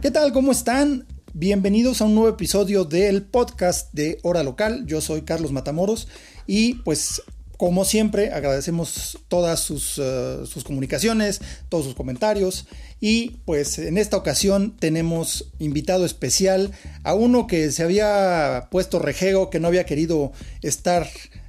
¿Qué 0.00 0.10
tal? 0.10 0.32
¿Cómo 0.32 0.50
están? 0.50 1.04
Bienvenidos 1.34 2.00
a 2.00 2.06
un 2.06 2.14
nuevo 2.14 2.30
episodio 2.30 2.86
del 2.86 3.22
podcast 3.22 3.92
de 3.92 4.18
Hora 4.22 4.42
Local. 4.42 4.86
Yo 4.86 5.02
soy 5.02 5.22
Carlos 5.22 5.52
Matamoros 5.52 6.08
y 6.46 6.76
pues 6.76 7.20
como 7.58 7.84
siempre 7.84 8.32
agradecemos 8.32 9.18
todas 9.28 9.60
sus, 9.60 9.98
uh, 9.98 10.46
sus, 10.46 10.64
comunicaciones, 10.64 11.42
todos 11.68 11.84
sus 11.84 11.94
comentarios 11.94 12.66
y 12.98 13.42
pues 13.44 13.78
en 13.78 13.98
esta 13.98 14.16
ocasión 14.16 14.74
tenemos 14.78 15.52
invitado 15.58 16.06
especial 16.06 16.72
a 17.02 17.12
uno 17.12 17.46
que 17.46 17.70
se 17.70 17.82
había 17.82 18.68
puesto 18.70 19.00
rejego, 19.00 19.50
que 19.50 19.60
no 19.60 19.68
había 19.68 19.84
querido 19.84 20.32
estar 20.62 21.06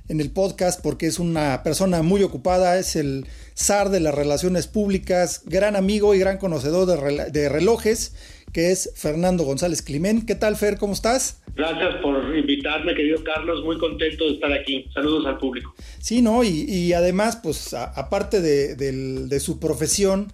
en 0.10 0.20
el 0.20 0.30
podcast 0.30 0.82
porque 0.82 1.08
es 1.08 1.20
una 1.20 1.64
persona 1.64 2.04
muy 2.04 2.22
ocupada, 2.22 2.78
es 2.78 2.98
el 2.98 3.28
zar 3.56 3.90
de 3.90 4.02
las 4.02 4.14
relaciones 4.14 4.68
públicas, 4.68 5.44
gran 5.46 5.78
amigo 5.78 6.14
y 6.14 6.20
gran 6.20 6.38
conocedor 6.38 6.86
de 7.32 7.48
relojes, 7.48 8.12
que 8.54 8.72
es 8.72 8.92
Fernando 8.96 9.44
González 9.44 9.82
Climén. 9.82 10.26
¿Qué 10.26 10.36
tal, 10.36 10.56
Fer? 10.56 10.78
¿Cómo 10.78 10.94
estás? 10.94 11.42
Gracias 11.56 11.96
por 12.02 12.36
invitarme, 12.36 12.96
querido 12.96 13.24
Carlos. 13.24 13.64
Muy 13.64 13.78
contento 13.78 14.26
de 14.26 14.34
estar 14.34 14.52
aquí. 14.52 14.90
Saludos 14.94 15.26
al 15.26 15.38
público. 15.38 15.74
Sí, 16.00 16.22
¿no? 16.22 16.44
Y, 16.44 16.66
y 16.70 16.94
además, 16.94 17.40
pues, 17.42 17.74
a, 17.74 17.86
aparte 17.86 18.42
de, 18.42 18.76
de, 18.76 18.92
de, 19.28 19.40
su 19.40 19.60
profesión, 19.60 20.32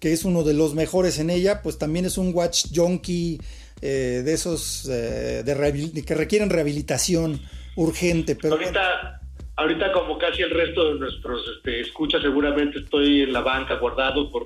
que 0.00 0.12
es 0.12 0.24
uno 0.24 0.44
de 0.44 0.54
los 0.54 0.74
mejores 0.74 1.18
en 1.18 1.30
ella, 1.30 1.62
pues 1.62 1.78
también 1.78 2.04
es 2.04 2.18
un 2.18 2.34
watch 2.34 2.66
junkie 2.74 3.38
eh, 3.80 4.22
de 4.24 4.32
esos 4.32 4.88
eh, 4.90 5.42
de 5.44 6.04
que 6.04 6.14
requieren 6.14 6.50
rehabilitación 6.50 7.40
urgente. 7.76 8.34
Pero 8.34 8.54
ahorita, 8.54 8.70
bueno. 9.02 9.18
ahorita 9.56 9.92
como 9.92 10.18
casi 10.18 10.42
el 10.42 10.50
resto 10.50 10.94
de 10.94 11.00
nuestros 11.00 11.42
este, 11.56 11.80
escuchas, 11.80 12.22
seguramente 12.22 12.80
estoy 12.80 13.22
en 13.22 13.32
la 13.32 13.40
banca 13.40 13.76
guardado 13.76 14.30
por 14.30 14.44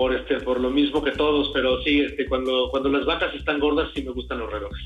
por 0.00 0.14
este 0.14 0.40
por 0.40 0.58
lo 0.58 0.70
mismo 0.70 1.04
que 1.04 1.10
todos, 1.10 1.50
pero 1.52 1.82
sí, 1.82 2.00
este 2.00 2.26
cuando 2.26 2.70
cuando 2.70 2.88
las 2.88 3.04
vacas 3.04 3.34
están 3.34 3.60
gordas 3.60 3.90
sí 3.94 4.00
me 4.02 4.12
gustan 4.12 4.38
los 4.38 4.50
relojes. 4.50 4.80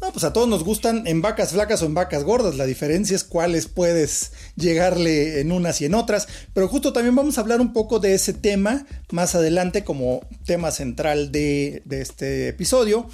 No, 0.00 0.10
pues 0.10 0.24
a 0.24 0.32
todos 0.32 0.48
nos 0.48 0.64
gustan 0.64 1.06
en 1.06 1.20
vacas 1.20 1.52
flacas 1.52 1.82
o 1.82 1.86
en 1.86 1.92
vacas 1.92 2.24
gordas. 2.24 2.56
La 2.56 2.64
diferencia 2.64 3.14
es 3.14 3.24
cuáles 3.24 3.68
puedes 3.68 4.32
llegarle 4.56 5.42
en 5.42 5.52
unas 5.52 5.82
y 5.82 5.84
en 5.84 5.92
otras. 5.92 6.48
Pero 6.54 6.66
justo 6.66 6.94
también 6.94 7.14
vamos 7.14 7.36
a 7.36 7.42
hablar 7.42 7.60
un 7.60 7.74
poco 7.74 7.98
de 7.98 8.14
ese 8.14 8.32
tema 8.32 8.86
más 9.12 9.34
adelante 9.34 9.84
como 9.84 10.26
tema 10.46 10.70
central 10.70 11.30
de, 11.30 11.82
de 11.84 12.00
este 12.00 12.48
episodio. 12.48 13.06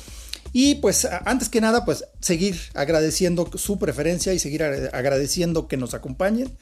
Y 0.52 0.76
pues 0.76 1.04
antes 1.04 1.48
que 1.48 1.60
nada, 1.60 1.84
pues 1.84 2.04
seguir 2.20 2.60
agradeciendo 2.74 3.50
su 3.56 3.76
preferencia 3.80 4.32
y 4.34 4.38
seguir 4.38 4.62
agradeciendo 4.62 5.66
que 5.66 5.76
nos 5.76 5.94
acompañen. 5.94 6.56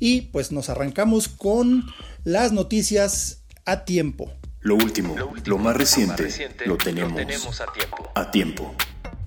Y 0.00 0.22
pues 0.22 0.50
nos 0.50 0.68
arrancamos 0.68 1.28
con 1.28 1.84
las 2.24 2.50
noticias 2.50 3.41
a 3.64 3.84
tiempo. 3.84 4.32
Lo 4.60 4.76
último, 4.76 5.16
lo, 5.16 5.28
último, 5.28 5.56
lo, 5.56 5.62
más, 5.62 5.76
reciente, 5.76 6.22
lo 6.22 6.28
más, 6.28 6.38
reciente, 6.38 6.66
lo 6.66 6.76
tenemos, 6.76 7.10
lo 7.12 7.16
tenemos 7.16 7.60
a 7.60 7.66
tiempo. 7.72 8.12
A 8.14 8.30
tiempo. 8.30 8.74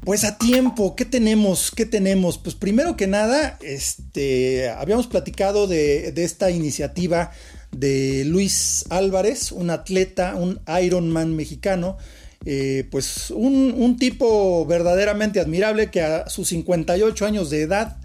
Pues 0.05 0.23
a 0.23 0.37
tiempo, 0.37 0.95
¿qué 0.95 1.03
tenemos? 1.03 1.71
¿Qué 1.71 1.85
tenemos? 1.85 2.37
Pues 2.37 2.55
primero 2.55 2.95
que 2.95 3.07
nada, 3.07 3.57
este, 3.61 4.69
habíamos 4.69 5.07
platicado 5.07 5.67
de, 5.67 6.11
de 6.11 6.23
esta 6.23 6.51
iniciativa 6.51 7.31
de 7.71 8.23
Luis 8.25 8.85
Álvarez, 8.89 9.51
un 9.51 9.69
atleta, 9.69 10.35
un 10.35 10.61
Ironman 10.81 11.35
mexicano, 11.35 11.97
eh, 12.45 12.87
pues 12.91 13.31
un, 13.31 13.73
un, 13.75 13.97
tipo 13.97 14.65
verdaderamente 14.67 15.39
admirable 15.39 15.89
que 15.89 16.01
a 16.01 16.29
sus 16.29 16.49
58 16.49 17.25
años 17.25 17.49
de 17.49 17.63
edad 17.63 17.97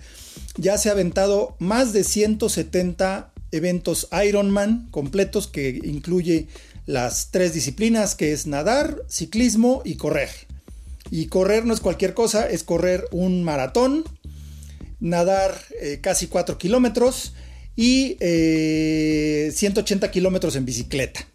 ya 0.56 0.78
se 0.78 0.88
ha 0.88 0.92
aventado 0.92 1.56
más 1.58 1.92
de 1.92 2.04
170 2.04 3.32
eventos 3.52 4.08
Ironman 4.26 4.88
completos 4.90 5.46
que 5.46 5.80
incluye 5.84 6.48
las 6.86 7.30
tres 7.30 7.54
disciplinas 7.54 8.14
que 8.14 8.32
es 8.32 8.46
nadar, 8.46 9.02
ciclismo 9.08 9.82
y 9.84 9.96
correr. 9.96 10.30
Y 11.10 11.26
correr 11.26 11.64
no 11.66 11.74
es 11.74 11.80
cualquier 11.80 12.14
cosa, 12.14 12.48
es 12.48 12.62
correr 12.62 13.04
un 13.10 13.42
maratón, 13.42 14.04
nadar 15.00 15.54
eh, 15.80 15.98
casi 16.00 16.28
4 16.28 16.58
kilómetros 16.58 17.34
y 17.76 18.16
eh, 18.20 19.50
180 19.52 20.10
kilómetros 20.10 20.56
en 20.56 20.64
bicicleta. 20.64 21.26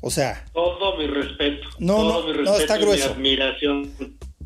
O 0.00 0.10
sea. 0.10 0.44
Todo 0.52 0.96
mi 0.98 1.06
respeto. 1.06 1.66
No, 1.78 1.96
todo 1.96 2.20
no, 2.20 2.26
mi 2.26 2.32
respeto 2.32 2.50
no, 2.52 2.58
está 2.58 2.78
grueso. 2.78 3.08
Mi 3.08 3.14
admiración. 3.14 3.92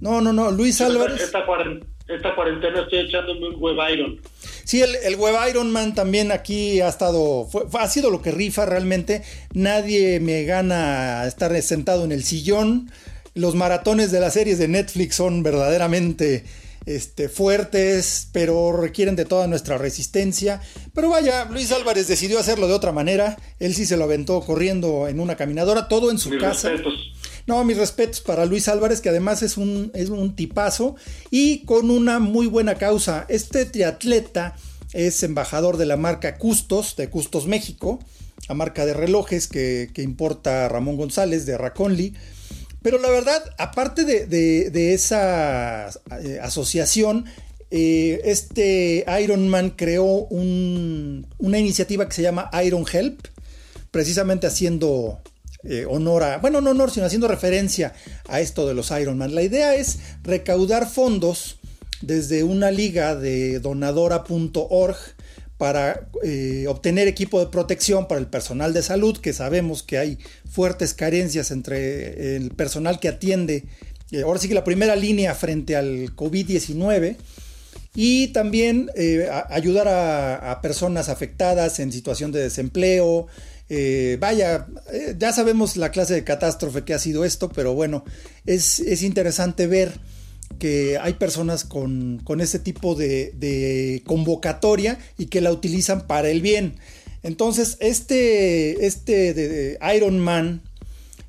No, 0.01 0.21
no, 0.21 0.33
no. 0.33 0.51
Luis 0.51 0.81
Álvarez. 0.81 1.21
Esta, 1.21 1.45
cuarentena, 1.45 1.87
esta 2.15 2.35
cuarentena 2.35 2.83
estoy 2.83 3.01
echándome 3.01 3.49
un 3.49 3.61
web 3.61 3.77
iron. 3.93 4.21
Sí, 4.65 4.83
el, 4.83 4.95
el 4.97 5.17
web 5.17 5.35
Ironman 5.49 5.95
también 5.95 6.31
aquí 6.33 6.81
ha 6.81 6.89
estado, 6.89 7.47
fue, 7.51 7.65
ha 7.79 7.89
sido 7.89 8.11
lo 8.11 8.23
que 8.23 8.31
rifa 8.31 8.67
realmente. 8.67 9.23
Nadie 9.53 10.21
me 10.21 10.45
gana 10.45 11.25
estar 11.27 11.61
sentado 11.63 12.05
en 12.05 12.13
el 12.13 12.23
sillón. 12.23 12.91
Los 13.35 13.55
maratones 13.55 14.13
de 14.13 14.21
las 14.21 14.35
series 14.35 14.59
de 14.59 14.69
Netflix 14.69 15.17
son 15.17 15.43
verdaderamente 15.43 16.45
este, 16.87 17.29
fuertes, 17.29 18.29
pero 18.33 18.73
requieren 18.73 19.17
de 19.17 19.25
toda 19.25 19.47
nuestra 19.47 19.79
resistencia. 19.79 20.61
Pero 20.95 21.11
vaya, 21.11 21.45
Luis 21.47 21.73
Álvarez 21.73 22.09
decidió 22.09 22.39
hacerlo 22.39 22.69
de 22.69 22.75
otra 22.75 22.93
manera. 22.93 23.37
Él 23.59 23.75
sí 23.75 23.87
se 23.87 23.97
lo 23.97 24.05
aventó 24.05 24.41
corriendo 24.41 25.09
en 25.09 25.21
una 25.21 25.37
caminadora, 25.37 25.89
todo 25.89 26.11
en 26.11 26.19
su 26.19 26.31
Mis 26.31 26.41
casa. 26.41 26.71
Respetos. 26.71 27.10
No, 27.51 27.65
mis 27.65 27.79
respetos 27.79 28.21
para 28.21 28.47
Luis 28.47 28.69
Álvarez, 28.69 29.01
que 29.01 29.09
además 29.09 29.43
es 29.43 29.57
un, 29.57 29.91
es 29.93 30.09
un 30.09 30.37
tipazo 30.37 30.95
y 31.33 31.65
con 31.65 31.91
una 31.91 32.21
muy 32.21 32.47
buena 32.47 32.77
causa. 32.77 33.27
Este 33.29 33.65
triatleta 33.65 34.55
es 34.93 35.25
embajador 35.25 35.77
de 35.77 35.85
la 35.85 35.97
marca 35.97 36.39
Custos, 36.39 36.95
de 36.95 37.11
Custos 37.11 37.49
México, 37.49 37.99
la 38.49 38.55
marca 38.55 38.87
de 38.87 38.95
relojes 38.95 39.49
que, 39.49 39.91
importa 39.97 40.69
Ramón 40.69 40.97
González 40.97 41.45
de 41.45 41.59
Raconli. 41.59 42.15
Pero 42.83 42.99
la 42.99 43.11
verdad, 43.11 43.43
aparte 43.59 44.05
de, 44.05 44.27
de, 44.71 44.95
esa 44.95 45.89
eh, 46.23 46.39
asociación, 46.41 47.25
eh, 47.73 48.21
este 48.27 49.05
Ironman 49.21 49.71
creó 49.71 50.05
un, 50.05 51.27
una 51.39 51.59
iniciativa 51.59 52.07
que 52.09 52.15
se 52.15 52.23
llama 52.23 52.49
Iron 52.65 52.85
Help, 52.93 53.27
precisamente 53.91 54.47
haciendo 54.47 55.21
eh, 55.65 55.87
honor 55.89 56.23
a, 56.23 56.39
bueno, 56.39 56.61
no 56.61 56.71
honor, 56.71 56.91
sino 56.91 57.07
haciendo 57.07 57.29
referencia 57.29 57.93
a 58.29 58.41
esto 58.41 58.67
de 58.67 58.75
los 58.75 58.91
Ironman. 58.91 59.35
La 59.35 59.43
idea 59.43 59.75
es 59.75 59.99
recaudar 60.23 60.89
fondos 60.89 61.59
desde 62.01 62.45
una 62.45 62.71
liga 62.71 63.15
de 63.15 63.61
donadora.org 63.61 64.97
para 65.61 66.09
eh, 66.23 66.65
obtener 66.69 67.07
equipo 67.07 67.39
de 67.39 67.49
protección 67.49 68.09
para 68.09 68.19
el 68.19 68.27
personal 68.27 68.73
de 68.73 68.83
salud, 68.83 69.19
que 69.19 69.35
sabemos 69.35 69.83
que 69.83 69.99
hay 69.99 70.19
fuertes 70.51 70.95
carencias 70.95 71.51
entre 71.51 72.37
el 72.37 72.51
personal 72.53 72.99
que 72.99 73.09
atiende, 73.09 73.65
eh, 74.11 74.23
ahora 74.23 74.41
sí 74.41 74.49
que 74.49 74.55
la 74.55 74.65
primera 74.65 74.97
línea 74.97 75.35
frente 75.35 75.77
al 75.77 76.17
COVID-19, 76.17 77.17
y 77.95 78.29
también 78.29 78.91
eh, 78.97 79.29
ayudar 79.51 79.89
a, 79.89 80.61
personas 80.63 81.11
afectadas 81.11 81.79
en 81.79 81.93
situación 81.93 82.33
de 82.33 82.41
desempleo. 82.41 83.27
Eh, 83.73 84.17
vaya, 84.19 84.67
eh, 84.93 85.15
ya 85.17 85.33
sabemos 85.33 85.77
la 85.77 85.93
clase 85.93 86.15
de 86.15 86.25
catástrofe 86.25 86.83
que 86.83 86.93
ha 86.93 86.99
sido 86.99 87.25
esto, 87.25 87.49
pero 87.49 87.73
bueno, 87.73 88.05
es, 88.45 88.81
es 88.81 89.03
interesante 89.03 89.69
ver 89.69 89.93
que 90.59 90.99
hay 90.99 91.15
personas 91.15 91.65
con, 91.65 92.21
con 92.25 92.41
este 92.41 92.59
tipo 92.59 92.97
de, 92.97 94.03
convocatoria 94.05 94.99
y 95.17 95.27
que 95.27 95.41
la 95.41 95.53
utilizan 95.53 96.09
para 96.09 96.31
el 96.31 96.43
bien. 96.43 96.75
Entonces, 97.23 97.77
este, 97.81 98.87
este 98.87 99.79
Iron 99.95 100.19
Man 100.19 100.63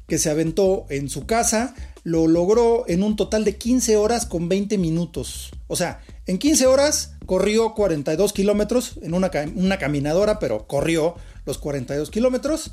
que 0.08 0.18
se 0.18 0.30
aventó 0.30 0.88
en 0.90 1.10
su 1.10 1.26
casa, 1.26 1.76
lo 2.04 2.28
logró 2.28 2.86
en 2.88 3.04
un 3.04 3.16
total 3.16 3.46
de 3.46 3.56
15 3.56 3.96
horas 3.96 4.26
con 4.26 4.50
20 4.50 4.78
minutos. 4.78 5.52
O 5.68 5.76
sea, 5.76 6.02
en 6.26 6.38
15 6.38 6.68
horas 6.68 7.14
corrió 7.26 7.74
42 7.76 8.34
kilómetros 8.34 9.00
en 9.04 9.14
una, 9.14 9.32
una, 9.56 9.78
caminadora, 9.78 10.40
pero 10.40 10.68
corrió 10.68 11.16
los 11.46 11.58
42 11.58 12.10
kilómetros. 12.12 12.72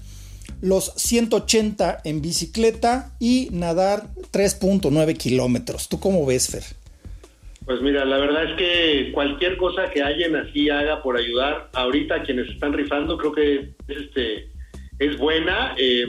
Los 0.63 0.93
180 0.97 2.01
en 2.05 2.23
bicicleta 2.23 3.13
y 3.21 3.49
nadar 3.53 4.09
3.9 4.33 5.17
kilómetros. 5.17 5.89
¿Tú 5.89 6.01
cómo 6.01 6.25
ves, 6.25 6.49
Fer? 6.49 6.63
Pues 7.65 7.83
mira, 7.83 8.07
la 8.07 8.17
verdad 8.17 8.45
es 8.45 8.57
que 8.57 9.13
cualquier 9.13 9.59
cosa 9.59 9.91
que 9.91 10.03
alguien 10.03 10.35
así 10.37 10.71
haga 10.71 11.03
por 11.03 11.19
ayudar, 11.19 11.69
ahorita 11.75 12.23
quienes 12.23 12.49
están 12.49 12.73
rifando, 12.73 13.19
creo 13.19 13.33
que 13.33 13.75
este, 13.89 14.51
es 14.99 15.19
buena. 15.19 15.75
Eh, 15.77 16.07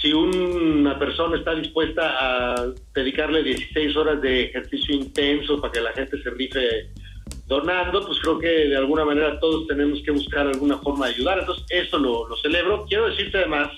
si 0.00 0.12
una 0.12 0.98
persona 0.98 1.36
está 1.36 1.54
dispuesta 1.54 2.16
a 2.20 2.72
dedicarle 2.94 3.42
16 3.42 3.96
horas 3.96 4.20
de 4.20 4.44
ejercicio 4.44 4.94
intenso 4.94 5.60
para 5.60 5.72
que 5.72 5.80
la 5.80 5.92
gente 5.92 6.22
se 6.22 6.30
rife 6.30 6.90
donando, 7.46 8.04
pues 8.06 8.18
creo 8.20 8.38
que 8.38 8.48
de 8.48 8.76
alguna 8.76 9.04
manera 9.04 9.38
todos 9.38 9.66
tenemos 9.66 10.02
que 10.02 10.10
buscar 10.10 10.46
alguna 10.46 10.78
forma 10.78 11.06
de 11.06 11.14
ayudar. 11.14 11.38
Entonces, 11.40 11.64
eso 11.70 11.98
lo, 11.98 12.28
lo 12.28 12.36
celebro. 12.36 12.84
Quiero 12.86 13.08
decirte 13.08 13.38
además 13.38 13.68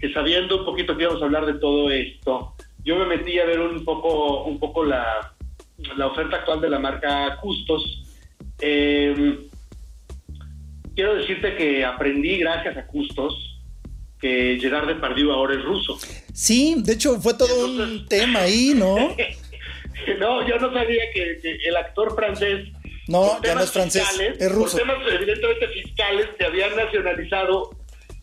que 0.00 0.12
sabiendo 0.12 0.58
un 0.58 0.64
poquito 0.64 0.96
que 0.96 1.04
íbamos 1.04 1.22
a 1.22 1.26
hablar 1.26 1.46
de 1.46 1.54
todo 1.54 1.90
esto, 1.90 2.54
yo 2.84 2.96
me 2.96 3.06
metí 3.06 3.38
a 3.38 3.46
ver 3.46 3.60
un 3.60 3.84
poco, 3.84 4.44
un 4.44 4.58
poco 4.58 4.84
la, 4.84 5.34
la 5.96 6.06
oferta 6.06 6.36
actual 6.36 6.60
de 6.60 6.70
la 6.70 6.78
marca 6.78 7.38
Custos. 7.40 8.02
Eh, 8.60 9.38
quiero 10.94 11.14
decirte 11.14 11.56
que 11.56 11.84
aprendí 11.84 12.38
gracias 12.38 12.76
a 12.76 12.86
Custos 12.86 13.54
que 14.20 14.58
Gerard 14.60 14.86
Depardieu 14.86 15.32
ahora 15.32 15.54
es 15.54 15.62
ruso. 15.62 15.98
Sí, 16.32 16.76
de 16.78 16.94
hecho 16.94 17.20
fue 17.20 17.34
todo 17.34 17.66
un 17.66 18.06
tema 18.06 18.40
ahí, 18.40 18.72
¿no? 18.74 18.96
no, 20.18 20.48
yo 20.48 20.58
no 20.58 20.72
sabía 20.72 21.02
que, 21.12 21.40
el 21.64 21.76
actor 21.76 22.14
francés 22.14 22.68
no, 23.08 23.40
ya 23.42 23.54
no 23.54 23.62
es 23.62 23.70
francés, 23.70 24.04
es 24.38 24.52
ruso. 24.52 24.78
Por 24.78 24.86
temas 24.86 24.96
evidentemente 25.12 25.68
fiscales 25.68 26.28
se 26.38 26.44
habían 26.44 26.74
nacionalizado 26.76 27.70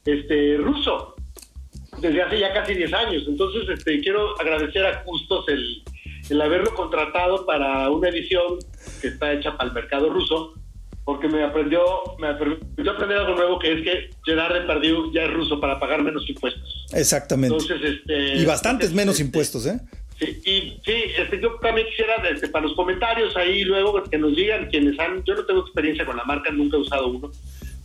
este 0.06 0.58
ruso 0.58 1.16
desde 2.00 2.22
hace 2.22 2.40
ya 2.40 2.54
casi 2.54 2.74
10 2.74 2.94
años. 2.94 3.24
Entonces, 3.28 3.70
este 3.70 4.00
quiero 4.02 4.40
agradecer 4.40 4.86
a 4.86 5.04
Justos 5.04 5.46
el, 5.50 5.84
el 6.30 6.42
haberlo 6.42 6.74
contratado 6.74 7.46
para 7.46 7.90
una 7.90 8.10
edición 8.10 8.60
que 9.02 9.10
está 9.10 9.34
hecha 9.34 9.56
para 9.58 9.70
el 9.70 9.76
mercado 9.76 10.10
ruso 10.10 10.54
porque 11.04 11.28
me 11.28 11.44
aprendió, 11.44 11.82
me 12.20 12.34
permitió 12.36 12.92
aprender 12.92 13.18
algo 13.18 13.36
nuevo 13.36 13.60
que 13.60 13.74
es 13.74 13.84
que 13.84 14.10
Gerard 14.24 14.54
Depardieu 14.54 15.12
ya 15.12 15.24
es 15.24 15.34
ruso 15.34 15.60
para 15.60 15.80
pagar 15.80 16.04
menos 16.04 16.28
impuestos. 16.30 16.86
Exactamente. 16.94 17.56
Entonces, 17.58 17.98
este, 17.98 18.36
y 18.36 18.46
bastantes 18.46 18.94
menos 18.94 19.16
este, 19.16 19.26
impuestos, 19.26 19.66
¿eh? 19.66 19.80
Sí, 20.22 20.40
y 20.46 20.82
sí, 20.86 21.04
este, 21.18 21.42
yo 21.42 21.56
también 21.56 21.88
quisiera 21.88 22.16
este, 22.30 22.48
para 22.48 22.68
los 22.68 22.76
comentarios 22.76 23.36
ahí 23.36 23.64
luego 23.64 24.04
que 24.04 24.20
nos 24.20 24.36
digan 24.36 24.70
quienes 24.70 25.00
han, 25.00 25.24
yo 25.24 25.34
no 25.34 25.44
tengo 25.46 25.62
experiencia 25.62 26.06
con 26.06 26.16
la 26.16 26.24
marca, 26.26 26.52
nunca 26.52 26.78
he 26.78 26.82
usado 26.82 27.08
uno, 27.08 27.32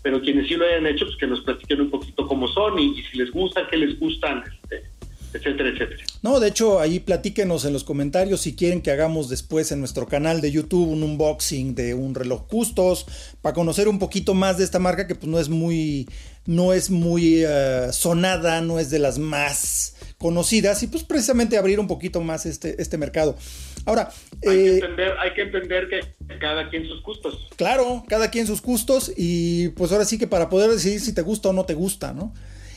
pero 0.03 0.21
quienes 0.21 0.47
sí 0.47 0.55
lo 0.55 0.67
hayan 0.67 0.87
hecho, 0.87 1.07
pues 1.07 1.17
que 1.17 1.27
nos 1.27 1.41
platiquen 1.41 1.81
un 1.81 1.91
poquito 1.91 2.27
cómo 2.27 2.47
son 2.49 2.79
y, 2.79 2.99
y 2.99 3.03
si 3.05 3.17
les 3.17 3.31
gusta, 3.31 3.67
qué 3.69 3.79
les 3.79 3.99
gustan, 3.99 4.45
este, 4.47 4.83
etcétera, 5.33 5.71
etcétera. 5.71 6.03
No, 6.23 6.41
de 6.41 6.49
hecho, 6.49 6.81
ahí 6.81 7.01
platíquenos 7.01 7.65
en 7.65 7.73
los 7.73 7.85
comentarios 7.85 8.41
si 8.41 8.57
quieren 8.57 8.83
que 8.83 8.91
hagamos 8.91 9.29
después 9.29 9.71
en 9.73 9.81
nuestro 9.81 10.07
canal 10.07 10.41
de 10.41 10.51
YouTube 10.51 10.89
un 10.89 11.03
unboxing 11.03 11.75
de 11.75 11.95
un 11.95 12.15
reloj 12.15 12.47
Custos 12.47 13.07
para 13.43 13.55
conocer 13.55 13.89
un 13.89 13.99
poquito 13.99 14.35
más 14.35 14.59
de 14.59 14.65
esta 14.65 14.79
marca 14.79 15.07
que 15.07 15.15
pues 15.15 15.29
no 15.29 15.39
es 15.39 15.49
muy 15.49 16.09
no 16.47 16.73
es 16.73 16.91
muy 16.91 17.45
uh, 17.45 17.93
sonada, 17.93 18.61
no 18.61 18.79
es 18.79 18.91
de 18.91 18.99
las 18.99 19.19
más 19.19 19.97
conocidas 20.19 20.83
y 20.83 20.87
pues 20.87 21.03
precisamente 21.03 21.59
abrir 21.59 21.81
un 21.81 21.89
poquito 21.89 22.21
más 22.21 22.47
este, 22.47 22.81
este 22.81 22.99
mercado. 22.99 23.37
Ahora, 23.85 24.11
hay, 24.47 24.59
eh, 24.59 24.65
que 24.65 24.75
entender, 24.75 25.13
hay 25.19 25.35
que 25.35 25.43
entender 25.43 25.89
que 25.89 26.39
cada 26.39 26.69
quien 26.71 26.87
sus 26.87 27.03
gustos. 27.03 27.49
Claro, 27.57 28.05
cada 28.09 28.31
quien 28.31 28.47
sus 28.47 28.63
gustos 28.63 29.13
y 29.17 29.69
pues 29.71 29.93
ahora 29.93 30.05
sí 30.05 30.19
que 30.19 30.27
para 30.27 30.49
poder 30.49 30.71
decidir 30.71 31.01
si 31.01 31.13
te 31.13 31.23
gusta 31.23 31.51
o 31.51 31.53
no 31.53 31.65
te 31.65 31.75
gusta, 31.75 32.13
¿no? 32.13 32.33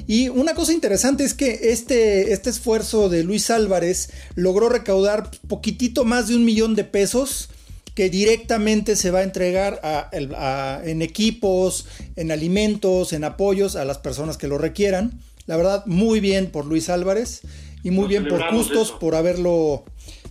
Y 0.10 0.28
una 0.30 0.56
cosa 0.56 0.74
interesante 0.74 1.24
es 1.24 1.36
que 1.36 1.70
este, 1.72 2.34
este 2.34 2.50
esfuerzo 2.50 3.10
de 3.10 3.24
Luis 3.24 3.52
Álvarez 3.52 4.10
logró 4.34 4.68
recaudar 4.68 5.30
poquitito 5.48 6.04
más 6.04 6.28
de 6.28 6.36
un 6.36 6.46
millón 6.46 6.74
de 6.74 6.84
pesos 6.84 7.50
que 7.94 8.10
directamente 8.10 8.96
se 8.96 9.12
va 9.12 9.20
a 9.20 9.24
entregar 9.24 10.10
en 10.12 11.04
equipos, 11.04 11.86
en 12.16 12.32
alimentos, 12.32 13.14
en 13.14 13.24
apoyos 13.24 13.76
a 13.76 13.86
las 13.86 14.00
personas 14.00 14.38
que 14.38 14.48
lo 14.48 14.58
requieran. 14.58 15.22
La 15.46 15.58
verdad, 15.58 15.86
muy 15.86 16.20
bien 16.20 16.50
por 16.50 16.66
Luis 16.66 16.90
Álvarez 16.90 17.42
y 17.84 17.92
muy 17.92 18.08
bien 18.08 18.28
por 18.28 18.42
Justos 18.50 18.92
por 18.92 19.14
haberlo, 19.14 19.86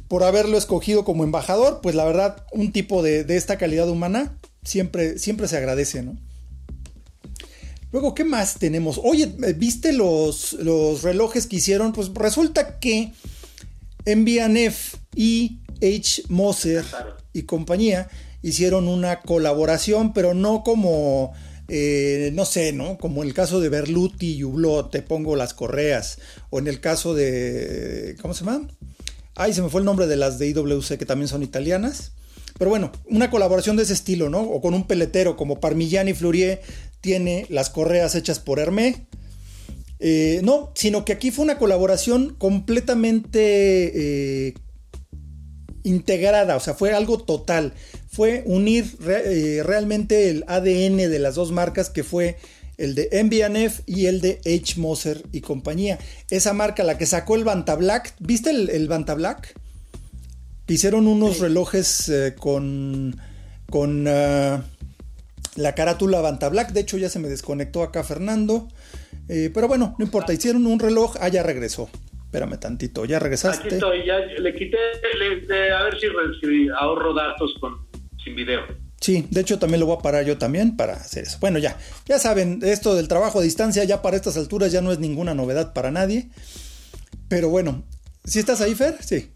por 0.09 0.25
haberlo 0.25 0.59
escogido 0.59 1.05
como 1.05 1.23
embajador. 1.23 1.83
Pues 1.85 1.95
la 1.95 2.05
verdad, 2.05 2.45
un 2.51 2.73
tipo 2.73 3.01
de, 3.05 3.23
de 3.23 3.37
esta 3.37 3.59
calidad 3.59 3.89
humana 3.89 4.41
siempre, 4.65 5.21
siempre 5.21 5.47
se 5.47 5.57
agradece, 5.57 6.03
¿no? 6.03 6.17
Luego, 7.91 8.15
¿qué 8.15 8.25
más 8.25 8.59
tenemos? 8.59 9.01
Oye, 9.03 9.33
¿viste 9.57 9.93
los, 9.93 10.53
los 10.55 11.03
relojes 11.03 11.47
que 11.47 11.57
hicieron? 11.57 11.93
Pues 11.93 12.13
resulta 12.13 12.79
que 12.79 13.13
MBNF 14.05 14.97
y 15.15 15.61
H. 15.83 16.25
Moser 16.29 16.85
y 17.33 17.43
compañía 17.43 18.09
hicieron 18.43 18.89
una 18.89 19.21
colaboración, 19.21 20.13
pero 20.13 20.35
no 20.35 20.63
como, 20.65 21.33
eh, 21.69 22.31
no 22.35 22.45
sé, 22.45 22.73
¿no? 22.73 22.99
Como 22.99 23.23
en 23.23 23.29
el 23.29 23.35
caso 23.35 23.61
de 23.61 23.69
Berluti 23.69 24.37
y 24.37 24.45
Hublot, 24.45 24.91
te 24.91 25.03
pongo 25.03 25.35
las 25.35 25.55
correas, 25.55 26.19
o 26.51 26.59
en 26.59 26.69
el 26.69 26.81
caso 26.81 27.15
de, 27.15 28.17
¿cómo 28.21 28.35
se 28.35 28.45
llama? 28.45 28.69
Ay, 29.35 29.55
se 29.55 29.63
me 29.63 29.71
fue 29.71 29.81
el 29.81 29.85
nombre 29.85 30.07
de 30.07 30.17
las 30.17 30.39
de 30.39 30.49
IWC 30.49 30.99
que 30.99 31.07
también 31.07 31.29
son 31.29 31.43
italianas. 31.43 32.13
Pero 32.59 32.71
bueno, 32.71 32.91
una 33.07 33.31
colaboración 33.31 33.77
de 33.77 33.85
ese 33.85 33.93
estilo, 33.93 34.29
¿no? 34.29 34.41
O 34.41 34.61
con 34.61 34.75
un 34.75 34.89
peletero 34.89 35.37
como 35.37 35.61
Parmigiani 35.61 36.13
Fleurier 36.13 36.61
tiene 37.01 37.47
las 37.49 37.71
correas 37.71 38.15
hechas 38.15 38.41
por 38.41 38.59
Hermé. 38.59 39.07
Eh, 40.01 40.41
no, 40.45 40.73
sino 40.75 41.05
que 41.05 41.13
aquí 41.13 41.31
fue 41.31 41.45
una 41.45 41.59
colaboración 41.59 42.35
completamente 42.39 44.49
eh, 44.49 44.55
integrada, 45.83 46.57
o 46.57 46.61
sea, 46.61 46.75
fue 46.75 46.95
algo 46.95 47.19
total. 47.19 47.73
Fue 48.11 48.43
unir 48.47 48.97
eh, 49.07 49.63
realmente 49.65 50.31
el 50.31 50.45
ADN 50.47 50.97
de 50.97 51.19
las 51.19 51.35
dos 51.35 51.53
marcas 51.53 51.91
que 51.91 52.05
fue 52.05 52.37
el 52.77 52.95
de 52.95 53.09
MBNF 53.25 53.81
y 53.87 54.07
el 54.07 54.21
de 54.21 54.41
H. 54.47 54.81
Moser 54.81 55.25
y 55.33 55.41
compañía. 55.41 55.99
Esa 56.31 56.53
marca, 56.53 56.85
la 56.85 56.97
que 56.97 57.07
sacó 57.07 57.35
el 57.35 57.45
Banta 57.45 57.75
Black, 57.75 58.15
¿viste 58.21 58.51
el, 58.51 58.71
el 58.71 58.87
Banta 58.87 59.15
Black? 59.15 59.55
Hicieron 60.69 61.09
unos 61.09 61.41
relojes 61.41 62.13
con, 62.39 63.19
con 63.69 64.07
ah, 64.07 64.63
la 65.59 65.75
carátula 65.75 66.21
Banta 66.21 66.49
Black. 66.49 66.73
De 66.73 66.81
hecho, 66.81 66.97
ya 66.97 67.09
se 67.09 67.19
me 67.19 67.29
desconectó 67.29 67.83
acá 67.83 68.05
Fernando. 68.05 68.69
Eh, 69.29 69.51
pero 69.53 69.69
bueno, 69.69 69.95
no 69.99 70.05
importa. 70.05 70.33
Hicieron 70.33 70.67
un 70.67 70.79
reloj. 70.79 71.17
Ah, 71.21 71.29
ya 71.29 71.43
regresó. 71.43 71.91
Espérame 72.25 72.59
tantito. 72.59 73.05
¿Ya 73.05 73.19
regresaste? 73.19 73.67
Aquí 73.67 73.75
estoy. 73.75 74.07
Ya 74.07 74.19
le 74.19 74.55
quité. 74.55 74.79
a 74.79 75.83
ver 75.83 75.99
si, 76.01 76.69
ahorro 76.79 77.13
datos 77.13 77.55
con, 77.61 77.87
sin 78.23 78.37
video. 78.37 78.61
Sí, 79.01 79.27
de 79.31 79.41
hecho 79.41 79.59
también 79.59 79.81
lo 79.81 79.87
voy 79.87 79.97
a 79.97 80.03
parar 80.03 80.25
yo 80.25 80.39
también 80.39 80.77
para 80.77 80.95
hacer 80.95 81.23
eso. 81.23 81.39
Bueno, 81.41 81.59
ya, 81.59 81.79
ya 82.07 82.19
saben, 82.19 82.59
esto 82.63 82.97
del 82.97 83.07
trabajo 83.07 83.39
a 83.39 83.43
distancia 83.43 83.85
ya 83.85 84.03
para 84.03 84.17
estas 84.17 84.37
alturas 84.37 84.73
ya 84.73 84.81
no 84.81 84.91
es 84.91 84.99
ninguna 84.99 85.35
novedad 85.35 85.73
para 85.73 85.93
nadie. 85.93 86.31
Pero 87.29 87.49
bueno, 87.49 87.85
¿si 88.25 88.41
estás 88.41 88.61
ahí, 88.61 88.75
Fer? 88.75 88.97
Sí. 89.01 89.31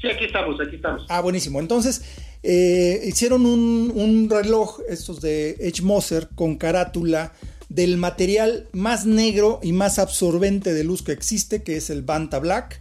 Sí, 0.00 0.08
aquí 0.08 0.26
estamos, 0.26 0.60
aquí 0.60 0.76
estamos. 0.76 1.06
Ah, 1.08 1.22
buenísimo. 1.22 1.60
Entonces, 1.60 2.02
eh, 2.42 3.02
hicieron 3.06 3.46
un, 3.46 4.28
reloj, 4.30 4.80
estos 4.88 5.20
de 5.20 5.56
Edge 5.60 5.82
Moser, 5.82 6.28
con 6.34 6.56
carátula 6.56 7.32
del 7.68 7.96
material 7.96 8.68
más 8.72 9.06
negro 9.06 9.60
y 9.62 9.72
más 9.72 9.98
absorbente 9.98 10.72
de 10.72 10.84
luz 10.84 11.02
que 11.02 11.12
existe, 11.12 11.62
que 11.62 11.76
es 11.76 11.90
el 11.90 12.02
Banta 12.02 12.38
Black. 12.38 12.80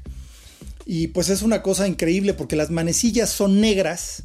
Y 0.85 1.07
pues 1.07 1.29
es 1.29 1.41
una 1.41 1.61
cosa 1.63 1.87
increíble 1.87 2.33
porque 2.33 2.55
las 2.55 2.69
manecillas 2.69 3.29
son 3.29 3.59
negras 3.59 4.23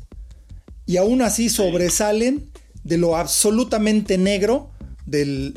y 0.85 0.99
aún 0.99 1.23
así 1.23 1.49
sobresalen 1.49 2.51
de 2.85 2.99
lo 2.99 3.17
absolutamente 3.17 4.19
negro 4.19 4.71
del, 5.07 5.55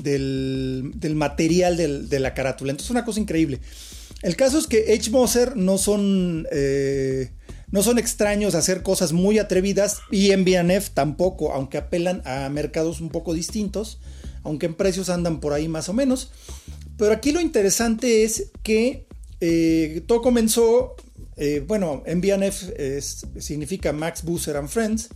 material 1.15 1.77
de 1.77 2.20
la 2.20 2.34
carátula. 2.34 2.72
Entonces 2.72 2.88
es 2.88 2.92
una 2.92 3.06
cosa 3.06 3.20
increíble. 3.20 3.60
El 4.24 4.38
caso 4.38 4.58
es 4.58 4.68
que 4.68 4.94
Edge 4.94 5.12
Moser 5.12 5.56
no 5.58 5.77
son... 5.77 6.48
Eh, 6.51 7.30
no 7.74 7.82
son 7.82 7.98
extraños 7.98 8.53
a 8.53 8.60
hacer 8.60 8.84
cosas 8.84 9.13
muy 9.13 9.39
atrevidas 9.39 9.98
y 10.12 10.30
en 10.30 10.46
BNF 10.46 10.92
tampoco, 10.92 11.53
aunque 11.53 11.80
apelan 11.80 12.22
a 12.24 12.48
mercados 12.50 13.01
un 13.01 13.10
poco 13.10 13.34
distintos, 13.34 13.98
aunque 14.44 14.68
en 14.68 14.75
precios 14.75 15.10
andan 15.10 15.39
por 15.39 15.53
ahí 15.53 15.68
más 15.68 15.89
o 15.89 15.94
menos. 15.94 16.30
Pero 17.00 17.13
aquí 17.13 17.32
lo 17.32 17.42
interesante 17.42 18.24
es 18.24 18.51
que 18.62 19.08
eh, 19.42 20.03
todo 20.06 20.22
comenzó, 20.22 20.96
eh, 21.36 21.65
bueno, 21.68 22.03
MBNF 22.06 22.63
significa 23.39 23.92
Max 23.92 24.22
Boozer 24.22 24.56
and 24.56 24.70
Friends, 24.70 25.10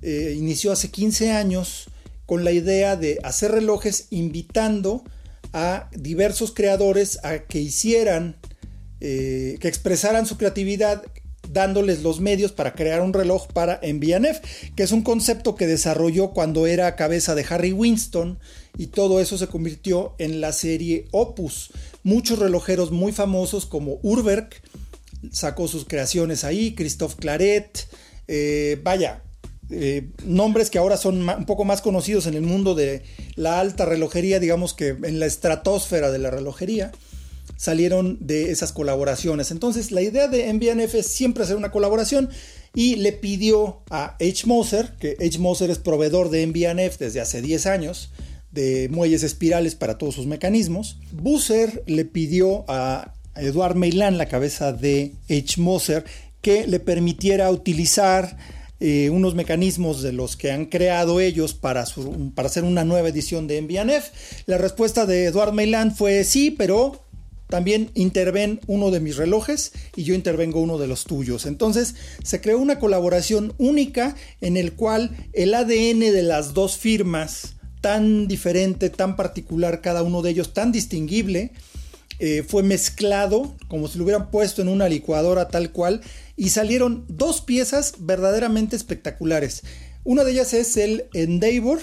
eh, 0.00 0.34
inició 0.38 0.72
hace 0.72 0.90
15 0.90 1.32
años 1.32 1.90
con 2.24 2.44
la 2.44 2.52
idea 2.52 2.96
de 2.96 3.18
hacer 3.24 3.50
relojes 3.50 4.06
invitando 4.08 5.04
a 5.52 5.90
diversos 5.94 6.52
creadores 6.52 7.22
a 7.26 7.40
que 7.40 7.60
hicieran, 7.60 8.36
que 9.00 9.58
expresaran 9.62 10.26
su 10.26 10.36
creatividad 10.38 11.04
dándoles 11.52 12.02
los 12.02 12.20
medios 12.20 12.52
para 12.52 12.74
crear 12.74 13.00
un 13.00 13.12
reloj 13.12 13.46
para 13.48 13.80
MBNF, 13.82 14.40
que 14.74 14.82
es 14.82 14.92
un 14.92 15.02
concepto 15.02 15.54
que 15.54 15.66
desarrolló 15.66 16.30
cuando 16.30 16.66
era 16.66 16.96
cabeza 16.96 17.34
de 17.34 17.46
Harry 17.48 17.72
Winston 17.72 18.38
y 18.76 18.88
todo 18.88 19.20
eso 19.20 19.38
se 19.38 19.48
convirtió 19.48 20.14
en 20.18 20.40
la 20.40 20.52
serie 20.52 21.06
Opus. 21.10 21.70
Muchos 22.02 22.38
relojeros 22.38 22.90
muy 22.90 23.12
famosos 23.12 23.66
como 23.66 23.98
Urberg 24.02 24.50
sacó 25.32 25.68
sus 25.68 25.84
creaciones 25.84 26.44
ahí, 26.44 26.74
Christophe 26.74 27.16
Claret, 27.16 27.88
eh, 28.28 28.80
vaya, 28.82 29.22
eh, 29.70 30.10
nombres 30.24 30.70
que 30.70 30.78
ahora 30.78 30.96
son 30.96 31.28
un 31.28 31.46
poco 31.46 31.64
más 31.64 31.82
conocidos 31.82 32.26
en 32.26 32.34
el 32.34 32.42
mundo 32.42 32.74
de 32.74 33.02
la 33.34 33.60
alta 33.60 33.84
relojería, 33.84 34.40
digamos 34.40 34.74
que 34.74 34.88
en 34.88 35.20
la 35.20 35.26
estratosfera 35.26 36.10
de 36.10 36.18
la 36.18 36.30
relojería. 36.30 36.92
Salieron 37.58 38.18
de 38.20 38.52
esas 38.52 38.72
colaboraciones. 38.72 39.50
Entonces 39.50 39.90
la 39.90 40.00
idea 40.00 40.28
de 40.28 40.50
MBNF 40.50 40.94
es 40.94 41.08
siempre 41.08 41.42
hacer 41.42 41.56
una 41.56 41.72
colaboración 41.72 42.30
y 42.74 42.96
le 42.96 43.12
pidió 43.12 43.82
a 43.90 44.16
H. 44.20 44.46
Moser, 44.46 44.94
que 44.98 45.16
H. 45.20 45.38
Moser 45.40 45.68
es 45.68 45.78
proveedor 45.78 46.30
de 46.30 46.46
MBNF 46.46 46.98
desde 46.98 47.20
hace 47.20 47.42
10 47.42 47.66
años, 47.66 48.10
de 48.52 48.88
muelles 48.90 49.24
espirales 49.24 49.74
para 49.74 49.98
todos 49.98 50.14
sus 50.14 50.26
mecanismos. 50.26 50.98
Busser 51.12 51.82
le 51.86 52.04
pidió 52.04 52.64
a 52.68 53.12
Eduard 53.34 53.74
Meilan, 53.74 54.18
la 54.18 54.26
cabeza 54.26 54.72
de 54.72 55.14
H. 55.28 55.60
Moser, 55.60 56.04
que 56.40 56.66
le 56.68 56.78
permitiera 56.78 57.50
utilizar 57.50 58.36
eh, 58.78 59.10
unos 59.10 59.34
mecanismos 59.34 60.02
de 60.02 60.12
los 60.12 60.36
que 60.36 60.52
han 60.52 60.66
creado 60.66 61.18
ellos 61.18 61.54
para, 61.54 61.84
para 62.36 62.48
hacer 62.48 62.62
una 62.62 62.84
nueva 62.84 63.08
edición 63.08 63.48
de 63.48 63.60
MBNF. 63.60 64.46
La 64.46 64.58
respuesta 64.58 65.06
de 65.06 65.24
Eduard 65.24 65.52
Meilan 65.52 65.96
fue 65.96 66.22
sí, 66.22 66.52
pero 66.52 67.07
también 67.48 67.90
interven 67.94 68.60
uno 68.66 68.90
de 68.90 69.00
mis 69.00 69.16
relojes 69.16 69.72
y 69.96 70.04
yo 70.04 70.14
intervengo 70.14 70.60
uno 70.60 70.78
de 70.78 70.86
los 70.86 71.04
tuyos. 71.04 71.46
Entonces 71.46 71.94
se 72.22 72.40
creó 72.40 72.58
una 72.58 72.78
colaboración 72.78 73.54
única 73.58 74.16
en 74.40 74.56
el 74.56 74.74
cual 74.74 75.10
el 75.32 75.54
ADN 75.54 76.00
de 76.00 76.22
las 76.22 76.54
dos 76.54 76.76
firmas, 76.76 77.56
tan 77.80 78.28
diferente, 78.28 78.90
tan 78.90 79.16
particular 79.16 79.80
cada 79.80 80.02
uno 80.02 80.22
de 80.22 80.30
ellos, 80.30 80.52
tan 80.52 80.72
distinguible, 80.72 81.52
eh, 82.20 82.42
fue 82.46 82.64
mezclado 82.64 83.56
como 83.68 83.86
si 83.86 83.96
lo 83.96 84.04
hubieran 84.04 84.32
puesto 84.32 84.60
en 84.60 84.68
una 84.68 84.88
licuadora 84.88 85.48
tal 85.48 85.70
cual 85.70 86.00
y 86.36 86.48
salieron 86.48 87.04
dos 87.08 87.40
piezas 87.40 87.94
verdaderamente 88.00 88.74
espectaculares. 88.74 89.62
Una 90.02 90.24
de 90.24 90.32
ellas 90.32 90.52
es 90.52 90.76
el 90.76 91.04
Endeavor, 91.12 91.78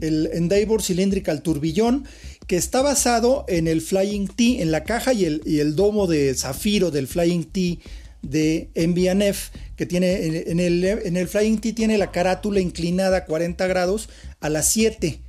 el 0.00 0.28
Endeavor 0.32 0.82
Cylindrical 0.82 1.42
Turbillón, 1.42 2.04
que 2.46 2.56
está 2.56 2.82
basado 2.82 3.44
en 3.48 3.68
el 3.68 3.80
Flying 3.80 4.28
T, 4.28 4.62
en 4.62 4.70
la 4.70 4.84
caja 4.84 5.12
y 5.12 5.24
el, 5.24 5.42
y 5.44 5.60
el 5.60 5.76
domo 5.76 6.06
de 6.06 6.34
zafiro 6.34 6.90
del 6.90 7.08
Flying 7.08 7.44
T 7.44 7.78
de 8.22 8.70
MBNF, 8.74 9.50
que 9.76 9.86
tiene 9.86 10.26
en 10.50 10.60
el, 10.60 10.84
en 10.84 11.16
el 11.16 11.28
Flying 11.28 11.58
T 11.60 11.72
tiene 11.72 11.98
la 11.98 12.10
carátula 12.10 12.60
inclinada 12.60 13.18
a 13.18 13.24
40 13.24 13.66
grados 13.66 14.08
a 14.40 14.48
las 14.48 14.68
7. 14.68 15.20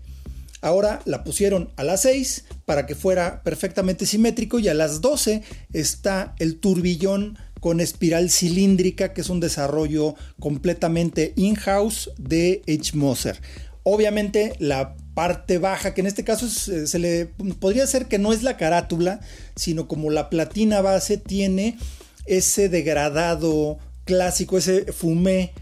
Ahora 0.62 1.02
la 1.06 1.24
pusieron 1.24 1.70
a 1.76 1.84
las 1.84 2.02
6 2.04 2.46
para 2.66 2.86
que 2.86 2.96
fuera 2.96 3.44
perfectamente 3.44 4.06
simétrico 4.06 4.60
y 4.60 4.68
a 4.68 4.74
las 4.74 5.02
12 5.02 5.44
está 5.74 6.34
el 6.40 6.58
turbillón 6.58 7.38
con 7.60 7.80
espiral 7.82 8.30
cilíndrica, 8.30 9.14
que 9.14 9.22
es 9.22 9.30
un 9.30 9.40
desarrollo 9.40 10.16
completamente 10.40 11.34
in-house 11.36 12.12
de 12.18 12.62
H. 12.68 12.96
Moser. 12.96 13.42
Obviamente 13.88 14.56
la 14.58 14.96
parte 15.14 15.60
baja, 15.60 15.94
que 15.94 16.02
en 16.02 16.08
este 16.08 16.24
caso 16.24 16.48
eh, 16.48 16.88
se 16.88 16.98
le 16.98 17.28
podría 17.60 17.86
ser 17.86 18.08
que 18.08 18.18
no 18.18 18.34
es 18.34 18.42
la 18.42 18.58
carátula, 18.58 19.20
sino 19.56 19.88
como 19.88 20.10
la 20.10 20.32
platina 20.32 20.82
base 20.82 21.18
tiene 21.18 21.78
ese 22.26 22.68
degradado 22.68 23.78
clásico, 24.04 24.58
ese 24.58 24.92
fumé, 24.92 25.54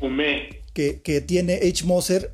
Que, 0.74 1.02
que, 1.02 1.20
tiene 1.20 1.56
H. 1.56 1.84
Moser 1.84 2.34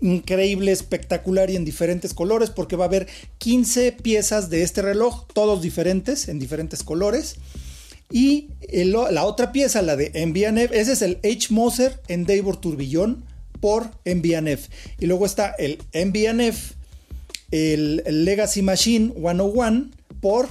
increíble, 0.00 0.72
espectacular 0.72 1.48
y 1.48 1.54
en 1.54 1.64
diferentes 1.64 2.12
colores, 2.12 2.50
porque 2.50 2.74
va 2.74 2.86
a 2.86 2.88
haber 2.88 3.06
15 3.38 3.92
piezas 3.92 4.50
de 4.50 4.64
este 4.64 4.82
reloj, 4.82 5.28
todos 5.32 5.62
diferentes, 5.62 6.28
en 6.28 6.40
diferentes 6.40 6.82
colores. 6.82 7.36
Y 8.10 8.48
la 8.72 9.24
otra 9.24 9.52
pieza, 9.52 9.80
la 9.80 9.94
de 9.94 10.10
MBNF, 10.26 10.72
ese 10.72 10.92
es 10.92 11.02
el 11.02 11.20
H. 11.22 11.46
Moser 11.50 12.00
Endeavor 12.08 12.56
Turbillón 12.56 13.24
por 13.64 13.92
MBNF. 14.04 14.68
Y 15.00 15.06
luego 15.06 15.24
está 15.24 15.54
el 15.58 15.78
MBNF, 15.94 16.72
el, 17.50 18.02
Legacy 18.26 18.60
Machine 18.60 19.14
101 19.14 19.88
por 20.20 20.50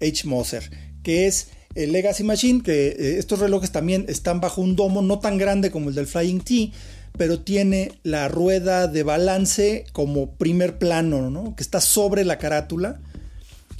H. 0.00 0.26
Moser, 0.26 0.70
que 1.02 1.26
es 1.26 1.48
el 1.74 1.92
Legacy 1.92 2.24
Machine, 2.24 2.62
que 2.62 2.88
eh, 2.88 3.18
estos 3.18 3.40
relojes 3.40 3.72
también 3.72 4.06
están 4.08 4.40
bajo 4.40 4.62
un 4.62 4.74
domo 4.74 5.02
no 5.02 5.18
tan 5.18 5.36
grande 5.36 5.70
como 5.70 5.90
el 5.90 5.94
del 5.94 6.06
Flying 6.06 6.40
T, 6.40 6.72
pero 7.12 7.40
tiene 7.40 7.92
la 8.04 8.28
rueda 8.28 8.88
de 8.88 9.02
balance 9.02 9.84
como 9.92 10.30
primer 10.36 10.78
plano, 10.78 11.28
¿no? 11.28 11.54
Que 11.54 11.62
está 11.62 11.82
sobre 11.82 12.24
la 12.24 12.38
carátula. 12.38 13.02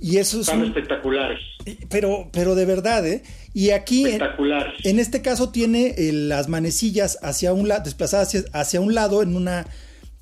Y 0.05 0.19
eso 0.19 0.43
Están 0.43 0.63
espectaculares. 0.63 1.41
Pero, 1.89 2.29
pero 2.31 2.55
de 2.55 2.67
verdad, 2.67 3.07
¿eh? 3.07 3.23
Y 3.55 3.71
aquí, 3.71 4.05
en, 4.05 4.99
este 4.99 5.23
caso, 5.23 5.49
tiene 5.49 5.95
eh, 5.97 6.13
las 6.13 6.47
manecillas 6.51 7.19
hacia 7.23 7.55
un 7.55 7.69
lado, 7.69 7.85
desplazadas 7.85 8.45
hacia, 8.53 8.83
un 8.83 8.95
lado 8.95 9.23
en 9.23 9.35
una, 9.35 9.67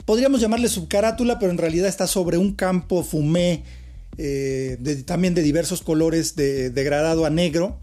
podríamos 0.05 0.41
llamarle 0.41 0.69
subcarátula, 0.69 1.41
pero 1.41 1.51
en 1.51 1.59
realidad 1.59 1.89
está 1.89 2.07
sobre 2.07 2.39
un 2.39 2.55
campo 2.55 3.03
fumé, 3.03 3.65
eh, 4.19 4.79
también 5.05 5.35
de 5.35 5.43
diversos 5.43 5.83
colores, 5.83 6.37
de 6.37 6.71
degradado 6.71 7.27
a 7.27 7.31
negro. 7.31 7.81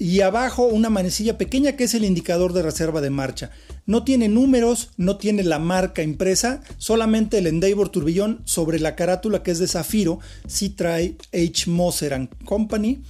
Y 0.00 0.20
abajo 0.22 0.64
una 0.64 0.90
manecilla 0.90 1.38
pequeña 1.38 1.76
que 1.76 1.84
es 1.84 1.94
el 1.94 2.04
indicador 2.04 2.52
de 2.54 2.62
reserva 2.62 3.00
de 3.00 3.10
marcha. 3.10 3.52
No 3.86 4.02
tiene 4.04 4.28
números, 4.28 4.90
no 4.96 5.16
tiene 5.16 5.42
la 5.42 5.58
marca 5.58 6.02
impresa, 6.02 6.62
solamente 6.78 7.38
el 7.38 7.46
Endeavor 7.46 7.90
turbillón 7.90 8.40
sobre 8.44 8.80
la 8.80 8.96
carátula 8.96 9.42
que 9.42 9.50
es 9.50 9.58
de 9.58 9.68
zafiro, 9.68 10.20
sí 10.46 10.70
trae 10.70 11.16
H. 11.32 11.70
Moser 11.70 12.28
Company, 12.44 13.02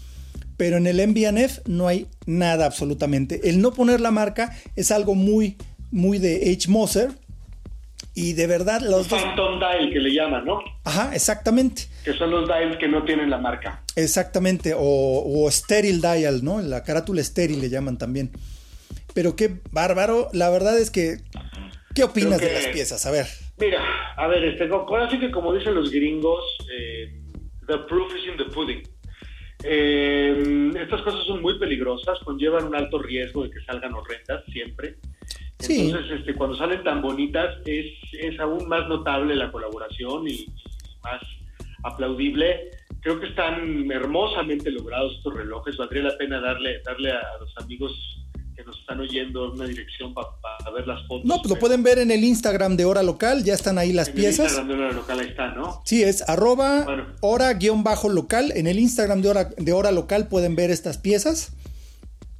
pero 0.56 0.76
en 0.76 0.86
el 0.86 1.06
MBNF 1.06 1.60
no 1.66 1.86
hay 1.86 2.08
nada 2.26 2.66
absolutamente. 2.66 3.48
El 3.48 3.60
no 3.60 3.72
poner 3.72 4.00
la 4.00 4.10
marca 4.10 4.56
es 4.74 4.90
algo 4.90 5.14
muy, 5.14 5.56
muy 5.90 6.18
de 6.18 6.52
H. 6.52 6.68
Moser, 6.70 7.10
y 8.14 8.34
de 8.34 8.46
verdad 8.46 8.80
los 8.80 9.08
Phantom 9.08 9.58
Dial 9.58 9.90
que 9.92 9.98
le 9.98 10.14
llaman, 10.14 10.44
¿no? 10.44 10.60
Ajá, 10.84 11.14
exactamente. 11.14 11.82
Que 12.04 12.12
son 12.12 12.30
los 12.30 12.46
dials 12.46 12.76
que 12.78 12.86
no 12.86 13.04
tienen 13.04 13.28
la 13.28 13.38
marca. 13.38 13.82
Exactamente, 13.96 14.72
o, 14.74 14.80
o 14.80 15.50
sterile 15.50 15.98
dial, 15.98 16.44
¿no? 16.44 16.60
La 16.60 16.84
carátula 16.84 17.20
estéril 17.20 17.60
le 17.60 17.70
llaman 17.70 17.98
también. 17.98 18.30
Pero 19.14 19.36
qué 19.36 19.60
bárbaro. 19.70 20.28
La 20.32 20.50
verdad 20.50 20.78
es 20.78 20.90
que, 20.90 21.18
¿qué 21.94 22.04
opinas 22.04 22.40
de 22.40 22.52
las 22.52 22.66
piezas? 22.66 23.06
A 23.06 23.10
ver. 23.10 23.26
Mira, 23.58 23.82
a 24.16 24.26
ver, 24.26 24.44
este, 24.44 24.68
ahora 24.68 25.08
sí 25.08 25.18
que 25.18 25.30
como 25.30 25.54
dicen 25.54 25.74
los 25.74 25.90
gringos, 25.90 26.44
eh, 26.70 27.14
the 27.68 27.78
proof 27.88 28.12
is 28.16 28.26
in 28.26 28.36
the 28.36 28.52
pudding. 28.52 28.82
Eh, 29.62 30.72
estas 30.78 31.00
cosas 31.02 31.24
son 31.26 31.40
muy 31.40 31.58
peligrosas, 31.58 32.18
conllevan 32.20 32.66
un 32.66 32.74
alto 32.74 32.98
riesgo 32.98 33.44
de 33.44 33.50
que 33.50 33.60
salgan 33.64 33.94
horrendas 33.94 34.44
siempre. 34.52 34.96
Entonces, 35.58 36.18
este, 36.18 36.34
cuando 36.34 36.56
salen 36.56 36.82
tan 36.82 37.00
bonitas, 37.00 37.56
es, 37.64 37.86
es 38.12 38.38
aún 38.40 38.68
más 38.68 38.86
notable 38.88 39.34
la 39.34 39.50
colaboración 39.50 40.28
y 40.28 40.46
más 41.02 41.22
aplaudible. 41.84 42.70
Creo 43.00 43.20
que 43.20 43.28
están 43.28 43.90
hermosamente 43.90 44.70
logrados 44.70 45.14
estos 45.16 45.34
relojes. 45.34 45.76
Valdría 45.76 46.02
la 46.02 46.18
pena 46.18 46.40
darle, 46.40 46.82
darle 46.84 47.12
a 47.12 47.22
los 47.40 47.56
amigos 47.56 48.23
que 48.54 48.64
nos 48.64 48.78
están 48.78 49.00
oyendo 49.00 49.52
una 49.52 49.66
dirección 49.66 50.14
para 50.14 50.70
ver 50.74 50.86
las 50.86 51.06
fotos. 51.06 51.24
No, 51.24 51.36
pues 51.38 51.50
lo 51.50 51.58
pueden 51.58 51.82
ver 51.82 51.98
en 51.98 52.10
el 52.10 52.24
Instagram 52.24 52.76
de 52.76 52.84
Hora 52.84 53.02
Local, 53.02 53.44
ya 53.44 53.54
están 53.54 53.78
ahí 53.78 53.92
las 53.92 54.10
piezas. 54.10 54.38
En 54.38 54.44
el 54.44 54.50
Instagram 54.50 54.68
de 54.68 54.74
Hora 54.74 54.92
Local 54.92 55.20
ahí 55.20 55.28
está, 55.28 55.54
¿no? 55.54 55.82
Sí, 55.84 56.02
es 56.02 56.28
arroba 56.28 56.86
hora-local. 57.20 58.52
En 58.54 58.66
el 58.66 58.78
Instagram 58.78 59.22
de 59.22 59.28
Hora, 59.28 59.44
de 59.56 59.72
Hora 59.72 59.92
Local 59.92 60.28
pueden 60.28 60.56
ver 60.56 60.70
estas 60.70 60.98
piezas. 60.98 61.56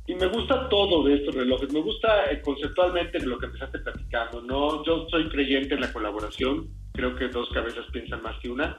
Y 0.07 0.15
me 0.15 0.27
gusta 0.27 0.69
todo 0.69 1.05
de 1.05 1.15
estos 1.15 1.35
relojes. 1.35 1.73
Me 1.73 1.81
gusta 1.81 2.31
eh, 2.31 2.43
conceptualmente 2.43 3.19
lo 3.21 3.39
que 3.39 3.47
empezaste 3.47 3.79
platicando. 3.79 4.43
No, 4.43 4.85
yo 4.85 5.07
soy 5.11 5.29
creyente 5.31 5.75
en 5.75 5.81
la 5.81 5.93
colaboración. 5.93 6.69
Creo 6.93 7.17
que 7.17 7.29
dos 7.29 7.49
cabezas 7.55 7.87
piensan 7.93 8.23
más 8.23 8.39
que 8.41 8.51
una. 8.51 8.79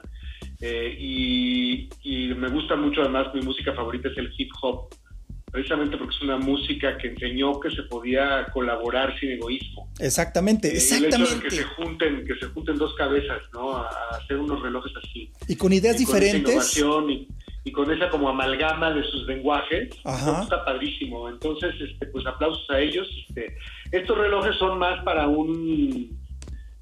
Eh, 0.60 0.96
y, 0.98 1.88
y 2.02 2.34
me 2.34 2.48
gusta 2.48 2.76
mucho 2.76 3.02
además, 3.02 3.34
mi 3.34 3.42
música 3.42 3.74
favorita 3.74 4.08
es 4.08 4.16
el 4.18 4.32
hip 4.38 4.50
hop 4.62 4.88
precisamente 5.56 5.96
porque 5.96 6.14
es 6.14 6.20
una 6.20 6.36
música 6.36 6.98
que 6.98 7.08
enseñó 7.08 7.58
que 7.58 7.70
se 7.70 7.82
podía 7.84 8.44
colaborar 8.52 9.18
sin 9.18 9.30
egoísmo. 9.30 9.90
Exactamente, 9.98 10.76
exactamente. 10.76 11.48
que 11.48 11.50
se 11.50 11.62
junten, 11.62 12.26
que 12.26 12.34
se 12.34 12.46
junten 12.48 12.76
dos 12.76 12.94
cabezas, 12.94 13.40
¿no? 13.54 13.74
A, 13.74 13.88
hacer 14.18 14.36
unos 14.36 14.60
relojes 14.60 14.92
así. 15.02 15.32
Y 15.48 15.56
con 15.56 15.72
ideas 15.72 15.96
diferentes. 15.96 16.78
y, 17.64 17.72
con 17.72 17.90
esa 17.90 18.10
como 18.10 18.28
amalgama 18.28 18.92
de 18.92 19.02
sus 19.04 19.26
lenguajes, 19.26 19.88
está 19.94 20.62
padrísimo. 20.62 21.26
Entonces, 21.30 21.74
este, 21.80 22.04
pues 22.08 22.26
aplausos 22.26 22.68
a 22.68 22.78
ellos. 22.78 23.08
Este, 23.26 23.56
estos 23.92 24.18
relojes 24.18 24.56
son 24.56 24.78
más 24.78 25.02
para 25.04 25.26
un 25.26 26.20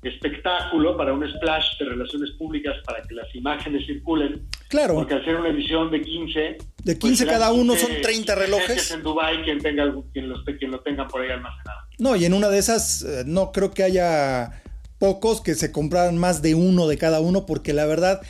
espectáculo, 0.02 0.96
para 0.96 1.12
un 1.12 1.24
splash 1.28 1.78
de 1.78 1.84
relaciones 1.90 2.32
públicas, 2.32 2.74
para 2.84 3.02
que 3.02 3.14
las 3.14 3.32
imágenes 3.36 3.86
circulen. 3.86 4.48
Claro. 4.68 4.94
Porque 4.94 5.14
al 5.14 5.24
ser 5.24 5.36
una 5.36 5.48
edición 5.48 5.90
de 5.90 6.00
15... 6.00 6.58
De 6.84 6.98
15 6.98 7.24
pues 7.24 7.36
cada 7.36 7.52
uno 7.52 7.76
son 7.76 7.90
30 8.02 8.34
relojes. 8.34 8.90
En 8.90 9.02
Dubai 9.02 9.42
quien, 9.44 9.58
tenga, 9.58 9.94
quien, 10.12 10.28
los, 10.28 10.44
quien 10.44 10.70
lo 10.70 10.80
tenga 10.80 11.06
por 11.06 11.22
ahí 11.22 11.30
almacenado. 11.30 11.80
No, 11.98 12.16
y 12.16 12.24
en 12.24 12.34
una 12.34 12.48
de 12.48 12.58
esas 12.58 13.02
eh, 13.02 13.22
no 13.26 13.52
creo 13.52 13.72
que 13.72 13.82
haya 13.82 14.62
pocos 14.98 15.40
que 15.40 15.54
se 15.54 15.72
compraran 15.72 16.18
más 16.18 16.42
de 16.42 16.54
uno 16.54 16.86
de 16.86 16.98
cada 16.98 17.20
uno, 17.20 17.46
porque 17.46 17.72
la 17.72 17.86
verdad, 17.86 18.20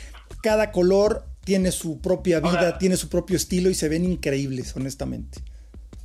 cada 0.41 0.71
color 0.71 1.25
tiene 1.43 1.71
su 1.71 2.01
propia 2.01 2.39
vida, 2.39 2.77
tiene 2.77 2.97
su 2.97 3.09
propio 3.09 3.35
estilo 3.35 3.69
y 3.69 3.75
se 3.75 3.89
ven 3.89 4.05
increíbles, 4.05 4.75
honestamente 4.75 5.41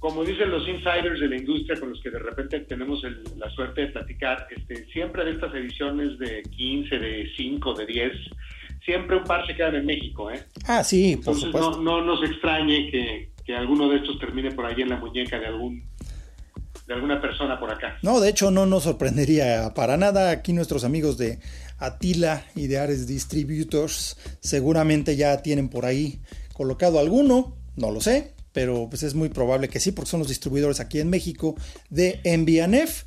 como 0.01 0.25
dicen 0.25 0.51
los 0.51 0.67
insiders 0.67 1.21
de 1.21 1.29
la 1.29 1.37
industria 1.37 1.79
con 1.79 1.91
los 1.91 2.01
que 2.01 2.11
de 2.11 2.19
repente 2.19 2.61
tenemos 2.61 3.03
la 3.37 3.51
suerte 3.51 3.83
de 3.83 3.87
platicar, 3.89 4.49
este, 4.51 4.87
siempre 4.87 5.25
de 5.27 5.33
estas 5.33 5.55
ediciones 5.55 6.19
de 6.19 6.43
15, 6.43 6.99
de 6.99 7.31
5, 7.37 7.75
de 7.75 7.87
10, 7.87 8.13
siempre 8.85 9.17
un 9.17 9.25
par 9.25 9.47
se 9.47 9.55
quedan 9.55 9.75
en 9.77 9.87
México, 9.87 10.31
¿eh? 10.31 10.45
Ah, 10.67 10.83
sí, 10.85 11.17
por 11.17 11.35
Entonces 11.35 11.45
supuesto. 11.45 11.71
no, 11.83 12.01
no 12.01 12.05
nos 12.05 12.29
extrañe 12.29 12.91
que, 12.91 13.31
que 13.45 13.55
alguno 13.55 13.89
de 13.89 13.99
estos 13.99 14.19
termine 14.19 14.51
por 14.53 14.67
ahí 14.67 14.81
en 14.83 14.89
la 14.89 14.97
muñeca 14.97 15.39
de 15.39 15.47
algún 15.47 15.85
de 16.87 16.95
alguna 16.95 17.21
persona 17.21 17.59
por 17.61 17.73
acá. 17.73 17.99
No, 18.03 18.19
de 18.19 18.31
hecho 18.31 18.51
no 18.51 18.67
nos 18.67 18.83
sorprendería 18.83 19.73
para 19.75 19.97
nada. 19.97 20.31
Aquí 20.31 20.53
nuestros 20.53 20.83
amigos 20.83 21.19
de 21.19 21.39
Atila 21.79 22.45
y 22.57 22.67
de 22.67 22.79
Ares 22.79 23.07
Distributors 23.07 24.17
seguramente 24.41 25.15
ya 25.17 25.41
tienen 25.41 25.69
por 25.69 25.87
ahí 25.87 26.19
colocado 26.53 26.99
alguno, 26.99 27.57
no 27.77 27.93
lo 27.93 28.01
sé, 28.01 28.35
pero 28.53 28.89
pues 28.91 29.05
es 29.05 29.15
muy 29.15 29.29
probable 29.29 29.69
que 29.69 29.79
sí, 29.79 29.93
porque 29.93 30.11
son 30.11 30.19
los 30.21 30.29
distribuidores 30.29 30.81
aquí 30.81 30.99
en 30.99 31.11
México 31.11 31.55
de 31.91 32.21
MBNF. 32.25 33.05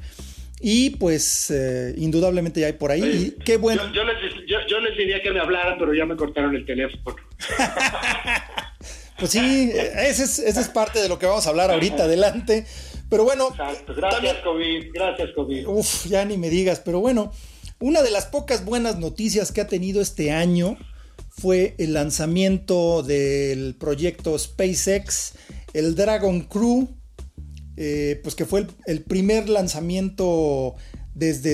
Y 0.66 0.92
pues 0.92 1.52
eh, 1.52 1.94
indudablemente 1.98 2.62
ya 2.62 2.68
hay 2.68 2.74
por 2.74 2.90
ahí. 2.90 3.36
Y 3.38 3.44
qué 3.44 3.58
bueno. 3.58 3.86
Yo, 3.88 3.96
yo 3.96 4.04
les, 4.06 4.34
yo, 4.48 4.58
yo 4.70 4.80
les 4.80 4.98
diría 4.98 5.22
que 5.22 5.30
me 5.30 5.42
hablaran, 5.42 5.78
pero 5.78 5.94
ya 5.94 6.06
me 6.06 6.16
cortaron 6.16 6.56
el 6.56 6.66
teléfono. 6.66 7.16
Pues 9.20 9.32
sí, 9.32 9.72
ese 9.72 10.24
es, 10.24 10.40
ese 10.40 10.60
es 10.60 10.70
parte 10.70 11.00
de 11.00 11.08
lo 11.08 11.20
que 11.20 11.28
vamos 11.28 11.46
a 11.46 11.52
hablar 11.52 11.72
ahorita 11.72 12.04
adelante. 12.04 12.66
Pero 13.10 13.24
bueno. 13.24 13.50
Exacto. 13.50 13.94
Gracias, 13.96 14.22
también, 14.22 14.36
COVID. 14.44 14.92
Gracias, 14.92 15.30
COVID. 15.36 15.68
Uf, 15.68 16.08
ya 16.08 16.26
ni 16.26 16.38
me 16.38 16.50
digas. 16.50 16.82
Pero 16.84 17.00
bueno, 17.00 17.32
una 17.80 18.02
de 18.02 18.12
las 18.12 18.26
pocas 18.26 18.66
buenas 18.66 18.98
noticias 18.98 19.52
que 19.52 19.62
ha 19.62 19.68
tenido 19.68 20.02
este 20.02 20.32
año 20.32 20.78
fue 21.30 21.76
el 21.78 21.94
lanzamiento 21.94 23.04
del 23.04 23.76
proyecto 23.76 24.38
SpaceX, 24.38 25.36
el 25.74 25.96
Dragon 25.96 26.42
Crew, 26.42 26.90
eh, 27.78 28.20
pues 28.24 28.36
que 28.36 28.46
fue 28.46 28.68
el, 28.86 29.02
primer 29.02 29.50
lanzamiento 29.50 30.76
desde 31.16 31.54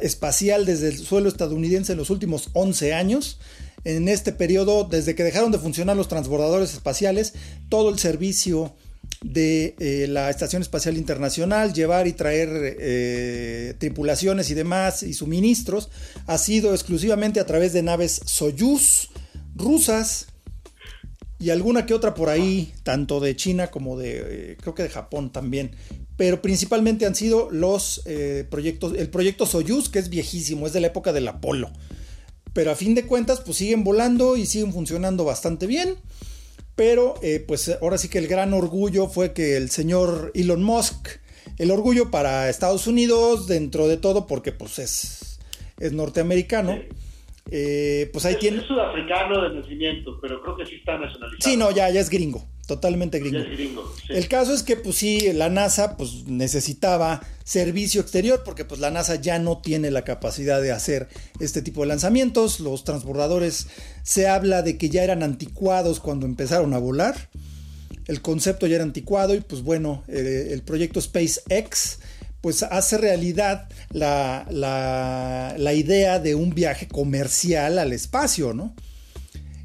espacial 0.00 0.66
desde 0.66 0.88
el 0.88 0.98
suelo 0.98 1.28
estadounidense 1.28 1.92
en 1.92 1.98
los 1.98 2.10
últimos 2.10 2.50
11 2.52 2.94
años. 2.94 3.38
En 3.84 4.08
este 4.08 4.32
periodo, 4.32 4.84
desde 4.84 5.14
que 5.14 5.24
dejaron 5.24 5.52
de 5.52 5.58
funcionar 5.58 5.96
los 5.96 6.08
transbordadores 6.08 6.74
espaciales, 6.74 7.32
todo 7.68 7.88
el 7.88 7.98
servicio 7.98 8.74
de 9.22 9.74
eh, 9.78 10.06
la 10.08 10.30
Estación 10.30 10.62
Espacial 10.62 10.96
Internacional, 10.96 11.72
llevar 11.72 12.06
y 12.06 12.12
traer 12.12 12.48
eh, 12.78 13.74
tripulaciones 13.78 14.50
y 14.50 14.54
demás 14.54 15.02
y 15.02 15.14
suministros, 15.14 15.90
ha 16.26 16.38
sido 16.38 16.72
exclusivamente 16.74 17.40
a 17.40 17.46
través 17.46 17.72
de 17.72 17.82
naves 17.82 18.20
Soyuz 18.24 19.10
rusas 19.54 20.26
y 21.40 21.48
alguna 21.48 21.86
que 21.86 21.94
otra 21.94 22.12
por 22.12 22.28
ahí, 22.28 22.74
tanto 22.82 23.18
de 23.18 23.34
China 23.34 23.70
como 23.70 23.98
de, 23.98 24.52
eh, 24.52 24.56
creo 24.60 24.74
que 24.74 24.82
de 24.82 24.90
Japón 24.90 25.32
también. 25.32 25.70
Pero 26.18 26.42
principalmente 26.42 27.06
han 27.06 27.14
sido 27.14 27.50
los 27.50 28.02
eh, 28.04 28.46
proyectos, 28.50 28.92
el 28.94 29.08
proyecto 29.08 29.46
Soyuz, 29.46 29.88
que 29.88 30.00
es 30.00 30.10
viejísimo, 30.10 30.66
es 30.66 30.74
de 30.74 30.80
la 30.80 30.88
época 30.88 31.14
del 31.14 31.26
Apolo. 31.26 31.72
Pero 32.52 32.70
a 32.70 32.76
fin 32.76 32.94
de 32.94 33.06
cuentas, 33.06 33.40
pues 33.40 33.56
siguen 33.56 33.84
volando 33.84 34.36
y 34.36 34.44
siguen 34.44 34.74
funcionando 34.74 35.24
bastante 35.24 35.66
bien. 35.66 35.96
Pero 36.76 37.14
eh, 37.22 37.42
pues 37.46 37.74
ahora 37.80 37.96
sí 37.96 38.08
que 38.08 38.18
el 38.18 38.28
gran 38.28 38.52
orgullo 38.52 39.08
fue 39.08 39.32
que 39.32 39.56
el 39.56 39.70
señor 39.70 40.32
Elon 40.34 40.62
Musk, 40.62 41.08
el 41.56 41.70
orgullo 41.70 42.10
para 42.10 42.50
Estados 42.50 42.86
Unidos 42.86 43.46
dentro 43.46 43.88
de 43.88 43.96
todo, 43.96 44.26
porque 44.26 44.52
pues 44.52 44.78
es, 44.78 45.38
es 45.78 45.92
norteamericano. 45.92 46.78
Eh, 47.50 48.08
pues 48.12 48.24
ahí 48.24 48.34
es, 48.34 48.38
tiene. 48.38 48.58
Es 48.58 48.64
sudafricano 48.64 49.42
de 49.42 49.60
nacimiento, 49.60 50.18
pero 50.20 50.40
creo 50.42 50.56
que 50.56 50.66
sí 50.66 50.76
está 50.76 50.98
nacionalizado. 50.98 51.50
Sí, 51.50 51.56
no, 51.56 51.70
ya, 51.70 51.90
ya 51.90 52.00
es 52.00 52.08
gringo, 52.10 52.46
totalmente 52.66 53.18
gringo. 53.18 53.38
Ya 53.38 53.44
es 53.44 53.50
gringo 53.50 53.94
sí. 53.96 54.12
El 54.12 54.28
caso 54.28 54.54
es 54.54 54.62
que, 54.62 54.76
pues 54.76 54.96
sí, 54.96 55.32
la 55.32 55.48
NASA 55.48 55.96
pues 55.96 56.26
necesitaba 56.26 57.20
servicio 57.44 58.00
exterior 58.00 58.42
porque 58.44 58.64
pues 58.64 58.80
la 58.80 58.90
NASA 58.90 59.16
ya 59.16 59.38
no 59.38 59.58
tiene 59.58 59.90
la 59.90 60.02
capacidad 60.02 60.62
de 60.62 60.70
hacer 60.70 61.08
este 61.40 61.62
tipo 61.62 61.80
de 61.80 61.88
lanzamientos. 61.88 62.60
Los 62.60 62.84
transbordadores 62.84 63.68
se 64.02 64.28
habla 64.28 64.62
de 64.62 64.78
que 64.78 64.88
ya 64.88 65.02
eran 65.02 65.22
anticuados 65.22 65.98
cuando 66.00 66.26
empezaron 66.26 66.74
a 66.74 66.78
volar. 66.78 67.30
El 68.06 68.22
concepto 68.22 68.66
ya 68.66 68.76
era 68.76 68.84
anticuado 68.84 69.34
y 69.34 69.40
pues 69.40 69.62
bueno, 69.62 70.04
eh, 70.08 70.48
el 70.50 70.62
proyecto 70.62 71.00
SpaceX 71.00 71.99
pues 72.40 72.62
hace 72.62 72.98
realidad 72.98 73.68
la, 73.92 74.46
la, 74.50 75.54
la, 75.58 75.74
idea 75.74 76.18
de 76.18 76.34
un 76.34 76.50
viaje 76.54 76.88
comercial 76.88 77.78
al 77.78 77.92
espacio, 77.92 78.54
¿no? 78.54 78.74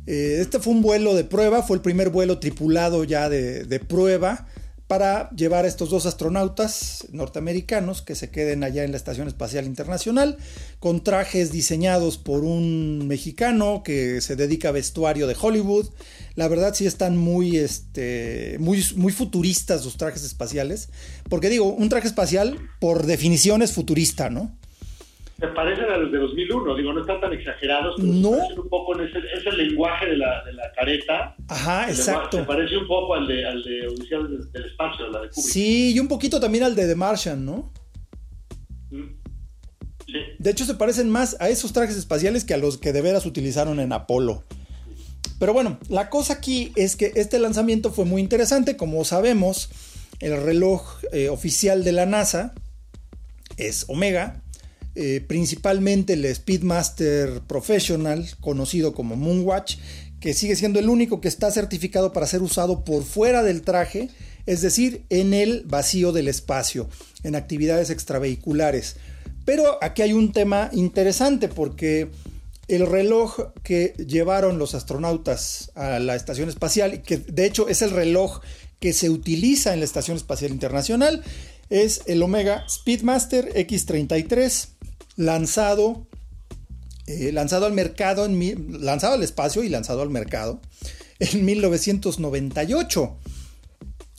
Eh, 0.08 0.38
este 0.42 0.60
fue 0.60 0.74
un 0.74 0.82
vuelo 0.82 1.16
de 1.16 1.24
prueba, 1.24 1.64
fue 1.64 1.78
el 1.78 1.82
primer 1.82 2.10
vuelo 2.10 2.40
tripulado 2.40 3.04
ya 3.04 3.30
de, 3.30 3.64
de, 3.64 3.80
prueba 3.80 4.48
para 4.88 5.30
llevar 5.32 5.66
a 5.66 5.68
estos 5.68 5.90
dos 5.90 6.06
astronautas 6.06 7.08
norteamericanos 7.12 8.02
que 8.02 8.14
se 8.14 8.30
queden 8.30 8.64
allá 8.64 8.84
en 8.84 8.92
la 8.92 8.98
Estación 8.98 9.28
Espacial 9.28 9.66
Internacional, 9.66 10.38
con 10.80 11.04
trajes 11.04 11.52
diseñados 11.52 12.18
por 12.18 12.44
un 12.44 13.08
mexicano 13.08 13.82
que 13.84 14.22
se 14.22 14.36
dedica 14.36 14.70
a 14.70 14.74
vestuario 14.74 15.26
de 15.26 15.36
Hollywood. 15.40 15.90
La 16.36 16.48
verdad 16.48 16.76
sí 16.76 16.86
están 16.86 17.18
muy, 17.18 17.58
este, 17.58 18.58
muy, 18.60 18.84
muy 18.96 19.12
futuristas 19.12 19.84
los 19.86 19.98
trajes 19.98 20.24
espaciales, 20.24 20.90
porque 21.30 21.50
digo, 21.50 21.74
un 21.74 21.90
traje 21.90 22.08
espacial 22.08 22.60
por 22.80 23.08
definición 23.08 23.64
es 23.64 23.72
futurista, 23.72 24.30
¿no? 24.30 24.56
Se 25.38 25.48
parecen 25.48 25.86
a 25.86 25.98
los 25.98 26.12
de 26.12 26.18
2001, 26.18 26.76
digo, 26.76 26.94
no 26.94 27.02
están 27.02 27.20
tan 27.20 27.34
exagerados, 27.34 27.96
pero 27.98 28.08
no. 28.08 28.32
se 28.32 28.38
parecen 28.38 28.60
un 28.60 28.70
poco 28.70 28.98
en 28.98 29.08
ese, 29.08 29.20
ese 29.38 29.52
lenguaje 29.52 30.06
de 30.06 30.18
la, 30.18 30.44
de 30.46 30.54
la 30.54 30.72
careta. 30.74 31.36
Ajá, 31.50 31.90
exacto. 31.90 32.38
Se 32.38 32.44
parece 32.44 32.78
un 32.78 32.88
poco 32.88 33.16
al 33.16 33.28
de, 33.28 33.46
al 33.46 33.62
de 33.64 33.88
Odisea 33.88 34.20
del, 34.20 34.66
Espacio, 34.66 35.10
la 35.10 35.22
de 35.22 35.30
Kubrick. 35.30 35.52
Sí, 35.52 35.94
y 35.94 36.00
un 36.00 36.08
poquito 36.08 36.40
también 36.40 36.64
al 36.64 36.76
de 36.76 36.88
The 36.88 36.96
Martian, 36.96 37.46
¿no? 37.46 37.74
Mm. 38.92 39.26
Sí. 40.06 40.14
De 40.40 40.52
hecho, 40.52 40.64
se 40.64 40.76
parecen 40.76 41.10
más 41.10 41.36
a 41.42 41.50
esos 41.50 41.74
trajes 41.74 41.98
espaciales 41.98 42.46
que 42.46 42.54
a 42.54 42.58
los 42.58 42.78
que 42.78 42.94
de 42.94 43.02
veras 43.02 43.26
utilizaron 43.26 43.82
en 43.82 43.92
Apolo. 43.92 44.44
Pero 45.38 45.54
bueno, 45.54 45.80
la 45.90 46.10
cosa 46.10 46.34
aquí 46.34 46.72
es 46.76 46.96
que 46.96 47.12
este 47.16 47.40
lanzamiento 47.40 47.92
fue 47.92 48.06
muy 48.06 48.22
interesante. 48.22 48.78
Como 48.78 49.04
sabemos, 49.04 49.70
el 50.22 50.42
reloj 50.42 51.04
eh, 51.12 51.30
oficial 51.30 51.84
de 51.84 51.92
la 51.92 52.06
NASA 52.06 52.54
es 53.58 53.86
Omega. 53.90 54.42
Eh, 54.96 55.24
principalmente 55.28 56.14
el 56.14 56.34
Speedmaster 56.34 57.42
Professional, 57.42 58.30
conocido 58.40 58.94
como 58.94 59.18
Moonwatch, 59.18 59.78
que 60.22 60.34
sigue 60.34 60.56
siendo 60.56 60.80
el 60.80 60.90
único 60.90 61.20
que 61.20 61.28
está 61.28 61.52
certificado 61.52 62.14
para 62.14 62.28
ser 62.28 62.42
usado 62.42 62.84
por 62.86 63.04
fuera 63.04 63.44
del 63.44 63.62
traje, 63.62 64.10
es 64.46 64.62
decir, 64.62 65.04
en 65.10 65.34
el 65.34 65.64
vacío 65.66 66.12
del 66.12 66.28
espacio, 66.28 66.90
en 67.24 67.36
actividades 67.36 67.90
extravehiculares. 67.90 68.96
Pero 69.44 69.78
aquí 69.84 70.02
hay 70.02 70.14
un 70.14 70.32
tema 70.32 70.70
interesante 70.72 71.50
porque 71.50 72.10
el 72.68 72.88
reloj 72.88 73.52
que 73.64 73.94
llevaron 73.98 74.58
los 74.58 74.74
astronautas 74.76 75.72
a 75.76 76.00
la 76.00 76.16
estación 76.16 76.50
espacial, 76.50 77.02
que 77.02 77.18
de 77.18 77.46
hecho 77.46 77.68
es 77.68 77.82
el 77.82 77.92
reloj 77.92 78.40
que 78.80 78.94
se 78.94 79.10
utiliza 79.10 79.74
en 79.74 79.80
la 79.80 79.86
Estación 79.86 80.18
Espacial 80.18 80.52
Internacional, 80.52 81.24
es 81.70 82.02
el 82.08 82.22
Omega 82.22 82.66
Speedmaster 82.70 83.54
X33, 83.54 84.70
lanzado, 85.16 86.08
eh, 87.08 87.32
lanzado 87.32 87.66
al 87.66 87.74
mercado, 87.74 88.26
en, 88.26 88.86
lanzado 88.86 89.14
al 89.14 89.24
espacio 89.24 89.64
y 89.64 89.70
lanzado 89.70 90.02
al 90.02 90.10
mercado 90.10 90.62
en 91.20 91.46
1998. 91.46 93.18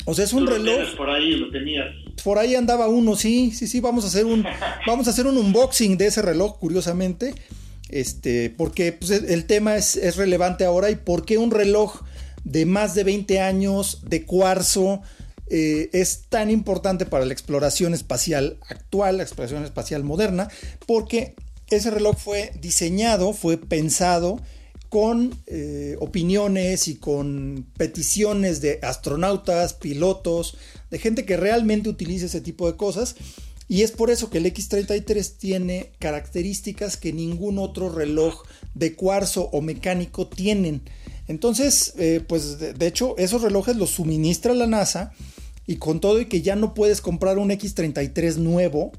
O 0.09 0.14
sea, 0.14 0.24
es 0.24 0.32
un 0.32 0.44
Tú 0.44 0.50
lo 0.50 0.56
reloj. 0.56 0.96
Por 0.96 1.11
ahí 1.11 1.32
lo 1.32 1.50
tenías. 1.50 1.87
Por 2.22 2.38
ahí 2.38 2.54
andaba 2.54 2.88
uno, 2.88 3.16
sí, 3.16 3.50
sí, 3.50 3.66
sí. 3.66 3.80
Vamos 3.80 4.04
a 4.04 4.09
hacer 4.09 4.24
un, 4.24 4.44
vamos 4.87 5.06
a 5.09 5.11
hacer 5.11 5.26
un 5.26 5.37
unboxing 5.37 5.98
de 5.98 6.06
ese 6.06 6.22
reloj, 6.22 6.59
curiosamente. 6.59 7.35
Este, 7.88 8.50
porque 8.50 8.92
pues, 8.92 9.11
el 9.11 9.44
tema 9.46 9.76
es, 9.76 9.96
es, 9.96 10.16
relevante 10.16 10.64
ahora 10.64 10.90
y 10.90 10.96
por 10.96 11.24
qué 11.24 11.38
un 11.38 11.52
reloj 11.52 12.02
de 12.42 12.66
más 12.66 12.94
de 12.94 13.04
20 13.04 13.40
años 13.40 14.00
de 14.04 14.24
cuarzo 14.24 15.02
eh, 15.48 15.90
es 15.92 16.24
tan 16.28 16.50
importante 16.50 17.06
para 17.06 17.24
la 17.24 17.32
exploración 17.32 17.94
espacial 17.94 18.59
actual, 18.68 19.18
la 19.18 19.22
exploración 19.22 19.64
espacial 19.64 20.02
moderna, 20.02 20.48
porque 20.87 21.35
ese 21.70 21.90
reloj 21.90 22.16
fue 22.16 22.52
diseñado, 22.61 23.32
fue 23.32 23.56
pensado 23.56 24.40
con 24.88 25.38
eh, 25.46 25.96
opiniones 26.00 26.88
y 26.88 26.96
con 26.96 27.66
peticiones 27.76 28.61
de 28.61 28.78
astronautas, 28.82 29.74
pilotos, 29.74 30.56
de 30.90 30.98
gente 30.98 31.24
que 31.24 31.37
realmente 31.37 31.88
utiliza 31.88 32.26
ese 32.26 32.40
tipo 32.40 32.70
de 32.70 32.76
cosas. 32.76 33.16
Y 33.68 33.82
es 33.82 33.90
por 33.90 34.11
eso 34.11 34.30
que 34.30 34.38
el 34.38 34.46
X33 34.46 35.37
tiene 35.38 35.90
características 35.98 36.96
que 36.96 37.12
ningún 37.12 37.59
otro 37.59 37.88
reloj 37.88 38.44
de 38.74 38.94
cuarzo 38.94 39.48
o 39.52 39.61
mecánico 39.61 40.28
tienen. 40.28 40.82
Entonces, 41.26 41.94
eh, 41.98 42.22
pues 42.26 42.61
de, 42.61 42.72
de, 42.72 42.87
hecho, 42.87 43.16
esos 43.18 43.42
relojes 43.42 43.74
los 43.74 43.90
suministra 43.90 44.54
la 44.54 44.68
NASA 44.68 45.12
y 45.66 45.76
con 45.76 46.00
todo 46.00 46.20
y 46.20 46.26
que 46.26 46.42
ya 46.42 46.57
no 46.57 46.74
puedes 46.74 47.00
comprar 47.00 47.38
un 47.38 47.50
X33 47.50 48.37
nuevo, 48.37 48.92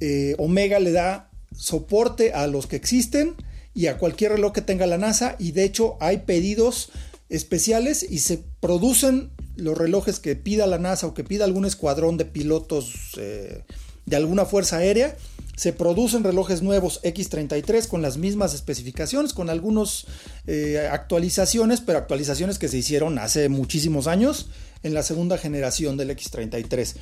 eh, 0.00 0.34
Omega 0.38 0.78
le 0.78 0.92
da 0.92 1.30
soporte 1.56 2.32
a 2.32 2.46
los 2.46 2.66
que 2.66 2.76
existen 2.76 3.34
y 3.74 3.86
a 3.86 3.98
cualquier 3.98 4.32
reloj 4.32 4.52
que 4.52 4.62
tenga 4.62 4.86
la 4.86 4.98
NASA. 4.98 5.36
Y 5.38 5.52
de 5.52 5.64
hecho 5.64 5.96
hay 6.00 6.18
pedidos 6.18 6.90
especiales 7.28 8.06
y 8.08 8.20
se 8.20 8.42
producen 8.60 9.30
los 9.56 9.76
relojes 9.76 10.20
que 10.20 10.36
pida 10.36 10.66
la 10.66 10.78
NASA 10.78 11.08
o 11.08 11.14
que 11.14 11.24
pida 11.24 11.44
algún 11.44 11.64
escuadrón 11.64 12.16
de 12.16 12.24
pilotos 12.24 13.14
eh, 13.18 13.64
de 14.06 14.16
alguna 14.16 14.44
fuerza 14.44 14.78
aérea. 14.78 15.16
Se 15.56 15.72
producen 15.72 16.22
relojes 16.22 16.62
nuevos 16.62 17.02
X33 17.02 17.88
con 17.88 18.00
las 18.00 18.16
mismas 18.16 18.54
especificaciones, 18.54 19.32
con 19.32 19.50
algunas 19.50 20.06
eh, 20.46 20.88
actualizaciones, 20.90 21.80
pero 21.80 21.98
actualizaciones 21.98 22.60
que 22.60 22.68
se 22.68 22.78
hicieron 22.78 23.18
hace 23.18 23.48
muchísimos 23.48 24.06
años 24.06 24.48
en 24.82 24.94
la 24.94 25.02
segunda 25.02 25.38
generación 25.38 25.96
del 25.96 26.10
X33. 26.10 26.94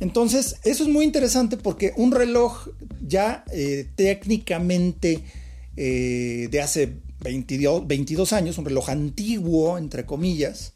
Entonces, 0.00 0.56
eso 0.64 0.84
es 0.84 0.88
muy 0.88 1.04
interesante 1.04 1.56
porque 1.56 1.92
un 1.96 2.12
reloj 2.12 2.68
ya 3.06 3.44
eh, 3.52 3.86
técnicamente 3.96 5.22
eh, 5.76 6.48
de 6.50 6.60
hace 6.60 6.94
22, 7.20 7.86
22 7.86 8.32
años, 8.32 8.58
un 8.58 8.64
reloj 8.64 8.88
antiguo, 8.88 9.78
entre 9.78 10.06
comillas, 10.06 10.72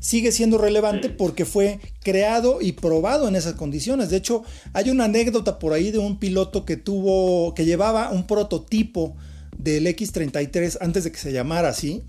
sigue 0.00 0.32
siendo 0.32 0.58
relevante 0.58 1.08
porque 1.08 1.44
fue 1.44 1.78
creado 2.02 2.60
y 2.60 2.72
probado 2.72 3.28
en 3.28 3.36
esas 3.36 3.54
condiciones. 3.54 4.10
De 4.10 4.16
hecho, 4.16 4.42
hay 4.72 4.90
una 4.90 5.04
anécdota 5.04 5.58
por 5.58 5.72
ahí 5.72 5.90
de 5.90 5.98
un 5.98 6.18
piloto 6.18 6.64
que 6.64 6.76
tuvo, 6.76 7.54
que 7.54 7.64
llevaba 7.64 8.10
un 8.10 8.26
prototipo 8.26 9.16
del 9.56 9.86
X33 9.86 10.78
antes 10.80 11.04
de 11.04 11.12
que 11.12 11.18
se 11.18 11.32
llamara 11.32 11.68
así. 11.68 12.02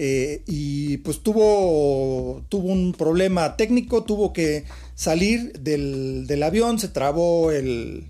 Eh, 0.00 0.44
y 0.46 0.98
pues 0.98 1.24
tuvo, 1.24 2.44
tuvo 2.48 2.68
un 2.68 2.92
problema 2.92 3.56
técnico, 3.56 4.04
tuvo 4.04 4.32
que 4.32 4.64
salir 4.94 5.58
del, 5.58 6.28
del 6.28 6.44
avión, 6.44 6.78
se 6.78 6.86
trabó 6.86 7.50
el, 7.50 8.06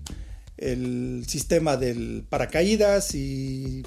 el 0.57 1.23
sistema 1.27 1.77
del 1.77 2.23
paracaídas 2.29 3.15
y 3.15 3.81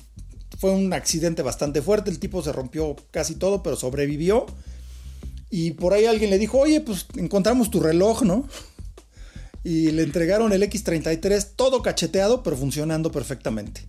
fue 0.58 0.72
un 0.72 0.92
accidente 0.92 1.42
bastante 1.42 1.80
fuerte, 1.80 2.10
el 2.10 2.18
tipo 2.18 2.42
se 2.42 2.50
rompió 2.50 2.96
casi 3.12 3.36
todo, 3.36 3.62
pero 3.62 3.76
sobrevivió. 3.76 4.46
Y 5.48 5.70
por 5.72 5.92
ahí 5.92 6.06
alguien 6.06 6.30
le 6.30 6.38
dijo, 6.38 6.58
oye, 6.58 6.80
pues 6.80 7.06
encontramos 7.16 7.70
tu 7.70 7.78
reloj, 7.78 8.22
¿no? 8.22 8.48
Y 9.62 9.92
le 9.92 10.02
entregaron 10.02 10.52
el 10.52 10.62
X33 10.64 11.50
todo 11.54 11.82
cacheteado, 11.82 12.42
pero 12.42 12.56
funcionando 12.56 13.12
perfectamente. 13.12 13.82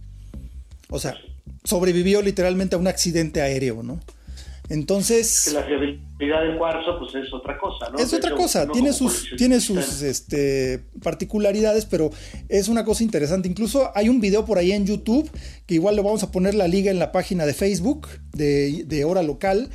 O 0.89 0.99
sea, 0.99 1.15
sobrevivió 1.63 2.21
literalmente 2.21 2.75
a 2.75 2.79
un 2.79 2.87
accidente 2.87 3.41
aéreo, 3.41 3.83
¿no? 3.83 3.99
Entonces. 4.69 5.51
la 5.53 5.63
fiabilidad 5.63 6.41
del 6.41 6.57
cuarzo, 6.57 6.97
pues 6.97 7.13
es 7.15 7.33
otra 7.33 7.57
cosa, 7.57 7.89
¿no? 7.89 7.99
Es 7.99 8.13
otra 8.13 8.31
cosa, 8.31 8.67
tiene 8.67 8.93
sus, 8.93 9.29
tiene 9.37 9.59
sus 9.59 10.01
este, 10.01 10.83
particularidades, 11.01 11.85
pero 11.85 12.11
es 12.47 12.69
una 12.69 12.85
cosa 12.85 13.03
interesante. 13.03 13.47
Incluso 13.47 13.91
hay 13.93 14.09
un 14.09 14.21
video 14.21 14.45
por 14.45 14.57
ahí 14.57 14.71
en 14.71 14.85
YouTube, 14.85 15.29
que 15.65 15.75
igual 15.75 15.95
le 15.95 16.01
vamos 16.01 16.23
a 16.23 16.31
poner 16.31 16.55
la 16.55 16.67
liga 16.67 16.91
en 16.91 16.99
la 16.99 17.11
página 17.11 17.45
de 17.45 17.53
Facebook 17.53 18.07
de, 18.31 18.85
de 18.85 19.03
Hora 19.03 19.21
Local. 19.21 19.69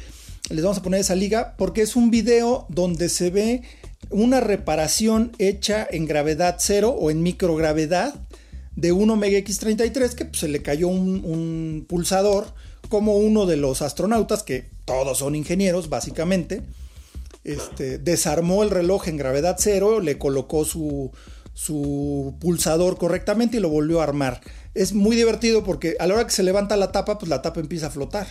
Les 0.50 0.62
vamos 0.62 0.78
a 0.78 0.82
poner 0.82 1.00
esa 1.00 1.14
liga 1.14 1.54
porque 1.58 1.82
es 1.82 1.94
un 1.94 2.10
video 2.10 2.66
donde 2.70 3.10
se 3.10 3.30
ve 3.30 3.62
una 4.10 4.40
reparación 4.40 5.32
hecha 5.38 5.86
en 5.90 6.06
gravedad 6.06 6.56
cero 6.58 6.96
o 6.98 7.10
en 7.10 7.22
microgravedad 7.22 8.14
de 8.78 8.92
un 8.92 9.10
Omega 9.10 9.36
X33 9.38 10.14
que 10.14 10.24
pues, 10.26 10.38
se 10.38 10.46
le 10.46 10.62
cayó 10.62 10.86
un, 10.86 11.84
pulsador 11.88 12.46
como 12.88 13.16
uno 13.16 13.44
de 13.44 13.56
los 13.56 13.82
astronautas, 13.82 14.44
que 14.44 14.70
todos 14.84 15.18
son 15.18 15.34
ingenieros 15.34 15.88
básicamente, 15.88 16.62
este, 17.42 17.98
desarmó 17.98 18.62
el 18.62 18.70
reloj 18.70 19.08
en 19.08 19.16
gravedad 19.16 19.56
cero, 19.58 19.98
le 19.98 20.16
colocó 20.16 20.64
su, 20.64 21.10
su 21.54 22.36
pulsador 22.38 22.98
correctamente 22.98 23.56
y 23.56 23.60
lo 23.60 23.68
volvió 23.68 24.00
a 24.00 24.04
armar. 24.04 24.40
Es 24.74 24.92
muy 24.92 25.16
divertido 25.16 25.64
porque 25.64 25.96
a 25.98 26.06
la 26.06 26.14
hora 26.14 26.26
que 26.26 26.32
se 26.32 26.44
levanta 26.44 26.76
la 26.76 26.92
tapa, 26.92 27.18
pues 27.18 27.28
la 27.28 27.42
tapa 27.42 27.58
empieza 27.58 27.88
a 27.88 27.90
flotar. 27.90 28.28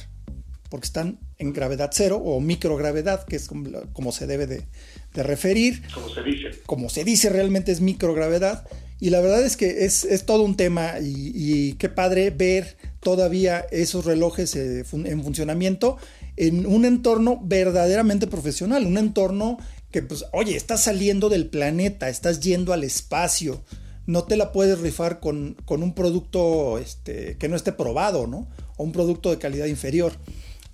Porque 0.69 0.85
están 0.85 1.19
en 1.37 1.51
gravedad 1.51 1.91
cero 1.93 2.21
o 2.23 2.39
microgravedad, 2.39 3.25
que 3.25 3.35
es 3.35 3.49
como, 3.49 4.11
se 4.13 4.27
debe 4.27 4.47
de, 4.47 4.65
referir. 5.13 5.81
Como 5.93 6.09
se 6.09 6.23
dice. 6.23 6.51
Como 6.65 6.89
se 6.89 7.03
dice, 7.03 7.29
realmente 7.29 7.71
es 7.71 7.81
microgravedad. 7.81 8.67
Y 8.99 9.11
la 9.11 9.21
verdad 9.21 9.43
es 9.43 9.57
que 9.57 9.85
es, 9.85 10.07
todo 10.25 10.43
un 10.43 10.57
tema 10.57 10.95
y, 10.99 11.73
qué 11.73 11.87
padre 11.87 12.31
ver 12.31 12.77
todavía 12.99 13.65
esos 13.71 14.05
relojes 14.05 14.55
eh, 14.55 14.83
en 14.91 15.23
funcionamiento 15.23 15.97
en 16.35 16.65
un 16.65 16.85
entorno 16.85 17.39
verdaderamente 17.43 18.27
profesional, 18.27 18.85
un 18.85 18.97
entorno 18.97 19.57
que 19.91 20.01
pues, 20.03 20.25
oye, 20.31 20.55
estás 20.55 20.83
saliendo 20.83 21.29
del 21.29 21.47
planeta, 21.47 22.09
estás 22.09 22.39
yendo 22.39 22.73
al 22.73 22.83
espacio, 22.83 23.63
no 24.05 24.23
te 24.23 24.37
la 24.37 24.51
puedes 24.51 24.79
rifar 24.79 25.19
con, 25.19 25.57
con 25.65 25.83
un 25.83 25.93
producto 25.93 26.77
este, 26.77 27.37
que 27.37 27.49
no 27.49 27.55
esté 27.55 27.71
probado, 27.71 28.27
¿no? 28.27 28.47
O 28.77 28.83
un 28.83 28.91
producto 28.91 29.31
de 29.31 29.39
calidad 29.39 29.65
inferior. 29.65 30.13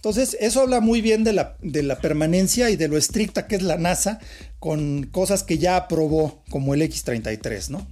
Entonces, 0.04 0.36
eso 0.42 0.60
habla 0.60 0.82
muy 0.82 1.00
bien 1.00 1.24
de 1.24 1.32
la, 1.32 1.56
de 1.62 1.82
la 1.82 1.96
permanencia 1.96 2.70
y 2.70 2.76
de 2.76 2.89
lo 2.89 2.98
estricta 2.98 3.48
que 3.48 3.56
es 3.56 3.63
la 3.63 3.78
NASA 3.78 4.20
con 4.60 5.04
cosas 5.04 5.44
que 5.44 5.58
ya 5.58 5.78
aprobó, 5.78 6.44
como 6.50 6.74
el 6.74 6.82
X33, 6.82 7.70
¿no? 7.70 7.88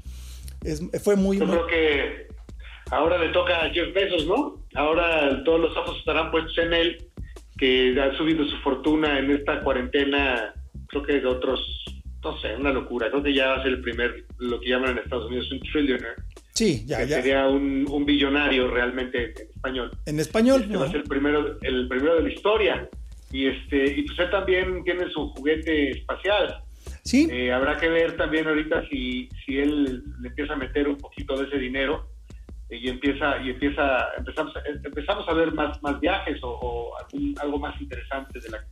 fue 1.02 1.16
muy... 1.16 1.40
Yo 1.40 1.48
creo 1.48 1.68
que 1.68 2.28
ahora 2.92 3.18
le 3.18 3.30
toca 3.30 3.64
a 3.64 3.70
Jeff 3.70 3.94
Bezos, 3.94 4.28
¿no? 4.28 4.58
Ahora 4.76 5.42
todos 5.46 5.62
los 5.62 5.78
ojos 5.78 6.00
estarán 6.00 6.32
puestos 6.32 6.58
en 6.58 6.74
él, 6.74 7.08
que 7.58 7.98
ha 7.98 8.14
subido 8.18 8.44
su 8.44 8.58
fortuna 8.58 9.18
en 9.18 9.32
esta 9.32 9.64
cuarentena, 9.64 10.54
creo 10.88 11.04
que 11.04 11.14
de 11.14 11.26
otros, 11.26 11.62
no 12.26 12.38
sé, 12.42 12.58
una 12.58 12.74
locura. 12.74 13.10
Creo 13.10 13.24
que 13.24 13.34
ya 13.34 13.48
va 13.48 13.56
a 13.56 13.64
ser 13.64 13.72
el 13.72 13.82
primer, 13.82 14.26
lo 14.38 14.60
que 14.60 14.68
llaman 14.68 14.92
en 14.92 14.98
Estados 14.98 15.28
Unidos 15.28 15.50
un 15.50 15.62
trillionaire. 15.62 16.16
Sí, 16.54 16.84
ya, 16.86 17.04
ya. 17.04 17.18
Sería 17.18 17.48
un, 17.48 17.88
un, 17.90 18.06
billonario 18.06 18.70
realmente 18.70 19.34
en 19.36 19.50
español. 19.50 19.92
En 20.06 20.20
español. 20.20 20.62
Este 20.64 20.78
va 20.78 20.86
a 20.86 20.92
ser 20.92 21.02
el 21.02 21.08
primero, 21.08 21.58
el 21.62 21.88
primero 21.88 22.16
de 22.16 22.24
la 22.24 22.30
historia. 22.30 22.90
Y 23.32 23.48
este, 23.48 23.86
y 23.86 24.04
pues 24.04 24.20
él 24.20 24.30
también 24.30 24.84
tiene 24.84 25.10
su 25.12 25.30
juguete 25.30 25.92
espacial. 25.92 26.62
Sí. 27.04 27.28
Eh, 27.32 27.52
habrá 27.52 27.80
que 27.80 27.88
ver 27.88 28.18
también 28.18 28.48
ahorita 28.48 28.88
si, 28.90 29.30
si 29.46 29.58
él 29.58 30.04
le 30.20 30.28
empieza 30.28 30.54
a 30.54 30.58
meter 30.58 30.88
un 30.88 30.98
poquito 30.98 31.38
de 31.38 31.48
ese 31.48 31.58
dinero 31.58 32.08
eh, 32.70 32.78
y 32.78 32.90
empieza 32.90 33.42
y 33.42 33.50
empieza 33.50 34.08
empezamos 34.18 34.54
empezamos 34.84 35.28
a 35.28 35.34
ver 35.34 35.52
más 35.54 35.82
más 35.82 36.00
viajes 36.00 36.40
o, 36.44 36.94
algo 37.42 37.60
más 37.60 37.80
interesante 37.82 38.40
de 38.40 38.50
la 38.50 38.66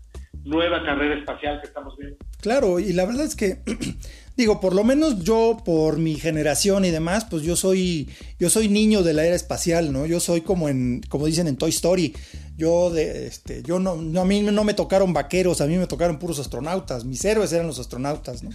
nueva 0.44 0.84
carrera 0.84 1.16
espacial 1.16 1.60
que 1.60 1.68
estamos 1.68 1.98
viendo. 1.98 2.18
Claro, 2.42 2.80
y 2.80 2.94
la 2.94 3.06
verdad 3.06 3.26
es 3.26 3.36
que 3.36 3.60
digo, 4.40 4.60
por 4.60 4.74
lo 4.74 4.84
menos 4.84 5.24
yo 5.24 5.58
por 5.64 5.98
mi 5.98 6.16
generación 6.16 6.86
y 6.86 6.92
demás, 6.92 7.26
pues 7.30 7.44
yo 7.44 7.56
soy 7.56 8.10
yo 8.40 8.50
soy 8.50 8.70
niño 8.70 9.04
de 9.04 9.14
la 9.14 9.26
era 9.26 9.36
espacial, 9.36 9.92
¿no? 9.92 10.06
Yo 10.06 10.20
soy 10.20 10.42
como 10.42 10.70
en 10.70 11.02
como 11.10 11.26
dicen 11.26 11.48
en 11.48 11.58
Toy 11.58 11.70
Story. 11.70 12.16
Yo 12.58 12.90
de 12.90 13.28
este 13.28 13.62
yo 13.64 13.80
no, 13.80 13.98
no 13.98 14.22
a 14.22 14.26
mí 14.26 14.42
no 14.42 14.64
me 14.64 14.74
tocaron 14.74 15.14
vaqueros, 15.14 15.62
a 15.62 15.68
mí 15.68 15.78
me 15.78 15.88
tocaron 15.88 16.20
puros 16.20 16.40
astronautas, 16.40 17.06
mis 17.06 17.24
héroes 17.26 17.52
eran 17.54 17.68
los 17.68 17.80
astronautas, 17.80 18.42
¿no? 18.44 18.50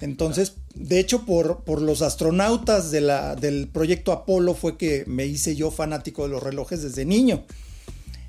Entonces, 0.00 0.54
de 0.74 0.98
hecho, 0.98 1.24
por, 1.24 1.62
por 1.62 1.80
los 1.80 2.02
astronautas 2.02 2.90
de 2.90 3.00
la, 3.00 3.36
del 3.36 3.68
proyecto 3.68 4.10
Apolo 4.10 4.54
fue 4.54 4.76
que 4.76 5.04
me 5.06 5.26
hice 5.26 5.54
yo 5.54 5.70
fanático 5.70 6.24
de 6.24 6.30
los 6.30 6.42
relojes 6.42 6.82
desde 6.82 7.04
niño. 7.04 7.44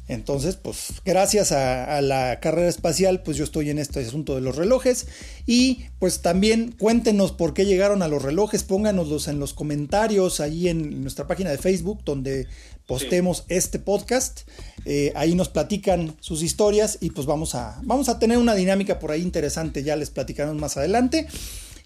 Entonces, 0.08 0.58
pues 0.58 1.02
gracias 1.06 1.52
a, 1.52 2.02
la 2.02 2.40
carrera 2.42 2.68
espacial, 2.68 3.24
pues 3.24 3.38
yo 3.38 3.44
estoy 3.44 3.70
en 3.70 3.80
este 3.80 4.02
asunto 4.02 4.36
de 4.36 4.42
los 4.42 4.56
relojes. 4.56 5.08
Y 5.46 5.86
pues 6.00 6.22
también 6.22 6.72
cuéntenos 6.72 7.32
por 7.32 7.54
qué 7.54 7.66
llegaron 7.66 8.02
a 8.02 8.08
los 8.08 8.22
relojes, 8.22 8.64
pónganoslos 8.64 9.28
en 9.28 9.40
los 9.40 9.54
comentarios 9.54 10.40
ahí 10.40 10.68
en 10.68 11.02
nuestra 11.02 11.26
página 11.26 11.52
de 11.52 11.58
Facebook, 11.58 12.04
donde 12.04 12.48
postemos 12.86 13.46
este 13.48 13.80
podcast. 13.80 14.50
Eh, 14.86 15.14
ahí 15.16 15.36
nos 15.36 15.50
platican 15.50 16.16
sus 16.20 16.44
historias 16.44 16.98
y 17.02 17.12
pues 17.12 17.26
vamos 17.26 17.56
a, 17.56 17.80
vamos 17.84 18.10
a 18.10 18.20
tener 18.20 18.38
una 18.38 18.56
dinámica 18.56 19.00
por 19.00 19.12
ahí 19.12 19.22
interesante, 19.22 19.84
ya 19.84 19.96
les 19.96 20.10
platicaremos 20.10 20.60
más 20.60 20.76
adelante. 20.76 21.28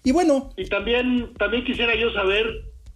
Y 0.02 0.12
bueno. 0.12 0.50
Y 0.56 0.68
también, 0.68 1.34
también 1.34 1.64
quisiera 1.64 1.94
yo 1.94 2.12
saber, 2.12 2.46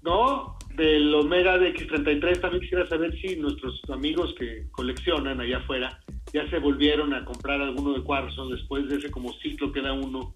¿no? 0.03 0.57
Del 0.77 1.15
Omega 1.15 1.59
de 1.59 1.75
X33 1.75 2.41
también 2.41 2.63
quisiera 2.63 2.89
saber 2.89 3.13
si 3.21 3.37
nuestros 3.37 3.81
amigos 3.91 4.35
que 4.39 4.67
coleccionan 4.71 5.41
allá 5.41 5.59
afuera 5.59 6.01
ya 6.33 6.49
se 6.51 6.59
volvieron 6.59 7.13
a 7.15 7.25
comprar 7.25 7.61
alguno 7.61 7.93
de 7.95 8.03
cuarzo 8.03 8.49
después 8.49 8.89
de 8.89 8.97
ese 8.97 9.11
como 9.11 9.33
ciclo 9.35 9.73
que 9.73 9.83
da 9.83 9.93
uno 9.93 10.35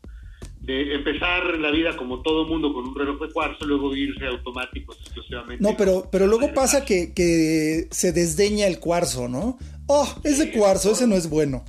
de 0.61 0.94
empezar 0.94 1.59
la 1.59 1.70
vida 1.70 1.96
como 1.96 2.22
todo 2.22 2.46
mundo 2.46 2.72
con 2.75 2.88
un 2.88 2.94
reloj 2.94 3.20
de 3.20 3.33
cuarzo, 3.33 3.64
luego 3.64 3.94
irse 3.94 4.27
automáticos 4.27 4.99
exclusivamente. 5.01 5.62
No, 5.62 5.77
pero, 5.77 6.09
pero 6.11 6.27
luego 6.27 6.53
pasa 6.53 6.85
que, 6.85 7.14
que 7.14 7.87
se 7.90 8.12
desdeña 8.12 8.66
el 8.66 8.81
cuarzo, 8.81 9.29
¿no? 9.29 9.59
Oh, 9.87 10.09
ese 10.25 10.51
cuarzo, 10.51 10.90
ese 10.90 11.07
no 11.07 11.14
es 11.14 11.29
bueno. 11.31 11.64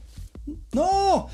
No, 0.74 1.28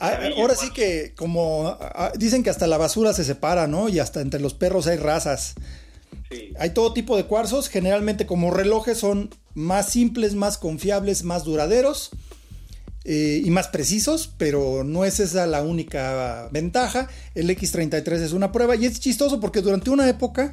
ah, 0.00 0.18
ahora 0.36 0.54
sí 0.54 0.70
que 0.72 1.12
como 1.14 1.68
ah, 1.68 1.92
ah, 1.94 2.12
dicen 2.16 2.42
que 2.42 2.50
hasta 2.50 2.66
la 2.66 2.78
basura 2.78 3.12
se 3.12 3.22
separa, 3.22 3.66
¿no? 3.66 3.88
Y 3.88 3.98
hasta 4.00 4.20
entre 4.20 4.40
los 4.40 4.54
perros 4.54 4.86
hay 4.86 4.96
razas. 4.96 5.54
Hay 6.58 6.70
todo 6.70 6.92
tipo 6.92 7.16
de 7.16 7.24
cuarzos, 7.24 7.68
generalmente 7.68 8.26
como 8.26 8.50
relojes 8.50 8.98
son 8.98 9.30
más 9.54 9.90
simples, 9.90 10.34
más 10.34 10.58
confiables, 10.58 11.22
más 11.22 11.44
duraderos 11.44 12.10
eh, 13.04 13.40
y 13.44 13.50
más 13.50 13.68
precisos, 13.68 14.32
pero 14.36 14.82
no 14.82 15.04
es 15.04 15.20
esa 15.20 15.46
la 15.46 15.62
única 15.62 16.48
ventaja. 16.50 17.08
El 17.34 17.48
X33 17.48 18.12
es 18.14 18.32
una 18.32 18.50
prueba 18.50 18.74
y 18.76 18.86
es 18.86 18.98
chistoso 18.98 19.38
porque 19.40 19.62
durante 19.62 19.90
una 19.90 20.08
época 20.08 20.52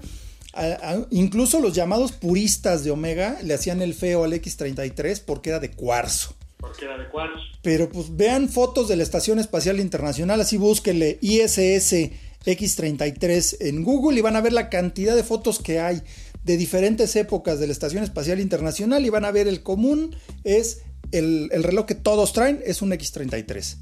incluso 1.10 1.60
los 1.60 1.74
llamados 1.74 2.12
puristas 2.12 2.84
de 2.84 2.92
Omega 2.92 3.40
le 3.44 3.54
hacían 3.54 3.82
el 3.82 3.94
feo 3.94 4.24
al 4.24 4.34
X33 4.34 5.22
porque 5.26 5.50
era 5.50 5.60
de 5.60 5.72
cuarzo. 5.72 6.36
Porque 6.58 6.86
era 6.86 6.98
de 6.98 7.10
cuarzo. 7.10 7.40
Pero 7.62 7.90
pues 7.90 8.16
vean 8.16 8.50
fotos 8.50 8.88
de 8.88 8.96
la 8.96 9.04
Estación 9.04 9.40
Espacial 9.40 9.80
Internacional, 9.80 10.40
así 10.40 10.58
búsquenle 10.58 11.18
ISS 11.22 12.12
X-33 12.46 13.58
en 13.62 13.84
Google 13.84 14.18
y 14.18 14.22
van 14.22 14.36
a 14.36 14.42
ver 14.42 14.54
la 14.54 14.70
cantidad 14.70 15.16
de 15.16 15.24
fotos 15.24 15.60
que 15.60 15.80
hay 15.80 16.02
de 16.44 16.58
diferentes 16.58 17.16
épocas 17.16 17.60
de 17.60 17.68
la 17.68 17.74
Estación 17.74 18.04
Espacial 18.04 18.40
Internacional 18.40 19.06
y 19.06 19.10
van 19.10 19.26
a 19.26 19.32
ver 19.32 19.48
el 19.48 19.64
común 19.64 20.16
es 20.44 20.82
el, 21.12 21.50
reloj 21.52 21.86
que 21.86 21.96
todos 21.96 22.34
traen 22.34 22.62
es 22.66 22.82
un 22.82 22.92
X-33. 22.94 23.78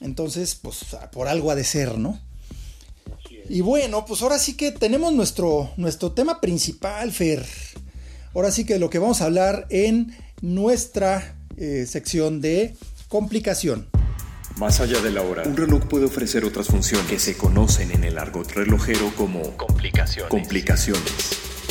Entonces, 0.00 0.54
pues 0.54 0.78
por 1.12 1.28
algo 1.28 1.50
ha 1.50 1.54
de 1.54 1.64
ser, 1.64 1.98
¿no? 1.98 2.20
Y 3.48 3.62
bueno, 3.62 4.04
pues 4.06 4.22
ahora 4.22 4.38
sí 4.38 4.56
que 4.56 4.70
tenemos 4.70 5.12
nuestro, 5.12 5.72
nuestro 5.76 6.12
tema 6.12 6.40
principal, 6.40 7.10
Fer. 7.10 7.44
Ahora 8.34 8.52
sí 8.52 8.64
que 8.64 8.78
lo 8.78 8.90
que 8.90 9.00
vamos 9.00 9.20
a 9.20 9.24
hablar 9.24 9.66
en 9.70 10.16
nuestra 10.40 11.36
eh, 11.56 11.84
sección 11.88 12.40
de 12.40 12.76
complicación. 13.08 13.89
Más 14.60 14.78
allá 14.78 15.00
de 15.00 15.10
la 15.10 15.22
hora, 15.22 15.44
un 15.44 15.56
reloj 15.56 15.86
puede 15.86 16.04
ofrecer 16.04 16.44
otras 16.44 16.66
funciones 16.66 17.06
que 17.06 17.18
se 17.18 17.34
conocen 17.34 17.92
en 17.92 18.04
el 18.04 18.18
argot 18.18 18.52
relojero 18.52 19.10
como 19.16 19.56
complicaciones. 19.56 20.28
complicaciones. 20.28 21.10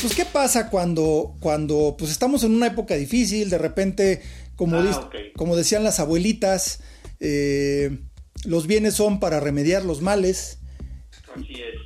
Pues 0.01 0.15
qué 0.15 0.25
pasa 0.25 0.71
cuando, 0.71 1.35
cuando 1.39 1.93
pues 1.99 2.09
estamos 2.09 2.43
en 2.43 2.55
una 2.55 2.65
época 2.65 2.95
difícil, 2.95 3.51
de 3.51 3.59
repente, 3.59 4.23
como, 4.55 4.79
ah, 4.79 5.07
como 5.37 5.55
decían 5.55 5.83
las 5.83 5.99
abuelitas, 5.99 6.79
eh, 7.19 7.99
los 8.43 8.65
bienes 8.65 8.95
son 8.95 9.19
para 9.19 9.39
remediar 9.39 9.85
los 9.85 10.01
males. 10.01 10.57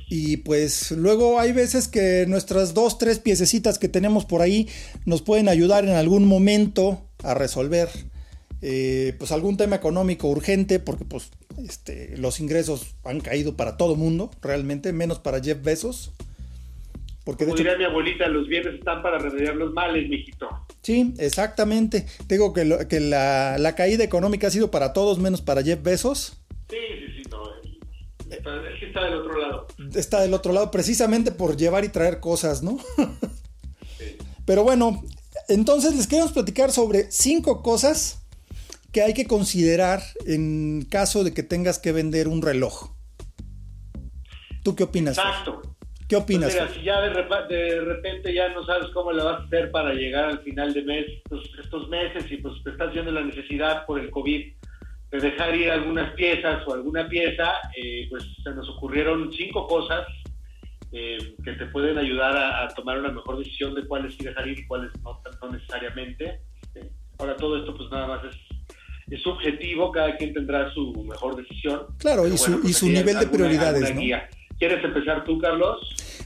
Y 0.08 0.38
pues 0.38 0.90
luego 0.90 1.38
hay 1.38 1.52
veces 1.52 1.86
que 1.86 2.24
nuestras 2.26 2.72
dos, 2.72 2.96
tres 2.96 3.18
piececitas 3.18 3.78
que 3.78 3.90
tenemos 3.90 4.24
por 4.24 4.40
ahí 4.40 4.70
nos 5.04 5.20
pueden 5.20 5.50
ayudar 5.50 5.84
en 5.84 5.96
algún 5.96 6.24
momento 6.24 7.10
a 7.22 7.34
resolver 7.34 7.90
eh, 8.66 9.14
pues 9.18 9.30
algún 9.30 9.58
tema 9.58 9.76
económico 9.76 10.26
urgente, 10.26 10.80
porque 10.80 11.04
pues 11.04 11.30
este, 11.62 12.16
los 12.16 12.40
ingresos 12.40 12.96
han 13.04 13.20
caído 13.20 13.58
para 13.58 13.76
todo 13.76 13.94
mundo, 13.94 14.30
realmente, 14.40 14.94
menos 14.94 15.18
para 15.18 15.42
Jeff 15.42 15.62
Bezos. 15.62 16.12
Porque 17.24 17.44
Como 17.44 17.58
diría 17.58 17.76
mi 17.76 17.84
abuelita, 17.84 18.26
los 18.26 18.48
bienes 18.48 18.76
están 18.76 19.02
para 19.02 19.18
remediar 19.18 19.54
los 19.56 19.74
males, 19.74 20.08
mijito. 20.08 20.48
Sí, 20.80 21.12
exactamente. 21.18 22.06
Digo 22.26 22.54
que, 22.54 22.86
que 22.88 23.00
la, 23.00 23.58
la, 23.58 23.74
caída 23.74 24.02
económica 24.02 24.46
ha 24.46 24.50
sido 24.50 24.70
para 24.70 24.94
todos 24.94 25.18
menos 25.18 25.42
para 25.42 25.62
Jeff 25.62 25.82
Bezos. 25.82 26.38
Sí, 26.70 26.76
sí, 26.78 27.22
sí, 27.22 27.30
no. 27.30 27.42
Está, 28.34 28.62
está 28.80 29.04
del 29.04 29.14
otro 29.14 29.38
lado. 29.38 29.66
Está 29.94 30.20
del 30.22 30.32
otro 30.32 30.54
lado, 30.54 30.70
precisamente 30.70 31.32
por 31.32 31.58
llevar 31.58 31.84
y 31.84 31.90
traer 31.90 32.18
cosas, 32.18 32.62
¿no? 32.62 32.78
sí. 33.98 34.16
Pero 34.46 34.64
bueno, 34.64 35.04
entonces 35.48 35.94
les 35.94 36.06
queremos 36.06 36.32
platicar 36.32 36.72
sobre 36.72 37.10
cinco 37.10 37.62
cosas 37.62 38.23
que 38.94 39.02
hay 39.02 39.12
que 39.12 39.26
considerar 39.26 40.00
en 40.24 40.86
caso 40.88 41.24
de 41.24 41.34
que 41.34 41.42
tengas 41.42 41.80
que 41.80 41.90
vender 41.90 42.28
un 42.28 42.40
reloj. 42.40 42.94
¿Tú 44.62 44.76
qué 44.76 44.84
opinas? 44.84 45.18
Exacto. 45.18 45.62
¿Qué 46.08 46.14
opinas? 46.14 46.54
Pues 46.54 46.62
mira, 46.62 46.74
si 46.74 46.84
ya 46.84 47.00
de, 47.00 47.80
repente 47.80 48.32
ya 48.32 48.50
no 48.50 48.64
sabes 48.64 48.90
cómo 48.94 49.10
le 49.10 49.24
vas 49.24 49.40
a 49.40 49.44
hacer 49.44 49.72
para 49.72 49.94
llegar 49.94 50.26
al 50.26 50.38
final 50.44 50.72
de 50.72 50.82
mes, 50.82 51.06
pues, 51.28 51.42
estos 51.60 51.88
meses, 51.88 52.30
y 52.30 52.36
pues 52.36 52.54
te 52.62 52.70
estás 52.70 52.92
viendo 52.92 53.10
la 53.10 53.22
necesidad 53.22 53.84
por 53.84 53.98
el 53.98 54.10
COVID 54.10 54.52
de 55.10 55.18
dejar 55.18 55.56
ir 55.56 55.72
algunas 55.72 56.14
piezas 56.14 56.62
o 56.68 56.74
alguna 56.74 57.08
pieza, 57.08 57.52
eh, 57.76 58.06
pues 58.08 58.22
se 58.44 58.50
nos 58.50 58.68
ocurrieron 58.68 59.32
cinco 59.32 59.66
cosas 59.66 60.06
eh, 60.92 61.34
que 61.42 61.52
te 61.54 61.66
pueden 61.66 61.98
ayudar 61.98 62.36
a, 62.36 62.68
tomar 62.68 63.00
una 63.00 63.10
mejor 63.10 63.38
decisión 63.38 63.74
de 63.74 63.86
cuáles 63.88 64.14
sí 64.14 64.24
dejar 64.24 64.46
ir 64.46 64.60
y 64.60 64.66
cuáles 64.68 64.92
no, 65.02 65.20
no 65.42 65.50
necesariamente. 65.50 66.42
Eh, 66.76 66.90
ahora 67.18 67.34
todo 67.34 67.58
esto 67.58 67.76
pues 67.76 67.90
nada 67.90 68.06
más 68.06 68.24
es 68.24 68.43
es 69.14 69.22
subjetivo, 69.22 69.92
cada 69.92 70.16
quien 70.16 70.34
tendrá 70.34 70.72
su 70.74 70.92
mejor 71.04 71.36
decisión. 71.36 71.82
Claro, 71.98 72.26
y 72.26 72.36
su, 72.36 72.60
pues, 72.60 72.82
nivel 72.82 73.18
de 73.18 73.26
prioridades. 73.26 73.94
¿no? 73.94 74.00
¿Quieres 74.58 74.84
empezar 74.84 75.24
tú, 75.24 75.38
Carlos? 75.38 75.78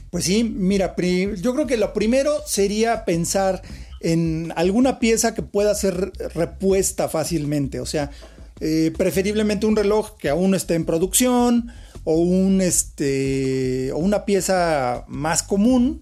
Pues 0.09 0.23
sí, 0.23 0.43
mira, 0.43 0.95
yo 0.97 1.53
creo 1.53 1.67
que 1.67 1.77
lo 1.77 1.93
primero 1.93 2.31
sería 2.45 3.05
pensar 3.05 3.61
en 4.01 4.51
alguna 4.55 4.97
pieza 4.99 5.35
que 5.35 5.43
pueda 5.43 5.75
ser 5.75 6.11
repuesta 6.33 7.09
fácilmente, 7.09 7.79
o 7.79 7.85
sea, 7.85 8.09
eh, 8.59 8.91
preferiblemente 8.97 9.67
un 9.67 9.75
reloj 9.75 10.17
que 10.17 10.29
aún 10.29 10.55
esté 10.55 10.75
en 10.75 10.85
producción 10.85 11.71
o 12.05 12.15
un 12.15 12.59
este 12.59 13.91
o 13.91 13.97
una 13.97 14.25
pieza 14.25 15.05
más 15.07 15.43
común 15.43 16.01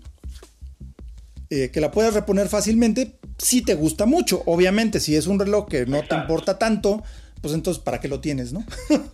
eh, 1.50 1.70
que 1.72 1.82
la 1.82 1.92
puedas 1.92 2.14
reponer 2.14 2.50
fácilmente 2.50 3.18
si 3.38 3.62
te 3.62 3.76
gusta 3.76 4.06
mucho. 4.06 4.44
Obviamente, 4.46 5.00
si 5.00 5.16
es 5.16 5.28
un 5.28 5.40
reloj 5.40 5.68
que 5.68 5.86
no 5.86 6.04
te 6.04 6.16
importa 6.16 6.58
tanto, 6.58 7.04
pues 7.42 7.54
entonces, 7.54 7.82
¿para 7.82 8.00
qué 8.00 8.08
lo 8.08 8.20
tienes, 8.20 8.52
no? 8.52 8.66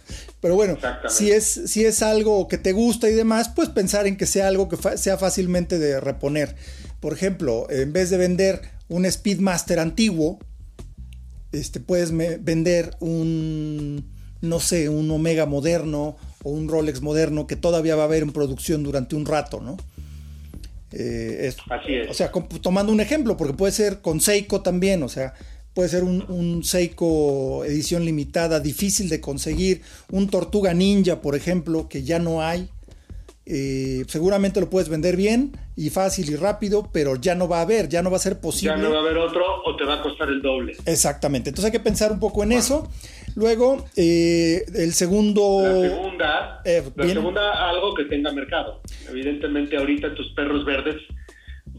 Pero 0.42 0.56
bueno, 0.56 0.78
si 1.10 1.32
es, 1.32 1.46
si 1.66 1.86
es 1.86 2.02
algo 2.02 2.48
que 2.48 2.58
te 2.58 2.72
gusta 2.72 3.10
y 3.10 3.14
demás, 3.14 3.50
pues 3.50 3.70
pensar 3.70 4.08
en 4.08 4.18
que 4.18 4.26
sea 4.26 4.48
algo 4.48 4.70
que 4.70 4.78
sea 4.98 5.18
fácilmente 5.18 5.80
de 5.80 6.00
reponer. 6.00 6.56
Por 7.00 7.14
ejemplo, 7.14 7.68
en 7.70 7.94
vez 7.94 8.10
de 8.10 8.18
vender 8.18 8.62
un 8.88 9.10
Speedmaster 9.10 9.80
antiguo, 9.80 10.40
este, 11.52 11.80
puedes 11.80 12.12
vender 12.16 12.96
un, 13.00 14.10
no 14.42 14.60
sé, 14.60 14.90
un 14.90 15.10
Omega 15.12 15.46
moderno 15.46 16.18
o 16.44 16.50
un 16.50 16.68
Rolex 16.68 17.02
moderno 17.02 17.46
que 17.46 17.56
todavía 17.56 17.96
va 17.96 18.04
a 18.04 18.06
haber 18.06 18.24
en 18.24 18.32
producción 18.32 18.84
durante 18.84 19.16
un 19.16 19.26
rato, 19.26 19.62
¿no? 19.62 19.78
Eh, 20.96 21.54
Así 21.70 21.94
es. 21.96 22.10
O 22.10 22.14
sea, 22.14 22.32
tomando 22.62 22.92
un 22.92 23.00
ejemplo, 23.00 23.36
porque 23.36 23.54
puede 23.54 23.72
ser 23.72 24.02
con 24.02 24.22
Seiko 24.22 24.62
también, 24.62 25.02
o 25.02 25.10
sea, 25.10 25.34
puede 25.74 25.90
ser 25.90 26.04
un, 26.04 26.64
Seiko 26.64 27.66
edición 27.66 28.06
limitada, 28.06 28.60
difícil 28.60 29.10
de 29.10 29.20
conseguir, 29.20 29.82
un 30.12 30.30
Tortuga 30.30 30.74
Ninja, 30.74 31.22
por 31.22 31.36
ejemplo, 31.36 31.90
que 31.90 32.04
ya 32.04 32.20
no 32.20 32.44
hay. 32.44 32.70
Eh, 33.46 34.06
seguramente 34.08 34.62
lo 34.62 34.70
puedes 34.70 34.88
vender 34.88 35.18
bien 35.18 35.52
y 35.76 35.90
fácil 35.90 36.30
y 36.30 36.36
rápido, 36.38 36.90
pero 36.94 37.18
ya 37.18 37.36
no 37.36 37.50
va 37.50 37.58
a 37.58 37.62
haber, 37.64 37.90
ya 37.90 38.02
no 38.02 38.10
va 38.10 38.16
a 38.16 38.20
ser 38.20 38.40
posible. 38.40 38.76
Ya 38.76 38.82
no 38.82 38.92
va 38.92 39.00
a 39.00 39.02
haber 39.02 39.18
otro 39.18 39.44
o 39.66 39.76
te 39.76 39.84
va 39.84 39.96
a 39.96 40.02
costar 40.02 40.30
el 40.30 40.42
doble. 40.42 40.78
Exactamente, 40.86 41.50
entonces 41.50 41.66
hay 41.66 41.78
que 41.78 41.84
pensar 41.84 42.12
un 42.12 42.20
poco 42.20 42.44
en 42.44 42.54
eso. 42.54 42.90
Luego, 43.36 43.86
eh, 43.96 44.64
el 44.76 44.94
segundo... 44.94 45.62
La 45.64 45.90
segunda, 45.90 46.62
eh, 46.66 46.84
la 46.96 47.08
segunda, 47.08 47.70
algo 47.70 47.94
que 47.94 48.06
tenga 48.06 48.32
mercado. 48.32 48.82
Evidentemente 49.10 49.78
ahorita 49.78 50.14
tus 50.14 50.32
perros 50.34 50.66
verdes 50.66 51.02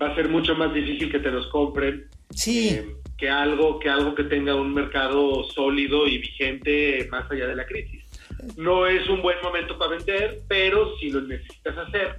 va 0.00 0.08
a 0.08 0.14
ser 0.14 0.28
mucho 0.28 0.54
más 0.54 0.74
difícil 0.74 1.10
que 1.10 1.18
te 1.18 1.30
los 1.30 1.46
compren. 1.48 2.08
Sí. 2.30 2.70
Eh, 2.70 2.96
que 3.16 3.28
algo, 3.28 3.78
que 3.78 3.88
algo 3.88 4.14
que 4.14 4.24
tenga 4.24 4.54
un 4.54 4.74
mercado 4.74 5.44
sólido 5.44 6.06
y 6.06 6.18
vigente 6.18 7.06
más 7.10 7.30
allá 7.30 7.46
de 7.46 7.56
la 7.56 7.66
crisis. 7.66 8.04
No 8.56 8.86
es 8.86 9.08
un 9.08 9.22
buen 9.22 9.36
momento 9.42 9.78
para 9.78 9.92
vender, 9.92 10.42
pero 10.48 10.96
si 10.98 11.10
lo 11.10 11.20
necesitas 11.20 11.78
hacer, 11.78 12.18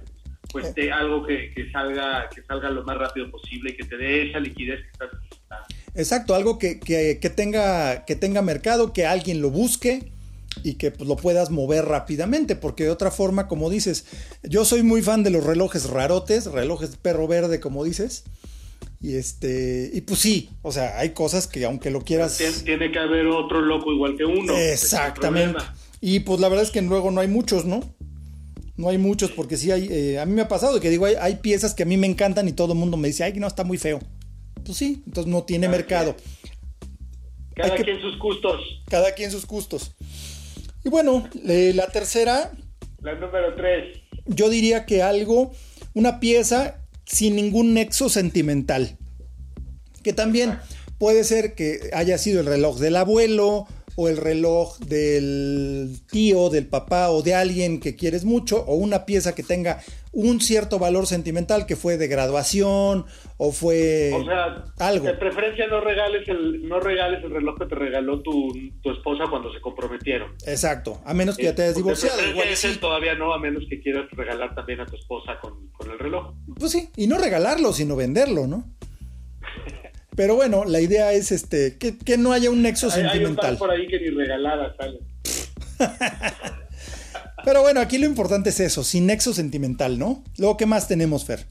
pues 0.50 0.74
de 0.74 0.90
algo 0.90 1.24
que, 1.26 1.52
que, 1.52 1.70
salga, 1.70 2.28
que 2.34 2.42
salga 2.42 2.70
lo 2.70 2.82
más 2.84 2.96
rápido 2.96 3.30
posible 3.30 3.70
y 3.70 3.76
que 3.76 3.84
te 3.84 3.96
dé 3.96 4.30
esa 4.30 4.40
liquidez 4.40 4.80
que 4.80 4.90
estás. 4.90 5.10
Exacto, 5.96 6.34
algo 6.34 6.58
que, 6.58 6.74
tenga, 7.34 8.04
que 8.04 8.16
tenga 8.16 8.42
mercado, 8.42 8.92
que 8.92 9.06
alguien 9.06 9.40
lo 9.40 9.50
busque 9.50 10.10
y 10.62 10.74
que 10.74 10.90
pues, 10.90 11.08
lo 11.08 11.16
puedas 11.16 11.50
mover 11.50 11.86
rápidamente, 11.86 12.54
porque 12.54 12.84
de 12.84 12.90
otra 12.90 13.10
forma, 13.10 13.48
como 13.48 13.70
dices, 13.70 14.04
yo 14.42 14.64
soy 14.66 14.82
muy 14.82 15.00
fan 15.00 15.22
de 15.22 15.30
los 15.30 15.44
relojes 15.44 15.88
rarotes, 15.88 16.46
relojes 16.46 16.92
de 16.92 16.96
perro 16.98 17.26
verde, 17.26 17.60
como 17.60 17.82
dices. 17.82 18.24
Y 19.00 19.14
este, 19.14 19.90
y 19.92 20.02
pues 20.02 20.20
sí, 20.20 20.50
o 20.62 20.70
sea, 20.70 20.98
hay 20.98 21.10
cosas 21.10 21.46
que 21.46 21.64
aunque 21.64 21.90
lo 21.90 22.02
quieras. 22.02 22.40
Tiene 22.64 22.92
que 22.92 22.98
haber 22.98 23.26
otro 23.26 23.62
loco 23.62 23.92
igual 23.92 24.16
que 24.16 24.24
uno. 24.24 24.54
Exactamente. 24.54 25.62
Y 26.02 26.20
pues 26.20 26.40
la 26.40 26.48
verdad 26.48 26.64
es 26.64 26.70
que 26.70 26.82
luego 26.82 27.10
no 27.10 27.20
hay 27.22 27.28
muchos, 27.28 27.64
¿no? 27.64 27.80
No 28.76 28.90
hay 28.90 28.98
muchos, 28.98 29.30
porque 29.30 29.56
sí 29.56 29.70
hay. 29.70 29.88
Eh, 29.90 30.18
a 30.18 30.26
mí 30.26 30.34
me 30.34 30.42
ha 30.42 30.48
pasado 30.48 30.78
que 30.78 30.90
digo, 30.90 31.06
hay, 31.06 31.14
hay, 31.18 31.36
piezas 31.36 31.72
que 31.72 31.84
a 31.84 31.86
mí 31.86 31.96
me 31.96 32.06
encantan 32.06 32.46
y 32.48 32.52
todo 32.52 32.74
el 32.74 32.78
mundo 32.78 32.98
me 32.98 33.08
dice, 33.08 33.24
ay, 33.24 33.32
no, 33.34 33.46
está 33.46 33.64
muy 33.64 33.78
feo 33.78 34.00
pues 34.66 34.78
sí, 34.78 35.02
entonces 35.06 35.32
no 35.32 35.44
tiene 35.44 35.68
mercado. 35.68 36.16
Cada 37.54 37.76
quien 37.76 38.00
sus 38.00 38.18
gustos. 38.18 38.60
Cada 38.90 39.12
quien 39.12 39.30
sus 39.30 39.46
gustos. 39.46 39.92
Y 40.84 40.90
bueno, 40.90 41.26
la 41.42 41.86
tercera. 41.88 42.52
La 43.00 43.14
número 43.14 43.54
tres. 43.56 43.98
Yo 44.26 44.50
diría 44.50 44.84
que 44.84 45.02
algo, 45.02 45.52
una 45.94 46.20
pieza 46.20 46.82
sin 47.06 47.36
ningún 47.36 47.72
nexo 47.72 48.08
sentimental. 48.08 48.98
Que 50.02 50.12
también 50.12 50.58
puede 50.98 51.24
ser 51.24 51.54
que 51.54 51.90
haya 51.92 52.18
sido 52.18 52.40
el 52.40 52.46
reloj 52.46 52.78
del 52.78 52.96
abuelo 52.96 53.66
o 53.96 54.08
el 54.08 54.18
reloj 54.18 54.78
del 54.80 56.00
tío, 56.10 56.50
del 56.50 56.66
papá 56.66 57.10
o 57.10 57.22
de 57.22 57.34
alguien 57.34 57.80
que 57.80 57.96
quieres 57.96 58.24
mucho, 58.24 58.62
o 58.66 58.74
una 58.74 59.06
pieza 59.06 59.34
que 59.34 59.42
tenga 59.42 59.82
un 60.16 60.40
cierto 60.40 60.78
valor 60.78 61.06
sentimental 61.06 61.66
que 61.66 61.76
fue 61.76 61.98
de 61.98 62.08
graduación 62.08 63.04
o 63.36 63.52
fue 63.52 64.12
o 64.14 64.24
sea, 64.24 64.64
algo. 64.78 65.04
De 65.04 65.12
preferencia 65.12 65.66
no 65.66 65.82
regales 65.82 66.26
el 66.26 66.66
no 66.66 66.80
regales 66.80 67.22
el 67.22 67.30
reloj 67.30 67.58
que 67.58 67.66
te 67.66 67.74
regaló 67.74 68.22
tu, 68.22 68.50
esposa 68.84 69.24
cuando 69.28 69.52
se 69.52 69.60
comprometieron. 69.60 70.32
Exacto, 70.46 71.02
a 71.04 71.12
menos 71.12 71.36
que 71.36 71.44
ya 71.44 71.54
te 71.54 71.64
hayas 71.64 71.76
divorciado. 71.76 72.18
Igual 72.30 72.48
todavía 72.80 73.14
no, 73.14 73.34
a 73.34 73.38
menos 73.38 73.64
que 73.68 73.78
quieras 73.82 74.10
regalar 74.12 74.54
también 74.54 74.80
a 74.80 74.86
tu 74.86 74.96
esposa 74.96 75.38
con, 75.38 75.70
con 75.72 75.90
el 75.90 75.98
reloj. 75.98 76.34
Pues 76.58 76.72
sí, 76.72 76.88
y 76.96 77.08
no 77.08 77.18
regalarlo, 77.18 77.74
sino 77.74 77.94
venderlo, 77.94 78.46
¿no? 78.46 78.64
Pero 80.16 80.34
bueno, 80.34 80.64
la 80.64 80.80
idea 80.80 81.12
es 81.12 81.30
este 81.30 81.76
que, 81.76 82.16
no 82.16 82.32
haya 82.32 82.48
un 82.50 82.62
nexo 82.62 82.90
sentimental. 82.90 83.44
Hay 83.44 83.52
un 83.52 83.58
por 83.58 83.70
ahí 83.70 83.86
que 83.86 84.00
ni 84.00 84.08
regalada 84.08 84.74
sale. 84.78 84.98
Pero 87.46 87.62
bueno, 87.62 87.80
aquí 87.80 87.96
lo 87.96 88.06
importante 88.06 88.48
es 88.48 88.58
eso, 88.58 88.82
sin 88.82 89.06
nexo 89.06 89.32
sentimental, 89.32 90.00
¿no? 90.00 90.24
Luego, 90.36 90.56
¿qué 90.56 90.66
más 90.66 90.88
tenemos, 90.88 91.24
Fer? 91.24 91.46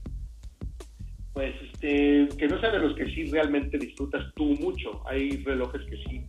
Pues 1.32 1.56
este, 1.72 2.28
que 2.38 2.48
no 2.50 2.60
sea 2.60 2.72
de 2.72 2.80
los 2.80 2.94
que 2.98 3.06
sí 3.06 3.24
realmente 3.28 3.78
disfrutas 3.78 4.26
tú 4.36 4.44
mucho. 4.60 5.02
Hay 5.08 5.38
relojes 5.46 5.82
que 5.90 5.96
sí 6.04 6.26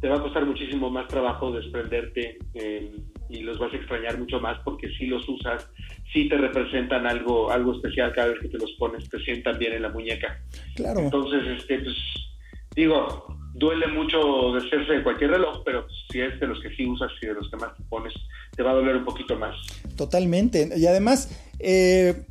te 0.00 0.08
va 0.08 0.16
a 0.16 0.20
costar 0.22 0.44
muchísimo 0.44 0.90
más 0.90 1.06
trabajo 1.06 1.52
desprenderte 1.52 2.36
eh, 2.54 2.90
y 3.28 3.42
los 3.42 3.60
vas 3.60 3.72
a 3.72 3.76
extrañar 3.76 4.18
mucho 4.18 4.40
más 4.40 4.58
porque 4.64 4.88
si 4.98 5.06
los 5.06 5.26
usas, 5.28 5.70
sí 6.12 6.28
te 6.28 6.36
representan 6.36 7.06
algo, 7.06 7.52
algo 7.52 7.76
especial 7.76 8.12
cada 8.12 8.32
vez 8.32 8.40
que 8.40 8.48
te 8.48 8.58
los 8.58 8.72
pones, 8.72 9.08
te 9.08 9.20
sientan 9.20 9.56
bien 9.56 9.74
en 9.74 9.82
la 9.82 9.90
muñeca. 9.90 10.42
Claro. 10.74 10.98
Entonces, 10.98 11.60
este, 11.60 11.78
pues, 11.78 11.96
digo, 12.74 13.38
duele 13.54 13.86
mucho 13.86 14.52
deshacerse 14.52 14.94
de 14.94 15.02
cualquier 15.02 15.30
reloj, 15.30 15.62
pero 15.64 15.86
si 16.10 16.20
es 16.20 16.38
de 16.40 16.46
los 16.46 16.60
que 16.60 16.74
sí 16.74 16.86
usas 16.86 17.10
y 17.22 17.26
de 17.26 17.34
los 17.34 17.48
que 17.48 17.56
más 17.56 17.74
te 17.76 17.82
pones, 17.84 18.12
te 18.54 18.62
va 18.62 18.72
a 18.72 18.74
doler 18.74 18.96
un 18.96 19.04
poquito 19.04 19.36
más. 19.36 19.56
Totalmente. 19.96 20.70
Y 20.76 20.86
además, 20.86 21.30
eh, 21.60 22.26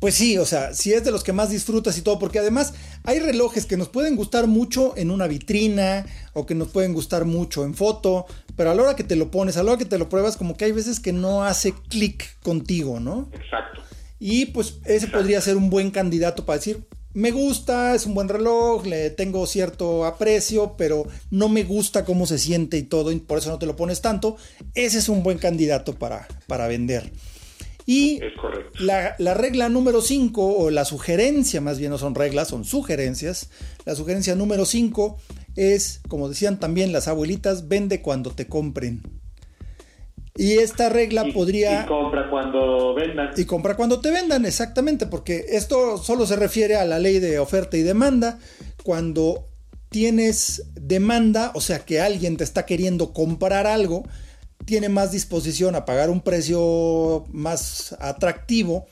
pues 0.00 0.16
sí, 0.16 0.36
o 0.38 0.44
sea, 0.44 0.74
si 0.74 0.92
es 0.92 1.04
de 1.04 1.12
los 1.12 1.22
que 1.22 1.32
más 1.32 1.50
disfrutas 1.50 1.96
y 1.96 2.02
todo, 2.02 2.18
porque 2.18 2.40
además 2.40 2.74
hay 3.04 3.20
relojes 3.20 3.66
que 3.66 3.76
nos 3.76 3.88
pueden 3.88 4.16
gustar 4.16 4.46
mucho 4.48 4.94
en 4.96 5.10
una 5.10 5.26
vitrina 5.26 6.04
o 6.32 6.44
que 6.44 6.54
nos 6.54 6.68
pueden 6.68 6.92
gustar 6.92 7.24
mucho 7.24 7.64
en 7.64 7.74
foto, 7.74 8.26
pero 8.56 8.70
a 8.70 8.74
la 8.74 8.82
hora 8.82 8.96
que 8.96 9.04
te 9.04 9.16
lo 9.16 9.30
pones, 9.30 9.56
a 9.56 9.62
la 9.62 9.72
hora 9.72 9.78
que 9.78 9.84
te 9.84 9.98
lo 9.98 10.08
pruebas, 10.08 10.36
como 10.36 10.56
que 10.56 10.64
hay 10.64 10.72
veces 10.72 11.00
que 11.00 11.12
no 11.12 11.44
hace 11.44 11.72
clic 11.88 12.38
contigo, 12.42 12.98
¿no? 13.00 13.28
Exacto. 13.32 13.82
Y 14.18 14.46
pues 14.46 14.80
ese 14.84 15.06
podría 15.06 15.40
ser 15.40 15.56
un 15.56 15.70
buen 15.70 15.90
candidato 15.90 16.44
para 16.44 16.58
decir, 16.58 16.86
me 17.14 17.30
gusta, 17.30 17.94
es 17.94 18.06
un 18.06 18.14
buen 18.14 18.28
reloj, 18.28 18.84
le 18.86 19.10
tengo 19.10 19.46
cierto 19.46 20.04
aprecio, 20.04 20.74
pero 20.76 21.06
no 21.30 21.48
me 21.48 21.62
gusta 21.62 22.04
cómo 22.04 22.26
se 22.26 22.38
siente 22.38 22.76
y 22.76 22.82
todo, 22.82 23.12
y 23.12 23.16
por 23.16 23.38
eso 23.38 23.50
no 23.50 23.58
te 23.58 23.66
lo 23.66 23.76
pones 23.76 24.00
tanto. 24.00 24.36
Ese 24.74 24.98
es 24.98 25.08
un 25.08 25.22
buen 25.22 25.38
candidato 25.38 25.94
para, 25.94 26.26
para 26.48 26.66
vender. 26.66 27.12
Y 27.86 28.20
la, 28.80 29.14
la, 29.18 29.34
regla 29.34 29.68
número 29.68 30.00
5, 30.00 30.56
o 30.56 30.70
la 30.70 30.84
sugerencia, 30.84 31.60
más 31.60 31.78
bien 31.78 31.90
no 31.90 31.98
son 31.98 32.14
reglas, 32.14 32.48
son 32.48 32.64
sugerencias. 32.64 33.50
La 33.84 33.94
sugerencia 33.94 34.34
número 34.34 34.64
5 34.64 35.18
es, 35.54 36.00
como 36.08 36.28
decían 36.28 36.58
también 36.58 36.92
las 36.92 37.08
abuelitas, 37.08 37.68
vende 37.68 38.00
cuando 38.02 38.30
te 38.30 38.46
compren. 38.46 39.02
Y 40.36 40.58
esta 40.58 40.88
regla 40.88 41.24
podría... 41.32 41.84
Y 41.84 41.86
compra 41.86 42.28
cuando 42.28 42.92
vendan. 42.94 43.30
Y 43.36 43.44
compra 43.44 43.76
cuando 43.76 44.00
te 44.00 44.10
vendan, 44.10 44.44
exactamente, 44.44 45.06
porque 45.06 45.46
esto 45.50 45.96
solo 45.96 46.26
se 46.26 46.34
refiere 46.34 46.74
a 46.74 46.84
la 46.84 46.98
ley 46.98 47.20
de 47.20 47.38
oferta 47.38 47.76
y 47.76 47.82
demanda. 47.82 48.38
Cuando 48.82 49.46
tienes 49.90 50.64
demanda, 50.74 51.52
o 51.54 51.60
sea 51.60 51.80
que 51.80 52.00
alguien 52.00 52.36
te 52.36 52.42
está 52.42 52.66
queriendo 52.66 53.12
comprar 53.12 53.68
algo, 53.68 54.02
tiene 54.64 54.88
más 54.88 55.12
disposición 55.12 55.76
a 55.76 55.84
pagar 55.84 56.10
un 56.10 56.20
precio 56.20 57.24
más 57.28 57.94
atractivo 58.00 58.86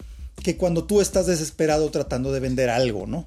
que 0.44 0.56
cuando 0.56 0.84
tú 0.84 1.00
estás 1.00 1.26
desesperado 1.26 1.90
tratando 1.90 2.32
de 2.32 2.38
vender 2.38 2.70
algo, 2.70 3.06
¿no? 3.08 3.26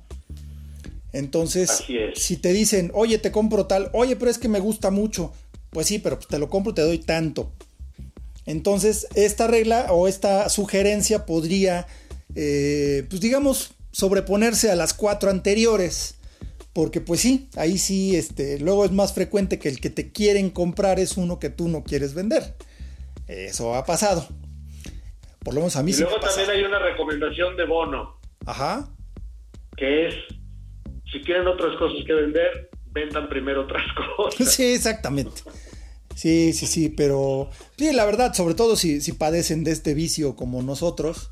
Entonces, 1.11 1.83
si 2.15 2.37
te 2.37 2.53
dicen, 2.53 2.91
oye, 2.93 3.17
te 3.17 3.31
compro 3.31 3.65
tal, 3.65 3.89
oye, 3.93 4.15
pero 4.15 4.31
es 4.31 4.37
que 4.37 4.49
me 4.49 4.59
gusta 4.59 4.91
mucho, 4.91 5.33
pues 5.69 5.87
sí, 5.87 5.99
pero 5.99 6.17
te 6.17 6.39
lo 6.39 6.49
compro, 6.49 6.73
te 6.73 6.81
doy 6.81 6.99
tanto. 6.99 7.51
Entonces, 8.45 9.07
esta 9.15 9.47
regla 9.47 9.87
o 9.89 10.07
esta 10.07 10.49
sugerencia 10.49 11.25
podría, 11.25 11.87
eh, 12.35 13.05
pues 13.09 13.21
digamos, 13.21 13.73
sobreponerse 13.91 14.69
a 14.71 14.75
las 14.75 14.93
cuatro 14.93 15.29
anteriores. 15.29 16.19
Porque 16.73 16.99
pues 16.99 17.21
sí, 17.21 17.47
ahí 17.55 17.77
sí, 17.77 18.17
este, 18.17 18.59
luego 18.59 18.83
es 18.83 18.91
más 18.91 19.13
frecuente 19.13 19.59
que 19.59 19.69
el 19.69 19.79
que 19.79 19.89
te 19.89 20.11
quieren 20.11 20.49
comprar 20.49 20.99
es 20.99 21.15
uno 21.15 21.39
que 21.39 21.49
tú 21.49 21.69
no 21.69 21.83
quieres 21.85 22.13
vender. 22.13 22.55
Eso 23.27 23.75
ha 23.75 23.85
pasado. 23.85 24.27
Por 25.43 25.53
lo 25.53 25.61
menos 25.61 25.75
a 25.77 25.83
mí 25.83 25.91
y 25.91 25.97
Luego 25.97 26.19
también 26.19 26.49
hay 26.49 26.63
una 26.63 26.79
recomendación 26.79 27.55
de 27.55 27.65
bono. 27.65 28.19
Ajá. 28.45 28.89
Que 29.77 30.07
es, 30.07 30.15
si 31.11 31.21
quieren 31.21 31.47
otras 31.47 31.77
cosas 31.77 32.03
que 32.05 32.13
vender, 32.13 32.69
vendan 32.87 33.29
primero 33.29 33.61
otras 33.61 33.83
cosas. 34.17 34.53
Sí, 34.53 34.73
exactamente. 34.73 35.43
Sí, 36.15 36.53
sí, 36.53 36.65
sí, 36.65 36.89
pero 36.89 37.49
sí, 37.77 37.91
la 37.91 38.05
verdad, 38.05 38.33
sobre 38.33 38.55
todo 38.55 38.75
si, 38.75 39.01
si 39.01 39.11
padecen 39.11 39.63
de 39.63 39.71
este 39.71 39.93
vicio 39.93 40.35
como 40.35 40.63
nosotros, 40.63 41.29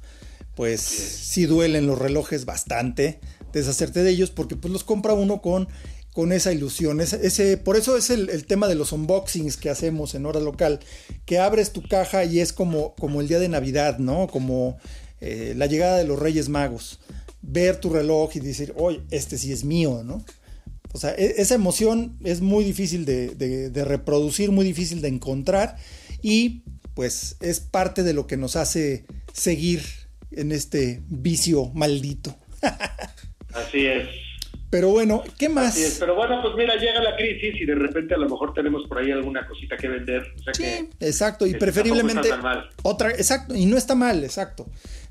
pues 0.56 0.82
sí 0.82 1.46
duelen 1.46 1.88
los 1.88 1.98
relojes 1.98 2.46
bastante 2.46 3.20
deshacerte 3.54 4.04
de 4.04 4.10
ellos 4.10 4.32
porque 4.32 4.56
pues 4.56 4.74
los 4.74 4.84
compra 4.84 5.14
uno 5.14 5.42
con, 5.42 5.70
con 6.12 6.32
esa 6.32 6.52
ilusión. 6.52 7.00
Ese, 7.00 7.58
por 7.58 7.78
eso 7.78 7.96
es 7.96 8.10
el, 8.10 8.46
tema 8.46 8.68
de 8.68 8.76
los 8.76 8.92
unboxings 8.92 9.58
que 9.58 9.70
hacemos 9.70 10.16
en 10.16 10.26
hora 10.26 10.40
local, 10.40 10.80
que 11.26 11.40
abres 11.40 11.72
tu 11.72 11.88
caja 11.88 12.26
y 12.26 12.40
es 12.40 12.52
como, 12.52 12.94
como 12.96 13.22
el 13.22 13.28
día 13.28 13.40
de 13.40 13.50
Navidad, 13.50 14.00
¿no? 14.00 14.28
Como 14.28 14.78
eh, 15.22 15.54
la 15.56 15.68
llegada 15.68 15.98
de 15.98 16.06
los 16.06 16.20
Reyes 16.20 16.50
Magos. 16.50 17.00
Ver 17.42 17.80
tu 17.80 17.90
reloj 17.90 18.36
y 18.36 18.40
decir, 18.40 18.74
oye, 18.78 19.02
este 19.12 19.38
sí 19.38 19.52
es 19.52 19.64
mío, 19.64 20.02
¿no? 20.04 20.24
O 20.94 20.98
sea, 20.98 21.12
e, 21.12 21.36
esa 21.38 21.56
emoción 21.56 22.18
es 22.24 22.42
muy 22.42 22.64
difícil 22.64 23.06
de, 23.06 23.36
de 23.36 23.86
reproducir, 23.86 24.52
muy 24.52 24.66
difícil 24.66 25.02
de 25.02 25.10
encontrar 25.10 25.76
y 26.22 26.64
pues 26.94 27.38
es 27.42 27.60
parte 27.60 28.04
de 28.04 28.14
lo 28.14 28.28
que 28.28 28.38
nos 28.38 28.56
hace 28.56 29.06
seguir 29.34 29.82
en 30.32 30.52
este 30.52 31.02
vicio 31.08 31.72
maldito. 31.74 32.36
Así 33.54 33.86
es. 33.86 34.08
Pero 34.70 34.90
bueno, 34.90 35.22
¿qué 35.38 35.50
más? 35.50 35.98
Pero 36.00 36.16
bueno, 36.16 36.42
pues 36.42 36.56
mira, 36.56 36.76
llega 36.78 37.00
la 37.00 37.16
crisis 37.16 37.62
y 37.62 37.64
de 37.64 37.76
repente 37.76 38.16
a 38.16 38.18
lo 38.18 38.28
mejor 38.28 38.56
tenemos 38.56 38.88
por 38.88 38.98
ahí 38.98 39.12
alguna 39.12 39.46
cosita 39.46 39.78
que 39.78 39.88
vender. 39.88 40.24
sí, 40.54 40.90
exacto, 41.00 41.46
y 41.46 41.54
preferiblemente 41.54 42.30
otra, 42.82 43.12
exacto, 43.12 43.54
y 43.54 43.68
no 43.68 43.78
está 43.78 43.94
mal, 43.94 44.24
exacto. 44.24 44.66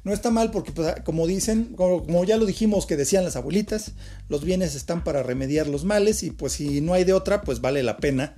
No 0.05 0.13
está 0.13 0.31
mal 0.31 0.51
porque, 0.51 0.73
pues, 0.73 0.95
como 1.05 1.27
dicen, 1.27 1.75
como, 1.77 2.25
ya 2.25 2.37
lo 2.37 2.45
dijimos 2.45 2.87
que 2.87 2.97
decían 2.97 3.25
las 3.25 3.37
abuelitas, 3.37 3.93
los 4.29 4.45
bienes 4.45 4.75
están 4.75 5.05
para 5.05 5.23
remediar 5.23 5.69
los 5.69 5.85
males 5.85 6.25
y 6.25 6.31
pues 6.31 6.55
si 6.55 6.81
no 6.81 6.95
hay 6.95 7.05
de 7.05 7.13
otra, 7.13 7.43
pues 7.43 7.61
vale 7.61 7.83
la 7.83 7.99
pena. 7.99 8.35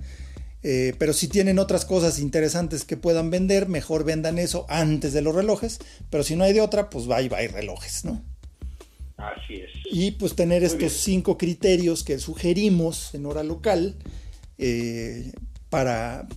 Eh, 0.61 0.93
pero 0.97 1.13
si 1.13 1.27
tienen 1.27 1.59
otras 1.59 1.85
cosas 1.85 2.19
interesantes 2.19 2.85
que 2.85 2.97
puedan 2.97 3.29
vender, 3.29 3.67
mejor 3.67 4.03
vendan 4.03 4.39
eso 4.39 4.65
antes 4.69 5.13
de 5.13 5.21
los 5.21 5.33
relojes. 5.33 5.79
Pero 6.09 6.23
si 6.23 6.35
no 6.35 6.43
hay 6.43 6.53
de 6.53 6.61
otra, 6.61 6.89
pues 6.89 7.09
va 7.09 7.21
y 7.21 7.29
va 7.29 7.37
relojes, 7.37 8.05
¿no? 8.05 8.23
Así 9.17 9.55
es. 9.55 9.69
Y 9.85 10.11
pues 10.11 10.35
tener 10.35 10.63
estos 10.63 10.93
cinco 10.93 11.37
criterios 11.37 12.03
que 12.03 12.19
sugerimos 12.19 13.13
en 13.15 13.25
hora 13.25 13.43
local 13.43 13.95
eh, 14.57 15.31
para 15.69 16.27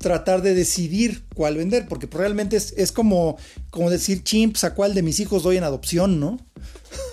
tratar 0.00 0.40
de 0.40 0.54
decidir 0.54 1.24
cuál 1.34 1.58
vender, 1.58 1.86
porque 1.86 2.08
realmente 2.10 2.56
es, 2.56 2.90
como, 2.90 3.36
como 3.70 3.90
decir, 3.90 4.24
chimps, 4.24 4.64
a 4.64 4.74
cuál 4.74 4.94
de 4.94 5.02
mis 5.02 5.20
hijos 5.20 5.42
doy 5.42 5.58
en 5.58 5.64
adopción, 5.64 6.18
¿no? 6.18 6.38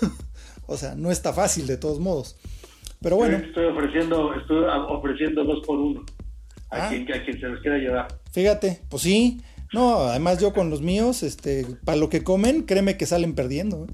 o 0.66 0.76
sea, 0.78 0.94
no 0.94 1.10
está 1.10 1.34
fácil 1.34 1.66
de 1.66 1.76
todos 1.76 2.00
modos. 2.00 2.36
Pero 3.02 3.16
bueno. 3.16 3.36
Estoy 3.36 3.66
ofreciendo, 3.66 4.32
estoy 4.34 4.64
ofreciendo 4.88 5.44
dos 5.44 5.64
por 5.66 5.78
uno. 5.78 6.06
A, 6.70 6.86
ah. 6.86 6.88
quien, 6.88 7.06
se 7.06 7.46
los 7.46 7.60
quiera 7.60 7.76
llevar. 7.76 8.08
Fíjate, 8.32 8.80
pues 8.88 9.02
sí. 9.02 9.42
No, 9.74 9.98
además 9.98 10.40
yo 10.40 10.54
con 10.54 10.70
los 10.70 10.80
míos, 10.80 11.22
este, 11.22 11.66
para 11.84 11.98
lo 11.98 12.08
que 12.08 12.24
comen, 12.24 12.62
créeme 12.62 12.96
que 12.96 13.04
salen 13.04 13.34
perdiendo. 13.34 13.84
¿eh? 13.84 13.92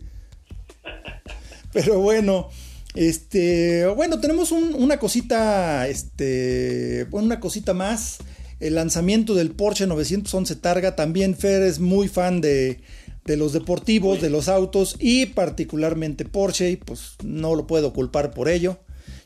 Pero 1.72 1.98
bueno, 1.98 2.48
este, 2.94 3.88
bueno, 3.88 4.20
tenemos 4.20 4.52
una 4.52 4.98
cosita, 4.98 5.88
este, 5.88 7.08
una 7.10 7.40
cosita 7.40 7.74
más. 7.74 8.20
El 8.64 8.76
lanzamiento 8.76 9.34
del 9.34 9.50
Porsche 9.50 9.86
911 9.86 10.56
Targa. 10.56 10.96
También 10.96 11.36
Fer 11.36 11.60
es 11.60 11.80
muy 11.80 12.08
fan 12.08 12.40
de, 12.40 12.80
de 13.26 13.36
los 13.36 13.52
deportivos, 13.52 14.22
de 14.22 14.30
los 14.30 14.48
autos 14.48 14.96
y 14.98 15.26
particularmente 15.26 16.24
Porsche. 16.24 16.70
Y 16.70 16.76
pues 16.76 17.16
no 17.22 17.56
lo 17.56 17.66
puedo 17.66 17.92
culpar 17.92 18.32
por 18.32 18.48
ello. 18.48 18.78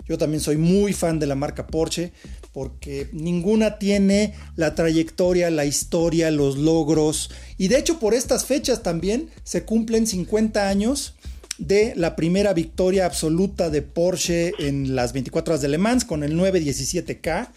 Yo 0.09 0.19
también 0.19 0.41
soy 0.41 0.57
muy 0.57 0.93
fan 0.93 1.21
de 1.21 1.29
la 1.29 1.37
marca 1.37 1.69
Porsche 1.69 2.11
porque 2.53 3.11
ninguna 3.13 3.79
tiene 3.79 4.35
la 4.57 4.75
trayectoria, 4.75 5.53
la 5.53 5.67
historia, 5.67 6.33
los 6.33 6.59
logros. 6.59 7.31
Y 7.59 7.69
de 7.69 7.79
hecho 7.79 8.01
por 8.01 8.15
estas 8.15 8.45
fechas 8.45 8.83
también 8.83 9.31
se 9.45 9.65
cumplen 9.65 10.09
50 10.09 10.69
años 10.69 11.15
de 11.59 11.93
la 11.97 12.17
primera 12.17 12.55
victoria 12.55 13.07
absoluta 13.07 13.71
de 13.71 13.83
Porsche 13.83 14.53
en 14.59 14.97
las 14.97 15.13
24 15.13 15.55
horas 15.55 15.63
de 15.63 15.69
Le 15.69 15.79
Mans 15.79 16.05
con 16.05 16.25
el 16.25 16.37
917K, 16.37 17.51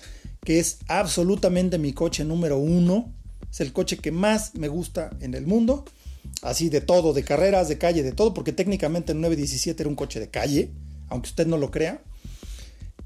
que 0.43 0.59
es 0.59 0.79
absolutamente 0.87 1.77
mi 1.77 1.93
coche 1.93 2.25
número 2.25 2.57
uno. 2.57 3.13
Es 3.49 3.61
el 3.61 3.71
coche 3.73 3.97
que 3.97 4.11
más 4.11 4.55
me 4.55 4.67
gusta 4.67 5.11
en 5.19 5.35
el 5.35 5.45
mundo. 5.45 5.85
Así 6.41 6.69
de 6.69 6.81
todo, 6.81 7.13
de 7.13 7.23
carreras, 7.23 7.67
de 7.67 7.77
calle, 7.77 8.01
de 8.03 8.13
todo, 8.13 8.33
porque 8.33 8.51
técnicamente 8.51 9.11
el 9.11 9.21
917 9.21 9.83
era 9.83 9.89
un 9.89 9.95
coche 9.95 10.19
de 10.19 10.29
calle, 10.29 10.71
aunque 11.09 11.29
usted 11.29 11.45
no 11.47 11.57
lo 11.57 11.71
crea. 11.71 12.01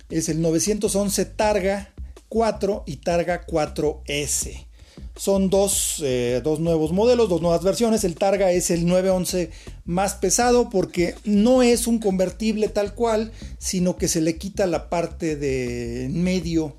Es 0.10 0.30
el 0.30 0.42
911 0.42 1.26
Targa 1.26 1.91
4 2.32 2.84
y 2.86 2.96
Targa 2.98 3.46
4S. 3.46 4.66
Son 5.18 5.50
dos, 5.50 6.02
eh, 6.02 6.40
dos, 6.42 6.62
nuevos 6.62 6.94
modelos, 6.94 7.28
dos 7.28 7.42
nuevas 7.42 7.62
versiones. 7.62 8.06
El 8.06 8.16
Targa 8.16 8.52
es 8.52 8.72
el 8.72 8.86
911 8.86 9.52
más 9.84 10.14
pesado 10.14 10.70
porque 10.70 11.16
no 11.26 11.62
es 11.62 11.88
un 11.88 12.00
convertible 12.00 12.70
tal 12.70 12.96
cual, 12.96 13.34
sino 13.60 13.98
que 13.98 14.08
se 14.08 14.22
le 14.22 14.38
quita 14.38 14.66
la 14.66 14.90
parte 14.90 15.36
de 15.36 16.08
medio 16.10 16.74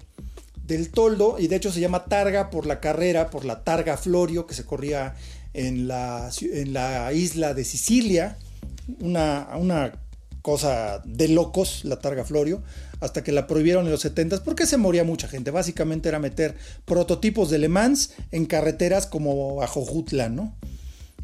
del 0.66 0.90
toldo 0.90 1.36
y 1.38 1.48
de 1.48 1.56
hecho 1.56 1.70
se 1.70 1.80
llama 1.80 2.06
Targa 2.06 2.48
por 2.48 2.64
la 2.64 2.80
carrera, 2.80 3.28
por 3.28 3.44
la 3.44 3.62
Targa 3.62 3.98
Florio 3.98 4.46
que 4.46 4.54
se 4.54 4.64
corría 4.64 5.16
en 5.52 5.86
la, 5.86 6.30
en 6.40 6.72
la 6.72 7.12
isla 7.12 7.52
de 7.52 7.64
Sicilia. 7.64 8.38
Una, 9.00 9.50
una 9.58 9.92
cosa 10.42 11.00
de 11.04 11.28
locos, 11.28 11.84
la 11.84 11.98
Targa 12.00 12.24
Florio, 12.24 12.62
hasta 13.00 13.24
que 13.24 13.32
la 13.32 13.46
prohibieron 13.46 13.86
en 13.86 13.92
los 13.92 14.00
70 14.00 14.44
porque 14.44 14.66
se 14.66 14.76
moría 14.76 15.04
mucha 15.04 15.28
gente. 15.28 15.50
Básicamente 15.50 16.08
era 16.08 16.18
meter 16.18 16.56
prototipos 16.84 17.50
de 17.50 17.58
Le 17.58 17.68
Mans 17.68 18.16
en 18.32 18.46
carreteras 18.46 19.06
como 19.06 19.62
Ajojutla, 19.62 20.28
¿no? 20.28 20.54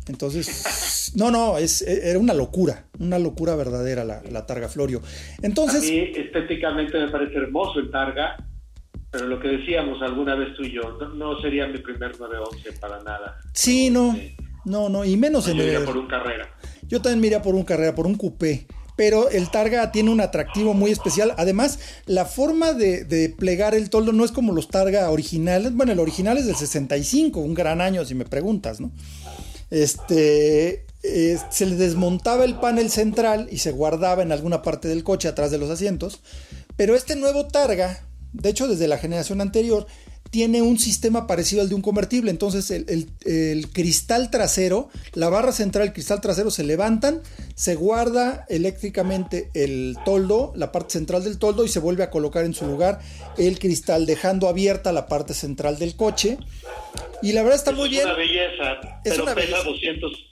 Entonces, 0.08 1.12
no, 1.16 1.30
no, 1.30 1.58
es, 1.58 1.82
era 1.82 2.18
una 2.18 2.32
locura, 2.32 2.86
una 2.98 3.18
locura 3.18 3.54
verdadera 3.56 4.04
la, 4.04 4.22
la 4.22 4.46
Targa 4.46 4.68
Florio. 4.68 5.02
Entonces, 5.42 5.82
a 5.82 5.92
mí 5.92 6.12
estéticamente 6.16 6.98
me 6.98 7.08
parece 7.08 7.36
hermoso 7.36 7.80
el 7.80 7.90
Targa, 7.90 8.36
pero 9.10 9.26
lo 9.26 9.38
que 9.38 9.48
decíamos 9.48 10.00
alguna 10.00 10.34
vez 10.34 10.56
tú 10.56 10.62
y 10.62 10.72
yo, 10.72 10.98
no, 11.14 11.38
sería 11.40 11.66
mi 11.66 11.78
primer 11.78 12.18
911 12.18 12.72
para 12.80 13.02
nada. 13.02 13.38
Sí, 13.52 13.90
no, 13.90 14.16
no, 14.64 14.88
no, 14.88 15.04
y 15.04 15.16
menos 15.16 15.46
en 15.48 15.60
el... 15.60 15.84
por 15.84 15.96
un 15.98 16.08
carrera. 16.08 16.54
Yo 16.86 17.02
también 17.02 17.32
me 17.34 17.40
por 17.40 17.54
un 17.54 17.64
carrera, 17.64 17.94
por 17.94 18.06
un 18.06 18.14
coupé 18.14 18.66
pero 18.98 19.30
el 19.30 19.48
Targa 19.48 19.92
tiene 19.92 20.10
un 20.10 20.20
atractivo 20.20 20.74
muy 20.74 20.90
especial. 20.90 21.32
Además, 21.36 21.78
la 22.06 22.24
forma 22.24 22.72
de, 22.72 23.32
plegar 23.38 23.76
el 23.76 23.90
toldo 23.90 24.10
no 24.12 24.24
es 24.24 24.32
como 24.32 24.52
los 24.52 24.66
Targa 24.66 25.08
originales. 25.12 25.72
Bueno, 25.72 25.92
el 25.92 26.00
original 26.00 26.36
es 26.36 26.46
del 26.46 26.56
65, 26.56 27.38
un 27.38 27.54
gran 27.54 27.80
año 27.80 28.04
si 28.04 28.16
me 28.16 28.24
preguntas, 28.24 28.80
¿no? 28.80 28.90
Este, 29.70 30.84
se 31.00 31.66
le 31.66 31.76
desmontaba 31.76 32.44
el 32.44 32.56
panel 32.56 32.90
central 32.90 33.46
y 33.52 33.58
se 33.58 33.70
guardaba 33.70 34.24
en 34.24 34.32
alguna 34.32 34.62
parte 34.62 34.88
del 34.88 35.04
coche 35.04 35.28
atrás 35.28 35.52
de 35.52 35.58
los 35.58 35.70
asientos. 35.70 36.18
Pero 36.76 36.96
este 36.96 37.14
nuevo 37.14 37.46
Targa, 37.46 38.04
de 38.32 38.48
hecho 38.48 38.66
desde 38.66 38.88
la 38.88 38.98
generación 38.98 39.40
anterior, 39.40 39.86
tiene 40.30 40.62
un 40.62 40.78
sistema 40.78 41.26
parecido 41.26 41.62
al 41.62 41.68
de 41.68 41.74
un 41.74 41.82
convertible. 41.82 42.30
Entonces 42.30 42.70
el, 42.70 43.68
cristal 43.72 44.30
trasero, 44.30 44.88
la 45.14 45.28
barra 45.28 45.52
central, 45.52 45.88
el 45.88 45.92
cristal 45.92 46.20
trasero 46.20 46.50
se 46.50 46.64
levantan, 46.64 47.22
se 47.54 47.74
guarda 47.74 48.46
eléctricamente 48.48 49.50
el 49.54 49.96
toldo, 50.04 50.52
la 50.56 50.72
parte 50.72 50.92
central 50.92 51.24
del 51.24 51.38
toldo 51.38 51.64
y 51.64 51.68
se 51.68 51.80
vuelve 51.80 52.02
a 52.02 52.10
colocar 52.10 52.44
en 52.44 52.54
su 52.54 52.66
lugar 52.66 53.00
el 53.36 53.58
cristal, 53.58 54.06
dejando 54.06 54.48
abierta 54.48 54.92
la 54.92 55.06
parte 55.06 55.34
central 55.34 55.78
del 55.78 55.96
coche. 55.96 56.38
Y 57.22 57.32
la 57.32 57.42
verdad 57.42 57.58
está 57.58 57.72
muy 57.72 57.88
bien. 57.88 58.02
Es 58.02 58.06
una 58.06 58.16
belleza, 58.16 59.00
pero 59.04 59.24
pesa 59.34 59.62
200 59.64 60.28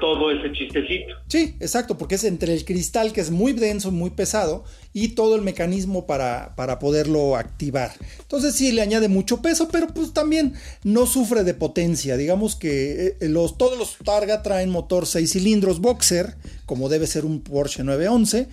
todo 0.00 0.30
ese 0.30 0.52
chistecito. 0.52 1.14
Sí, 1.28 1.56
exacto, 1.60 1.96
porque 1.96 2.16
es 2.16 2.24
entre 2.24 2.52
el 2.54 2.64
cristal 2.64 3.12
que 3.12 3.20
es 3.20 3.30
muy 3.30 3.52
denso, 3.52 3.90
muy 3.90 4.10
pesado, 4.10 4.64
y 4.92 5.08
todo 5.08 5.36
el 5.36 5.42
mecanismo 5.42 6.06
para, 6.06 6.54
para 6.56 6.78
poderlo 6.78 7.36
activar. 7.36 7.92
Entonces 8.20 8.54
sí, 8.54 8.72
le 8.72 8.82
añade 8.82 9.08
mucho 9.08 9.42
peso, 9.42 9.68
pero 9.70 9.88
pues 9.88 10.12
también 10.12 10.54
no 10.82 11.06
sufre 11.06 11.44
de 11.44 11.54
potencia. 11.54 12.16
Digamos 12.16 12.56
que 12.56 13.16
eh, 13.20 13.28
los, 13.28 13.58
todos 13.58 13.78
los 13.78 13.96
Targa 14.04 14.42
traen 14.42 14.70
motor 14.70 15.06
6 15.06 15.30
cilindros 15.30 15.80
boxer, 15.80 16.36
como 16.66 16.88
debe 16.88 17.06
ser 17.06 17.24
un 17.24 17.40
Porsche 17.40 17.84
911 17.84 18.48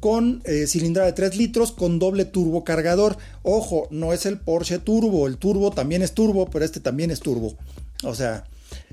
con 0.00 0.42
eh, 0.44 0.66
cilindrada 0.66 1.06
de 1.08 1.14
3 1.14 1.36
litros 1.36 1.72
con 1.72 1.98
doble 1.98 2.24
turbo 2.24 2.64
cargador. 2.64 3.16
Ojo, 3.42 3.88
no 3.90 4.12
es 4.12 4.26
el 4.26 4.38
Porsche 4.38 4.78
Turbo, 4.78 5.26
el 5.26 5.38
Turbo 5.38 5.70
también 5.70 6.02
es 6.02 6.12
turbo, 6.12 6.46
pero 6.50 6.64
este 6.64 6.80
también 6.80 7.10
es 7.10 7.20
turbo. 7.20 7.56
O 8.04 8.14
sea, 8.14 8.44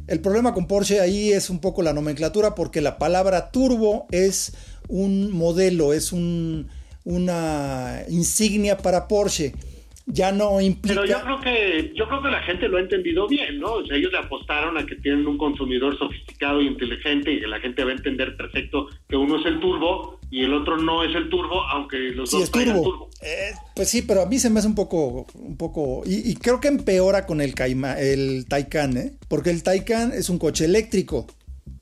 el 0.08 0.20
problema 0.20 0.54
con 0.54 0.68
Porsche 0.68 1.00
ahí 1.00 1.32
es 1.32 1.50
un 1.50 1.60
poco 1.60 1.82
la 1.82 1.94
nomenclatura 1.94 2.56
porque 2.56 2.82
la 2.82 2.98
palabra 2.98 3.52
turbo 3.52 4.08
es 4.12 4.54
un 4.88 5.32
modelo, 5.32 5.94
es 5.94 6.12
una 6.12 8.04
insignia 8.10 8.78
para 8.78 9.08
Porsche 9.08 9.54
ya 10.06 10.32
no 10.32 10.60
implica. 10.60 11.02
Pero 11.02 11.06
yo 11.06 11.24
creo 11.24 11.42
que 11.42 11.94
yo 11.96 12.08
creo 12.08 12.22
que 12.22 12.30
la 12.30 12.42
gente 12.44 12.68
lo 12.68 12.78
ha 12.78 12.82
entendido 12.82 13.28
bien, 13.28 13.60
¿no? 13.60 13.74
O 13.74 13.86
sea, 13.86 13.98
ellos 13.98 14.12
le 14.12 14.18
apostaron 14.18 14.78
a 14.78 14.86
que 14.86 14.96
tienen 14.96 15.26
un 15.28 15.38
consumidor 15.38 15.98
sofisticado 15.98 16.62
y 16.62 16.68
inteligente 16.68 17.32
y 17.32 17.40
que 17.40 17.48
la 17.48 17.60
gente 17.60 17.84
va 17.84 17.92
a 17.92 17.96
entender 17.96 18.36
perfecto 18.36 18.88
que 19.08 19.16
uno 19.16 19.40
es 19.40 19.46
el 19.46 19.60
turbo 19.60 20.20
y 20.30 20.44
el 20.44 20.54
otro 20.54 20.78
no 20.78 21.04
es 21.04 21.16
el 21.16 21.30
turbo, 21.30 21.62
aunque 21.70 21.98
los 22.12 22.32
dos 22.32 22.44
es 22.44 22.52
turbo. 22.52 23.10
Eh, 23.22 23.52
pues 23.76 23.90
sí, 23.90 24.02
pero 24.02 24.24
a 24.24 24.26
mí 24.26 24.40
se 24.40 24.50
me 24.50 24.60
hace 24.60 24.68
un 24.68 24.76
poco 24.76 25.26
un 25.36 25.58
poco 25.58 26.04
y, 26.06 26.36
creo 26.36 26.60
que 26.60 26.68
empeora 26.68 27.26
con 27.26 27.40
el 27.40 27.54
Caima, 27.54 27.94
el 27.94 28.46
Taycan, 28.48 28.98
¿eh? 28.98 29.14
Porque 29.30 29.52
el 29.52 29.64
Taycan 29.64 30.12
es 30.12 30.30
un 30.30 30.40
coche 30.40 30.66
eléctrico 30.66 31.28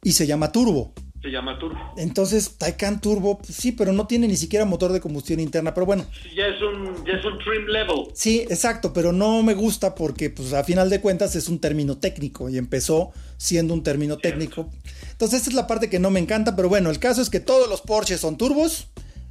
y 0.04 0.12
se 0.12 0.28
llama 0.28 0.52
turbo 0.52 0.94
se 1.22 1.30
llama 1.30 1.60
turbo. 1.60 1.78
Entonces, 1.98 2.58
Taycan 2.58 3.00
Turbo, 3.00 3.38
pues 3.38 3.56
sí, 3.56 3.72
pero 3.72 3.94
no 3.94 4.08
tiene 4.08 4.28
ni 4.28 4.36
siquiera 4.36 4.66
motor 4.66 4.92
de 4.92 5.00
combustión 5.00 5.40
interna, 5.40 5.74
pero 5.74 5.86
bueno. 5.86 6.06
Ya 6.36 6.48
es 6.48 6.62
un, 6.62 7.06
ya 7.06 7.14
es 7.14 7.26
un 7.26 7.38
trim 7.40 7.68
level. 7.68 8.08
Sí, 8.14 8.42
exacto, 8.50 8.92
pero 8.92 9.12
no 9.12 9.44
me 9.44 9.54
gusta 9.54 9.94
porque, 9.94 10.30
pues, 10.30 10.54
a 10.54 10.64
final 10.64 10.90
de 10.90 11.00
cuentas 11.00 11.36
es 11.36 11.48
un 11.48 11.60
término 11.60 11.98
técnico 11.98 12.50
y 12.50 12.58
empezó 12.58 13.12
siendo 13.38 13.74
un 13.74 13.84
término 13.84 14.18
técnico. 14.18 14.70
Entonces, 15.12 15.40
esta 15.40 15.52
es 15.52 15.56
la 15.56 15.68
parte 15.68 15.90
que 15.90 16.00
no 16.00 16.10
me 16.10 16.20
encanta, 16.20 16.56
pero 16.56 16.70
bueno, 16.70 16.90
el 16.90 17.00
caso 17.00 17.22
es 17.22 17.30
que 17.30 17.40
todos 17.40 17.70
los 17.70 17.82
Porsches 17.82 18.20
son 18.20 18.38
turbos, 18.38 18.88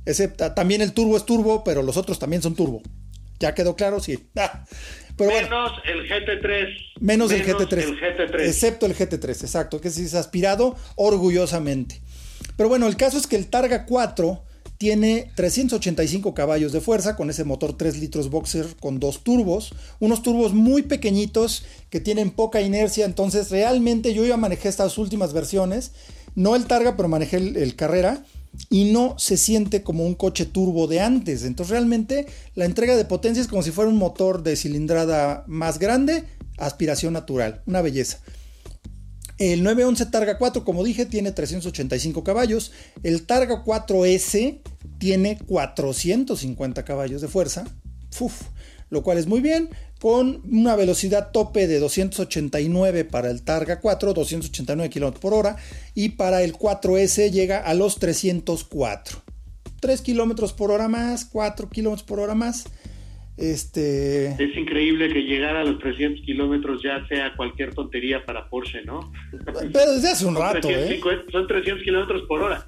excepto 0.06 0.52
también 0.52 0.82
el 0.82 0.92
turbo 0.92 1.16
es 1.16 1.24
turbo, 1.24 1.64
pero 1.64 1.82
los 1.82 1.96
otros 1.96 2.18
también 2.18 2.42
son 2.42 2.54
turbo. 2.54 2.82
¿Ya 3.40 3.54
quedó 3.54 3.74
claro? 3.74 3.98
Sí. 4.00 4.18
Ah, 5.22 5.26
menos 5.26 5.72
el 5.84 6.08
GT3. 6.08 6.66
Menos, 7.00 7.30
el, 7.30 7.44
GT3, 7.44 8.40
Excepto 8.40 8.86
el 8.86 8.96
GT3, 8.96 9.28
exacto, 9.28 9.78
que 9.78 9.88
es 9.88 10.14
aspirado 10.14 10.76
orgullosamente. 10.94 12.00
Pero 12.56 12.70
bueno, 12.70 12.86
el 12.86 12.96
caso 12.96 13.18
es 13.18 13.26
que 13.26 13.36
el 13.36 13.48
Targa 13.48 13.84
4 13.84 14.42
tiene 14.78 15.30
385 15.34 16.32
caballos 16.32 16.72
de 16.72 16.80
fuerza 16.80 17.16
con 17.16 17.28
ese 17.28 17.44
motor 17.44 17.76
3 17.76 17.98
litros 17.98 18.30
boxer 18.30 18.64
con 18.80 18.98
dos 18.98 19.22
turbos, 19.22 19.74
unos 19.98 20.22
turbos 20.22 20.54
muy 20.54 20.84
pequeñitos 20.84 21.66
que 21.90 22.00
tienen 22.00 22.30
poca 22.30 22.62
inercia, 22.62 23.04
entonces 23.04 23.50
realmente 23.50 24.14
yo 24.14 24.24
ya 24.24 24.38
manejé 24.38 24.70
estas 24.70 24.96
últimas 24.96 25.34
versiones, 25.34 25.92
no 26.34 26.56
el 26.56 26.64
Targa, 26.64 26.96
pero 26.96 27.10
manejé 27.10 27.36
el 27.36 27.76
Carrera 27.76 28.24
y 28.68 28.92
no 28.92 29.18
se 29.18 29.36
siente 29.36 29.82
como 29.82 30.04
un 30.04 30.14
coche 30.14 30.46
turbo 30.46 30.86
de 30.86 31.00
antes. 31.00 31.44
Entonces 31.44 31.70
realmente 31.70 32.26
la 32.54 32.64
entrega 32.64 32.96
de 32.96 33.04
potencia 33.04 33.40
es 33.40 33.48
como 33.48 33.62
si 33.62 33.70
fuera 33.70 33.90
un 33.90 33.96
motor 33.96 34.42
de 34.42 34.56
cilindrada 34.56 35.44
más 35.46 35.78
grande, 35.78 36.24
aspiración 36.58 37.12
natural, 37.12 37.62
una 37.66 37.82
belleza. 37.82 38.20
El 39.38 39.62
911 39.62 40.06
Targa 40.06 40.36
4, 40.36 40.64
como 40.66 40.84
dije, 40.84 41.06
tiene 41.06 41.32
385 41.32 42.22
caballos. 42.22 42.72
El 43.02 43.22
Targa 43.22 43.64
4S 43.64 44.60
tiene 44.98 45.38
450 45.38 46.84
caballos 46.84 47.22
de 47.22 47.28
fuerza. 47.28 47.64
Lo 48.90 49.02
cual 49.02 49.18
es 49.18 49.26
muy 49.26 49.40
bien 49.40 49.70
con 50.00 50.42
una 50.50 50.76
velocidad 50.76 51.30
tope 51.30 51.66
de 51.66 51.78
289 51.78 53.04
para 53.04 53.30
el 53.30 53.42
Targa 53.42 53.80
4, 53.80 54.14
289 54.14 54.90
km 54.90 55.18
por 55.18 55.34
hora, 55.34 55.56
y 55.94 56.10
para 56.10 56.42
el 56.42 56.54
4S 56.54 57.30
llega 57.30 57.58
a 57.58 57.74
los 57.74 57.98
304. 57.98 59.22
3 59.80 60.02
km 60.02 60.52
por 60.54 60.70
hora 60.70 60.88
más, 60.88 61.26
4 61.26 61.68
km 61.68 62.02
por 62.04 62.20
hora 62.20 62.34
más. 62.34 62.64
Este... 63.36 64.28
Es 64.32 64.56
increíble 64.56 65.12
que 65.12 65.20
llegar 65.20 65.56
a 65.56 65.64
los 65.64 65.78
300 65.78 66.24
kilómetros 66.24 66.82
ya 66.82 67.06
sea 67.08 67.34
cualquier 67.36 67.74
tontería 67.74 68.24
para 68.24 68.48
Porsche, 68.48 68.84
¿no? 68.84 69.12
Pero 69.72 69.94
desde 69.94 70.08
hace 70.08 70.26
un 70.26 70.36
rato, 70.36 70.68
¿eh? 70.68 71.00
Son 71.30 71.46
300 71.46 71.82
kilómetros 71.82 72.22
por 72.28 72.42
hora. 72.42 72.66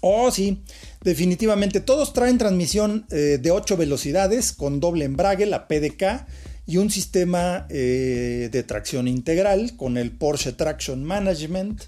Oh, 0.00 0.30
sí, 0.30 0.62
definitivamente. 1.04 1.80
Todos 1.80 2.12
traen 2.12 2.38
transmisión 2.38 3.06
eh, 3.10 3.38
de 3.40 3.50
8 3.50 3.76
velocidades 3.76 4.52
con 4.52 4.80
doble 4.80 5.04
embrague, 5.04 5.46
la 5.46 5.68
PDK 5.68 6.26
y 6.66 6.78
un 6.78 6.90
sistema 6.90 7.66
eh, 7.68 8.48
de 8.50 8.62
tracción 8.62 9.06
integral 9.06 9.76
con 9.76 9.98
el 9.98 10.10
Porsche 10.10 10.52
Traction 10.52 11.04
Management. 11.04 11.82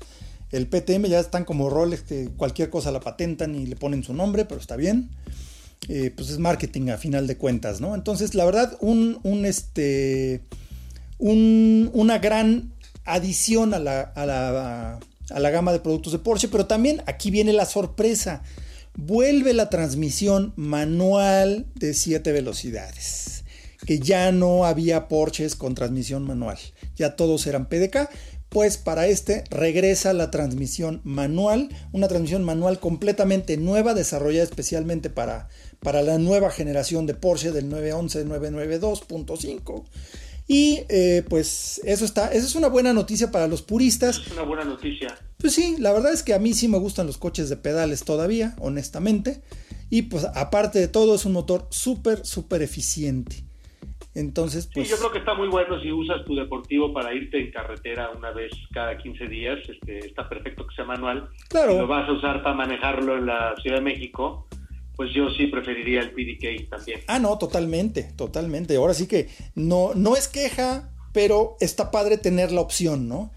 El 0.53 0.69
PTM 0.69 1.07
ya 1.07 1.19
están 1.19 1.45
como 1.45 1.71
roles 1.71 2.03
que 2.03 2.29
cualquier 2.37 2.71
cosa 2.71 2.93
la 2.93 3.01
patentan 3.01 3.55
y 3.55 3.67
le 3.67 3.75
ponen 3.75 4.05
su 4.05 4.13
nombre, 4.13 4.45
pero 4.45 4.61
está 4.61 4.77
bien. 4.77 5.11
Eh, 5.89 6.13
pues 6.15 6.31
es 6.31 6.39
marketing 6.39 6.91
a 6.91 6.99
final 6.99 7.27
de 7.27 7.37
cuentas, 7.37 7.81
¿no? 7.81 7.95
Entonces, 7.95 8.35
la 8.35 8.45
verdad, 8.45 8.77
un, 8.81 9.19
este, 9.45 10.43
una 11.19 12.19
gran 12.19 12.73
adición 13.05 13.73
a 13.73 13.79
la, 13.79 14.01
a, 14.01 14.27
la, 14.27 14.99
a 15.31 15.41
la 15.41 15.51
gama 15.51 15.73
de 15.73 15.81
productos 15.81 16.13
de 16.13 16.19
Porsche, 16.19 16.49
pero 16.49 16.67
también 16.67 17.03
aquí 17.07 17.31
viene 17.31 17.53
la 17.53 17.67
sorpresa. 17.67 18.43
Vuelve 18.97 19.53
la 19.53 19.69
transmisión 19.69 20.55
manual 20.57 21.67
de 21.75 21.93
7 21.93 22.33
velocidades 22.33 23.45
que 23.85 23.99
ya 24.01 24.33
no 24.33 24.65
había 24.65 25.07
Porsches 25.07 25.55
con 25.55 25.75
transmisión 25.75 26.25
manual, 26.25 26.59
ya 26.97 27.15
todos 27.15 27.47
eran 27.47 27.69
PDK, 27.69 28.09
pues 28.49 28.79
para 28.79 29.07
este 29.07 29.45
regresa 29.51 30.13
la 30.13 30.31
transmisión 30.31 31.01
manual, 31.05 31.69
una 31.93 32.09
transmisión 32.09 32.43
manual 32.43 32.81
completamente 32.81 33.57
nueva, 33.59 33.93
desarrollada 33.93 34.45
especialmente 34.45 35.11
para, 35.11 35.49
para 35.81 36.03
la 36.03 36.19
nueva 36.19 36.51
generación 36.51 37.07
de 37.07 37.15
Porsche 37.15 37.53
del 37.53 37.69
911 37.69 38.27
992.5 38.27 39.85
Y 40.49 40.81
eh, 40.89 41.25
pues 41.29 41.81
eso 41.85 42.05
está, 42.05 42.29
eso 42.29 42.47
es 42.47 42.55
una 42.55 42.69
buena 42.69 42.93
noticia 42.93 43.31
para 43.33 43.49
los 43.49 43.63
puristas. 43.63 44.19
Es 44.19 44.33
una 44.33 44.43
buena 44.43 44.65
noticia. 44.65 45.09
Pues 45.39 45.55
sí, 45.55 45.77
la 45.79 45.93
verdad 45.93 46.13
es 46.13 46.23
que 46.23 46.35
a 46.35 46.39
mí 46.39 46.55
sí 46.55 46.69
me 46.69 46.79
gustan 46.79 47.07
los 47.07 47.19
coches 47.19 47.49
de 47.49 47.57
pedales 47.57 48.05
todavía, 48.05 48.55
honestamente. 48.61 49.43
Y 49.91 50.03
pues 50.03 50.25
aparte 50.25 50.79
de 50.79 50.89
todo 50.89 51.15
es 51.15 51.25
un 51.25 51.33
motor 51.33 51.67
súper, 51.71 52.25
súper 52.25 52.63
eficiente. 52.63 53.45
Entonces, 54.15 54.71
pues... 54.73 54.89
Sí, 54.89 54.95
yo 54.95 54.99
creo 54.99 55.13
que 55.13 55.19
está 55.19 55.35
muy 55.35 55.49
bueno 55.49 55.79
si 55.81 55.93
usas 55.93 56.25
tu 56.25 56.35
deportivo 56.35 56.93
para 56.93 57.13
irte 57.13 57.39
en 57.39 57.51
carretera 57.51 58.11
una 58.17 58.31
vez 58.31 58.51
cada 58.73 58.97
15 58.97 59.27
días. 59.27 59.59
Este, 59.69 59.99
está 59.99 60.29
perfecto 60.29 60.67
que 60.67 60.75
sea 60.75 60.87
manual. 60.87 61.29
Claro. 61.49 61.73
Si 61.73 61.79
lo 61.79 61.87
vas 61.87 62.09
a 62.09 62.13
usar 62.13 62.43
para 62.43 62.55
manejarlo 62.55 63.19
en 63.19 63.27
la 63.27 63.55
Ciudad 63.61 63.77
de 63.77 63.83
México, 63.83 64.47
pues 64.97 65.13
yo 65.15 65.29
sí 65.31 65.47
preferiría 65.47 66.01
el 66.01 66.11
PDK 66.11 66.71
también. 66.71 67.01
Ah, 67.07 67.19
no, 67.19 67.37
totalmente, 67.37 68.05
totalmente. 68.17 68.77
Ahora 68.77 68.95
sí 68.95 69.07
que 69.07 69.29
no, 69.55 69.93
no 69.95 70.17
es 70.17 70.27
queja, 70.27 70.91
pero 71.13 71.57
está 71.61 71.91
padre 71.91 72.17
tener 72.17 72.51
la 72.51 72.63
opción, 72.63 73.07
¿no? 73.07 73.31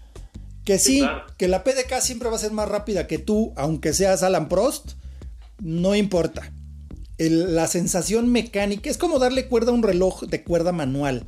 Que 0.64 0.78
sí, 0.78 1.02
que 1.36 1.48
la 1.48 1.62
PDK 1.62 2.00
siempre 2.00 2.30
va 2.30 2.36
a 2.36 2.38
ser 2.38 2.52
más 2.52 2.68
rápida 2.68 3.06
que 3.06 3.18
tú, 3.18 3.52
aunque 3.56 3.92
seas 3.92 4.22
Alan 4.22 4.48
Prost, 4.48 4.92
no 5.62 5.94
importa. 5.94 6.50
la 7.18 7.66
sensación 7.66 8.32
mecánica 8.32 8.88
es 8.88 8.96
como 8.96 9.18
darle 9.18 9.46
cuerda 9.46 9.72
a 9.72 9.74
un 9.74 9.82
reloj 9.82 10.22
de 10.22 10.42
cuerda 10.42 10.72
manual. 10.72 11.26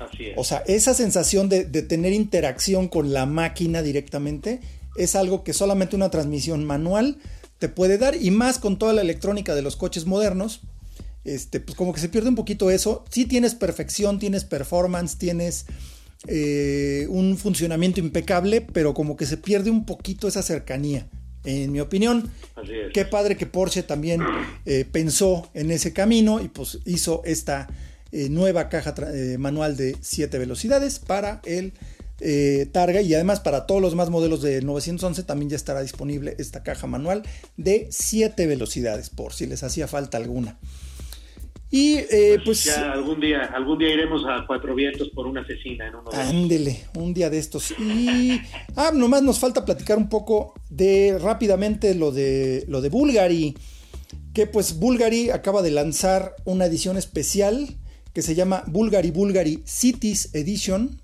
Así 0.00 0.26
es. 0.26 0.34
O 0.36 0.44
sea, 0.44 0.64
esa 0.66 0.94
sensación 0.94 1.48
de, 1.48 1.64
de 1.64 1.82
tener 1.82 2.12
interacción 2.12 2.88
con 2.88 3.12
la 3.12 3.26
máquina 3.26 3.82
directamente 3.82 4.60
es 4.96 5.14
algo 5.14 5.44
que 5.44 5.52
solamente 5.52 5.94
una 5.94 6.10
transmisión 6.10 6.64
manual 6.64 7.18
te 7.58 7.68
puede 7.68 7.98
dar 7.98 8.16
y 8.20 8.30
más 8.30 8.58
con 8.58 8.78
toda 8.78 8.92
la 8.92 9.02
electrónica 9.02 9.54
de 9.54 9.62
los 9.62 9.76
coches 9.76 10.06
modernos. 10.06 10.60
Este, 11.24 11.60
pues 11.60 11.76
como 11.76 11.92
que 11.92 12.00
se 12.00 12.08
pierde 12.08 12.28
un 12.28 12.36
poquito 12.36 12.70
eso. 12.70 13.04
Sí 13.10 13.26
tienes 13.26 13.54
perfección, 13.54 14.18
tienes 14.18 14.44
performance, 14.44 15.18
tienes 15.18 15.66
eh, 16.26 17.06
un 17.10 17.36
funcionamiento 17.36 18.00
impecable, 18.00 18.60
pero 18.60 18.94
como 18.94 19.16
que 19.16 19.26
se 19.26 19.36
pierde 19.36 19.70
un 19.70 19.84
poquito 19.84 20.28
esa 20.28 20.42
cercanía. 20.42 21.08
En 21.44 21.70
mi 21.72 21.80
opinión, 21.80 22.30
Así 22.56 22.72
es. 22.74 22.92
qué 22.92 23.04
padre 23.04 23.36
que 23.36 23.46
Porsche 23.46 23.82
también 23.82 24.20
eh, 24.66 24.84
pensó 24.90 25.48
en 25.54 25.70
ese 25.70 25.92
camino 25.92 26.40
y 26.40 26.48
pues 26.48 26.80
hizo 26.84 27.22
esta 27.24 27.68
eh, 28.10 28.28
nueva 28.28 28.68
caja 28.68 28.94
manual 29.38 29.76
de 29.76 29.96
7 30.00 30.36
velocidades 30.38 30.98
para 30.98 31.40
el 31.44 31.72
eh, 32.20 32.68
Targa 32.72 33.00
y 33.00 33.14
además 33.14 33.40
para 33.40 33.66
todos 33.66 33.80
los 33.80 33.94
más 33.94 34.10
modelos 34.10 34.42
de 34.42 34.62
911 34.62 35.22
también 35.22 35.50
ya 35.50 35.56
estará 35.56 35.82
disponible 35.82 36.34
esta 36.38 36.62
caja 36.62 36.86
manual 36.86 37.22
de 37.56 37.86
7 37.90 38.46
velocidades 38.46 39.10
por 39.10 39.32
si 39.32 39.46
les 39.46 39.62
hacía 39.62 39.86
falta 39.86 40.16
alguna. 40.16 40.58
Y 41.70 41.96
eh, 42.10 42.38
pues, 42.44 42.64
ya 42.64 42.92
algún 42.92 43.20
día, 43.20 43.44
algún 43.54 43.78
día 43.78 43.92
iremos 43.92 44.22
a 44.26 44.46
Cuatro 44.46 44.74
Vientos 44.74 45.10
por 45.10 45.26
una 45.26 45.42
asesina 45.42 45.86
en 45.86 45.96
uno 45.96 46.10
de 46.10 46.16
Ándele, 46.16 46.84
un 46.96 47.12
día 47.12 47.28
de 47.28 47.38
estos. 47.38 47.72
Y 47.78 48.40
ah, 48.74 48.90
nomás 48.94 49.22
nos 49.22 49.38
falta 49.38 49.66
platicar 49.66 49.98
un 49.98 50.08
poco 50.08 50.54
de 50.70 51.18
rápidamente 51.20 51.94
lo 51.94 52.10
de 52.10 52.64
lo 52.68 52.80
de 52.80 52.88
Bulgari, 52.88 53.54
que 54.32 54.46
pues 54.46 54.78
Bulgari 54.78 55.28
acaba 55.28 55.60
de 55.60 55.70
lanzar 55.70 56.34
una 56.46 56.64
edición 56.64 56.96
especial 56.96 57.76
que 58.14 58.22
se 58.22 58.34
llama 58.34 58.64
Bulgari 58.66 59.10
Bulgari 59.10 59.62
Cities 59.66 60.34
Edition 60.34 60.98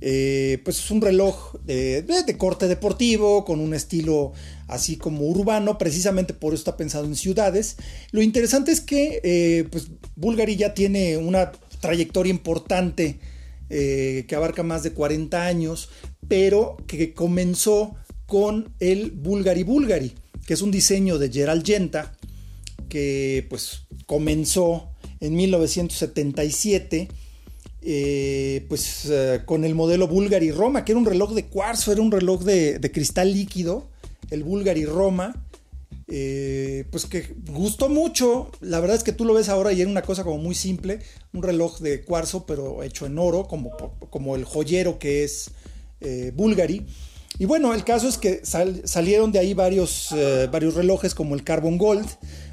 eh, 0.00 0.60
pues 0.64 0.78
es 0.78 0.90
un 0.90 1.00
reloj 1.00 1.54
de, 1.64 2.36
corte 2.38 2.68
deportivo, 2.68 3.44
con 3.44 3.60
un 3.60 3.74
estilo 3.74 4.32
así 4.68 4.96
como 4.96 5.26
urbano, 5.26 5.78
precisamente 5.78 6.34
por 6.34 6.54
eso 6.54 6.60
está 6.60 6.76
pensado 6.76 7.06
en 7.06 7.16
ciudades. 7.16 7.76
Lo 8.12 8.22
interesante 8.22 8.70
es 8.70 8.80
que 8.80 9.20
eh, 9.24 9.66
pues 9.70 9.88
Bulgari 10.14 10.56
ya 10.56 10.74
tiene 10.74 11.16
una 11.16 11.52
trayectoria 11.80 12.30
importante 12.30 13.18
eh, 13.70 14.24
que 14.28 14.36
abarca 14.36 14.62
más 14.62 14.82
de 14.82 14.92
40 14.92 15.44
años, 15.44 15.88
pero 16.28 16.76
que 16.86 17.12
comenzó 17.12 17.96
con 18.26 18.74
el 18.78 19.10
Bulgari 19.10 19.64
Bulgari, 19.64 20.12
que 20.46 20.54
es 20.54 20.62
un 20.62 20.70
diseño 20.70 21.18
de 21.18 21.30
Gerald 21.30 21.64
Genta, 21.64 22.14
que 22.88 23.46
pues 23.50 23.82
comenzó 24.06 24.90
en 25.20 25.34
1977 25.34 27.08
eh, 27.80 28.66
pues 28.68 29.06
eh, 29.08 29.42
con 29.44 29.64
el 29.64 29.76
modelo 29.76 30.08
Bulgari 30.08 30.50
Roma, 30.50 30.84
que 30.84 30.92
era 30.92 30.98
un 30.98 31.06
reloj 31.06 31.32
de 31.32 31.46
cuarzo, 31.46 31.92
era 31.92 32.02
un 32.02 32.10
reloj 32.10 32.42
de, 32.42 32.90
cristal 32.92 33.32
líquido, 33.32 33.88
el 34.30 34.42
Bulgari 34.42 34.84
Roma, 34.84 35.46
eh, 36.08 36.86
pues 36.90 37.06
que 37.06 37.34
gustó 37.50 37.88
mucho, 37.88 38.50
la 38.60 38.80
verdad 38.80 38.96
es 38.96 39.04
que 39.04 39.12
tú 39.12 39.24
lo 39.24 39.34
ves 39.34 39.48
ahora 39.48 39.72
y 39.72 39.80
era 39.80 39.90
una 39.90 40.02
cosa 40.02 40.24
como 40.24 40.38
muy 40.38 40.56
simple, 40.56 40.98
un 41.32 41.42
reloj 41.42 41.78
de 41.78 42.02
cuarzo 42.02 42.46
pero 42.46 42.82
hecho 42.82 43.06
en 43.06 43.16
oro, 43.16 43.46
como, 43.46 43.70
como 44.10 44.34
el 44.34 44.44
joyero 44.44 44.98
que 44.98 45.22
es 45.22 45.50
Bulgari. 46.34 46.86
Y 47.38 47.44
bueno, 47.44 47.74
el 47.74 47.84
caso 47.84 48.08
es 48.08 48.18
que 48.18 48.40
salieron 48.42 49.30
de 49.30 49.38
ahí 49.38 49.54
varios, 49.54 50.12
varios 50.50 50.74
relojes 50.74 51.14
como 51.14 51.36
el 51.36 51.44
Carbon 51.44 51.78
Gold, 51.78 52.08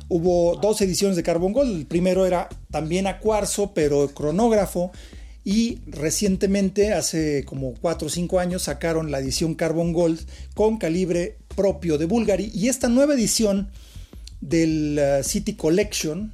Hubo 0.08 0.58
dos 0.62 0.82
ediciones 0.82 1.16
de 1.16 1.24
Carbon 1.24 1.54
Gold. 1.54 1.76
El 1.76 1.86
primero 1.86 2.26
era 2.26 2.50
también 2.72 3.08
a 3.08 3.20
cuarzo, 3.20 3.74
pero 3.74 4.08
cronógrafo. 4.10 4.92
Y 5.44 5.80
recientemente, 5.88 6.94
hace 6.94 7.44
como 7.46 7.74
4 7.76 8.08
o 8.08 8.10
5 8.10 8.40
años, 8.40 8.64
sacaron 8.64 9.12
la 9.12 9.20
edición 9.20 9.56
Carbon 9.56 9.94
Gold 9.94 10.20
con 10.54 10.78
calibre 10.78 11.38
propio 11.56 11.98
de 11.98 12.06
Bulgari. 12.06 12.52
Y 12.54 12.68
esta 12.68 12.90
nueva 12.90 13.14
edición 13.14 13.70
del 14.42 15.00
uh, 15.00 15.24
City 15.24 15.54
Collection, 15.54 16.34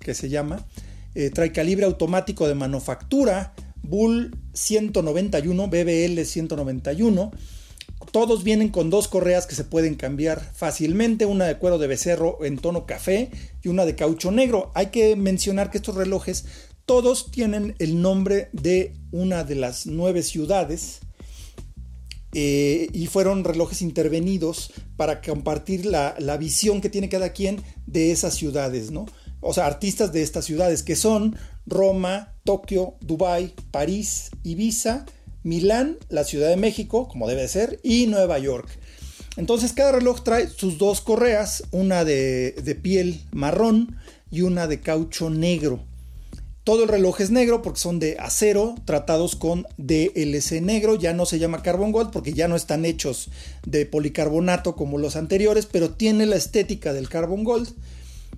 que 0.00 0.14
se 0.14 0.28
llama, 0.28 0.66
eh, 1.14 1.30
trae 1.30 1.52
calibre 1.52 1.84
automático 1.84 2.46
de 2.46 2.54
manufactura, 2.54 3.54
Bull 3.82 4.36
191, 4.52 5.68
BBL 5.68 6.24
191 6.24 7.32
todos 8.12 8.44
vienen 8.44 8.68
con 8.68 8.90
dos 8.90 9.08
correas 9.08 9.46
que 9.46 9.54
se 9.54 9.64
pueden 9.64 9.96
cambiar 9.96 10.40
fácilmente, 10.54 11.26
una 11.26 11.46
de 11.46 11.58
cuero 11.58 11.78
de 11.78 11.88
becerro 11.88 12.44
en 12.44 12.58
tono 12.58 12.86
café 12.86 13.30
y 13.62 13.68
una 13.68 13.84
de 13.84 13.96
caucho 13.96 14.30
negro. 14.30 14.70
Hay 14.74 14.86
que 14.86 15.16
mencionar 15.16 15.70
que 15.70 15.78
estos 15.78 15.96
relojes 15.96 16.44
todos 16.84 17.30
tienen 17.30 17.74
el 17.78 18.00
nombre 18.02 18.50
de 18.52 18.94
una 19.12 19.44
de 19.44 19.54
las 19.54 19.86
nueve 19.86 20.22
ciudades 20.22 21.00
eh, 22.34 22.88
y 22.92 23.06
fueron 23.06 23.44
relojes 23.44 23.82
intervenidos 23.82 24.72
para 24.96 25.20
compartir 25.20 25.86
la, 25.86 26.14
visión 26.38 26.80
que 26.80 26.90
tiene 26.90 27.08
cada 27.08 27.32
quien 27.32 27.62
de 27.86 28.10
esas 28.10 28.34
ciudades, 28.34 28.90
¿no? 28.90 29.06
O 29.40 29.52
sea, 29.52 29.66
artistas 29.66 30.12
de 30.12 30.22
estas 30.22 30.44
ciudades 30.44 30.82
que 30.82 30.96
son 30.96 31.36
Roma, 31.66 32.34
Tokio, 32.44 32.94
Dubái, 33.00 33.54
París, 33.70 34.30
Ibiza, 34.44 35.06
Milán, 35.42 35.98
la 36.08 36.24
Ciudad 36.24 36.48
de 36.48 36.56
México, 36.56 37.08
como 37.08 37.28
debe 37.28 37.48
ser, 37.48 37.80
y 37.82 38.06
Nueva 38.06 38.38
York. 38.38 38.68
Entonces 39.36 39.72
cada 39.72 39.92
reloj 39.92 40.22
trae 40.22 40.48
sus 40.48 40.78
dos 40.78 41.00
correas, 41.00 41.64
una 41.70 42.04
de, 42.04 42.78
piel 42.82 43.22
marrón 43.32 43.96
y 44.30 44.42
una 44.42 44.66
de 44.66 44.80
caucho 44.80 45.30
negro. 45.30 45.80
Todo 46.64 46.84
el 46.84 46.88
reloj 46.88 47.20
es 47.20 47.30
negro 47.30 47.60
porque 47.60 47.80
son 47.80 47.98
de 47.98 48.16
acero 48.20 48.76
tratados 48.84 49.34
con 49.34 49.66
DLC 49.78 50.60
negro. 50.60 50.94
Ya 50.94 51.12
no 51.12 51.26
se 51.26 51.40
llama 51.40 51.62
Carbon 51.62 51.90
Gold 51.90 52.12
porque 52.12 52.34
ya 52.34 52.46
no 52.46 52.54
están 52.54 52.84
hechos 52.84 53.30
de 53.66 53.84
policarbonato 53.84 54.76
como 54.76 54.98
los 54.98 55.16
anteriores, 55.16 55.66
pero 55.66 55.90
tiene 55.90 56.24
la 56.24 56.36
estética 56.36 56.92
del 56.92 57.08
Carbon 57.08 57.42
Gold 57.42 57.68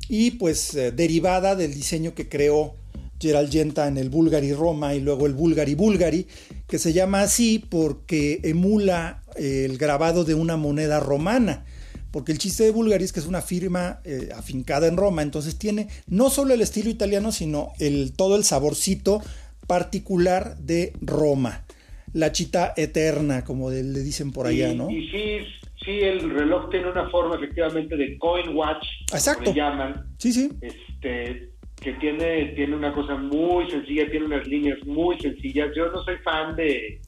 y 0.08 0.32
pues 0.32 0.74
eh, 0.74 0.90
derivada 0.90 1.54
del 1.54 1.74
diseño 1.74 2.14
que 2.14 2.28
creó 2.28 2.76
Gerald 3.24 3.50
Genta 3.50 3.88
en 3.88 3.96
el 3.96 4.10
Bulgari 4.10 4.52
Roma 4.52 4.94
y 4.94 5.00
luego 5.00 5.26
el 5.26 5.32
Bulgari 5.32 5.74
Bulgari, 5.74 6.26
que 6.68 6.78
se 6.78 6.92
llama 6.92 7.22
así 7.22 7.58
porque 7.58 8.40
emula 8.44 9.22
el 9.36 9.78
grabado 9.78 10.24
de 10.24 10.34
una 10.34 10.58
moneda 10.58 11.00
romana. 11.00 11.64
Porque 12.10 12.32
el 12.32 12.38
chiste 12.38 12.64
de 12.64 12.70
Bulgari 12.70 13.02
es 13.02 13.12
que 13.12 13.20
es 13.20 13.26
una 13.26 13.40
firma 13.40 14.00
eh, 14.04 14.28
afincada 14.36 14.86
en 14.86 14.96
Roma, 14.96 15.22
entonces 15.22 15.58
tiene 15.58 15.88
no 16.06 16.30
solo 16.30 16.54
el 16.54 16.60
estilo 16.60 16.90
italiano, 16.90 17.32
sino 17.32 17.72
el, 17.80 18.12
todo 18.14 18.36
el 18.36 18.44
saborcito 18.44 19.20
particular 19.66 20.56
de 20.58 20.92
Roma. 21.00 21.64
La 22.12 22.30
chita 22.30 22.72
eterna, 22.76 23.42
como 23.42 23.70
le 23.70 23.82
dicen 23.82 24.30
por 24.30 24.46
allá, 24.46 24.72
¿no? 24.74 24.90
Y 24.90 25.08
sí, 25.08 25.38
sí, 25.84 25.90
el 26.02 26.30
reloj 26.30 26.70
tiene 26.70 26.90
una 26.90 27.10
forma 27.10 27.34
efectivamente 27.34 27.96
de 27.96 28.16
coin 28.18 28.54
watch, 28.54 28.84
Exacto. 29.12 29.44
Como 29.44 29.56
le 29.56 29.60
llaman. 29.60 30.14
Sí, 30.18 30.32
sí. 30.32 30.52
Este, 30.60 31.53
que 31.80 31.92
tiene, 31.94 32.46
tiene 32.56 32.76
una 32.76 32.92
cosa 32.92 33.16
muy 33.16 33.70
sencilla, 33.70 34.10
tiene 34.10 34.26
unas 34.26 34.46
líneas 34.46 34.78
muy 34.86 35.18
sencillas. 35.20 35.70
Yo 35.76 35.90
no 35.90 36.02
soy 36.02 36.16
fan 36.18 36.56
de 36.56 37.00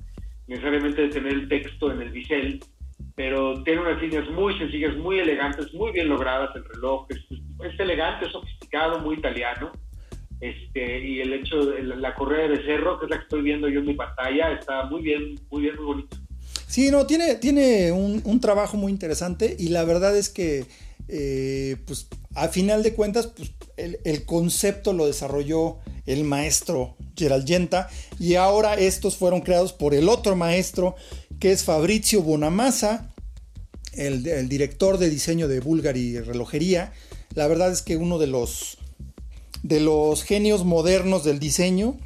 necesariamente 0.47 1.03
de 1.03 1.09
tener 1.09 1.33
el 1.33 1.49
texto 1.49 1.91
en 1.91 2.03
el 2.03 2.11
bisel, 2.11 2.61
pero 3.15 3.63
tiene 3.65 3.81
unas 3.81 4.01
líneas 4.01 4.29
muy 4.31 4.57
sencillas, 4.59 4.97
muy 4.97 5.19
elegantes, 5.19 5.73
muy 5.75 5.93
bien 5.93 6.09
logradas 6.09 6.55
el 6.57 6.65
reloj. 6.65 7.07
Es, 7.11 7.81
elegante, 7.81 8.27
es 8.27 8.33
sofisticado, 8.33 9.01
muy 9.01 9.17
italiano. 9.17 9.73
Este, 10.41 11.01
y 11.01 11.21
el 11.21 11.33
hecho 11.33 11.65
de 11.65 11.83
la 11.83 12.15
correa 12.15 12.47
de 12.47 12.63
cerro, 12.65 12.99
que 12.99 13.07
es 13.07 13.11
la 13.11 13.17
que 13.17 13.23
estoy 13.23 13.43
viendo 13.43 13.69
yo 13.69 13.81
en 13.81 13.87
mi 13.87 13.95
pantalla, 13.95 14.53
está 14.53 14.85
muy 14.85 15.03
bien, 15.03 15.41
muy 15.51 15.63
bien, 15.63 15.77
muy 15.77 15.85
bonito. 15.87 16.17
Sí, 16.67 16.91
no, 16.91 17.07
tiene, 17.07 17.37
tiene 17.37 17.91
un, 17.93 18.21
un 18.25 18.41
trabajo 18.41 18.77
muy 18.77 18.93
interesante 18.93 19.57
y 19.59 19.71
la 19.71 19.85
verdad 19.85 20.15
es 20.15 20.29
que 20.29 20.67
eh, 21.09 21.77
pues 21.87 22.09
a 22.37 22.49
final 22.49 22.83
de 22.83 22.93
cuentas, 22.93 23.29
pues, 23.29 23.51
el, 23.77 24.25
concepto 24.25 24.93
lo 24.93 25.07
desarrolló 25.07 25.79
el 26.05 26.23
maestro 26.25 26.97
Gerald 27.17 27.47
Yenta. 27.47 27.89
Y 28.21 28.35
ahora 28.35 28.75
estos 28.75 29.17
fueron 29.17 29.41
creados 29.41 29.73
por 29.73 29.95
el 29.95 30.09
otro 30.11 30.37
maestro, 30.37 30.97
que 31.41 31.53
es 31.53 31.65
Fabrizio 31.65 32.23
Bonamassa, 32.23 33.15
el, 33.95 34.27
el 34.27 34.49
director 34.51 34.99
de 34.99 35.09
diseño 35.09 35.49
de 35.49 35.61
Bulgari 35.61 36.21
Relojería. 36.21 36.93
La 37.35 37.49
verdad 37.49 37.73
es 37.73 37.81
que 37.81 37.97
uno 37.97 38.19
de 38.19 38.27
los, 38.27 38.77
de 39.63 39.81
los 39.81 40.23
genios 40.23 40.65
modernos 40.65 41.25
del 41.25 41.39
diseño, 41.39 41.99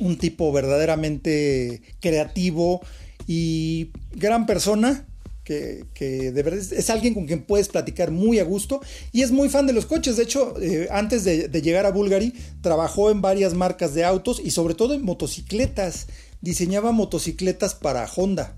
un 0.00 0.16
tipo 0.16 0.52
verdaderamente 0.52 1.82
creativo 2.00 2.80
y 3.26 3.90
gran 4.12 4.46
persona 4.46 5.06
que, 5.44 6.32
de 6.32 6.42
verdad 6.42 6.58
es, 6.58 6.90
alguien 6.90 7.14
con 7.14 7.26
quien 7.26 7.44
puedes 7.44 7.68
platicar 7.68 8.10
muy 8.10 8.38
a 8.38 8.44
gusto 8.44 8.80
y 9.12 9.22
es 9.22 9.30
muy 9.30 9.48
fan 9.48 9.66
de 9.66 9.72
los 9.72 9.86
coches. 9.86 10.16
De 10.16 10.22
hecho, 10.22 10.54
eh, 10.60 10.88
antes 10.90 11.24
de, 11.24 11.48
llegar 11.62 11.86
a 11.86 11.90
Bulgari, 11.90 12.32
trabajó 12.62 13.10
en 13.10 13.20
varias 13.20 13.54
marcas 13.54 13.94
de 13.94 14.04
autos 14.04 14.40
y 14.42 14.50
sobre 14.50 14.74
todo 14.74 14.94
en 14.94 15.04
motocicletas. 15.04 16.08
Diseñaba 16.40 16.92
motocicletas 16.92 17.74
para 17.74 18.06
Honda. 18.06 18.56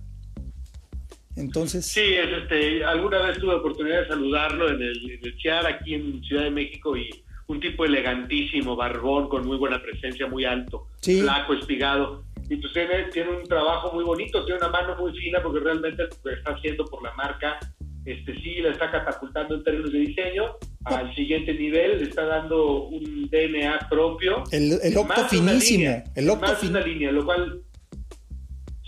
Entonces. 1.36 1.84
Sí, 1.86 2.00
es 2.00 2.42
este, 2.42 2.84
alguna 2.84 3.20
vez 3.26 3.38
tuve 3.38 3.54
oportunidad 3.54 4.02
de 4.02 4.08
saludarlo 4.08 4.70
en 4.70 4.82
el, 4.82 5.20
en 5.22 5.66
aquí 5.66 5.94
en 5.94 6.22
Ciudad 6.24 6.44
de 6.44 6.50
México 6.50 6.96
y 6.96 7.10
un 7.48 7.60
tipo 7.60 7.84
elegantísimo, 7.84 8.74
barbón, 8.74 9.28
con 9.28 9.46
muy 9.46 9.56
buena 9.56 9.80
presencia, 9.80 10.26
muy 10.26 10.44
alto, 10.44 10.88
flaco, 11.00 11.54
espigado 11.54 12.25
y 12.48 12.56
pues 12.56 12.72
tiene, 12.72 13.04
tiene 13.12 13.30
un 13.36 13.44
trabajo 13.44 13.92
muy 13.92 14.04
bonito, 14.04 14.44
tiene 14.44 14.60
una 14.60 14.68
mano 14.68 14.96
muy 14.96 15.12
fina 15.18 15.42
porque 15.42 15.60
realmente 15.60 16.04
lo 16.22 16.30
está 16.30 16.52
haciendo 16.52 16.84
por 16.84 17.02
la 17.02 17.12
marca, 17.14 17.58
este 18.04 18.34
sí 18.40 18.60
la 18.60 18.70
está 18.70 18.90
catapultando 18.90 19.56
en 19.56 19.64
términos 19.64 19.92
de 19.92 19.98
diseño 19.98 20.56
al 20.84 21.12
siguiente 21.16 21.52
nivel, 21.54 21.98
le 21.98 22.04
está 22.04 22.24
dando 22.24 22.84
un 22.84 23.28
DNA 23.28 23.88
propio. 23.90 24.44
El, 24.52 24.78
el 24.80 24.96
octo 24.96 25.24
finísimo, 25.24 26.04
el 26.14 26.30
octo 26.30 26.46
más 26.46 26.62
una 26.62 26.80
línea, 26.80 27.10
lo 27.10 27.24
cual 27.24 27.62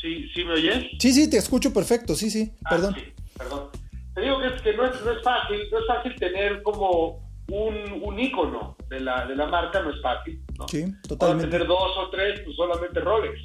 ¿Sí, 0.01 0.29
¿Sí 0.33 0.45
me 0.45 0.53
oyes? 0.53 0.85
Sí, 1.01 1.13
sí, 1.13 1.29
te 1.29 1.39
escucho 1.39 1.73
perfecto, 1.73 2.15
sí, 2.15 2.31
sí, 2.31 2.53
ah, 2.65 2.71
perdón. 2.71 2.95
Sí, 2.95 3.13
perdón. 3.37 3.69
Te 4.15 4.21
digo 4.21 4.41
que, 4.41 4.47
es, 4.47 4.63
que 4.63 4.73
no, 4.75 4.85
es, 4.85 5.05
no 5.05 5.11
es 5.11 5.23
fácil, 5.23 5.59
no 5.73 5.79
es 5.79 5.87
fácil 5.87 6.15
tener 6.17 6.63
como 6.63 7.29
un, 7.49 8.03
un 8.03 8.19
ícono 8.21 8.77
de 8.89 9.01
la, 9.01 9.27
de 9.27 9.35
la 9.35 9.47
marca 9.47 9.83
no 9.83 9.91
es 9.91 10.01
fácil. 10.01 10.41
¿No? 10.59 10.69
Sí, 10.69 10.85
totalmente. 11.07 11.47
Para 11.47 11.51
tener 11.51 11.67
dos 11.67 11.97
o 11.99 12.11
tres, 12.11 12.41
pues 12.45 12.57
solamente 12.57 13.01
Rolex. 13.01 13.39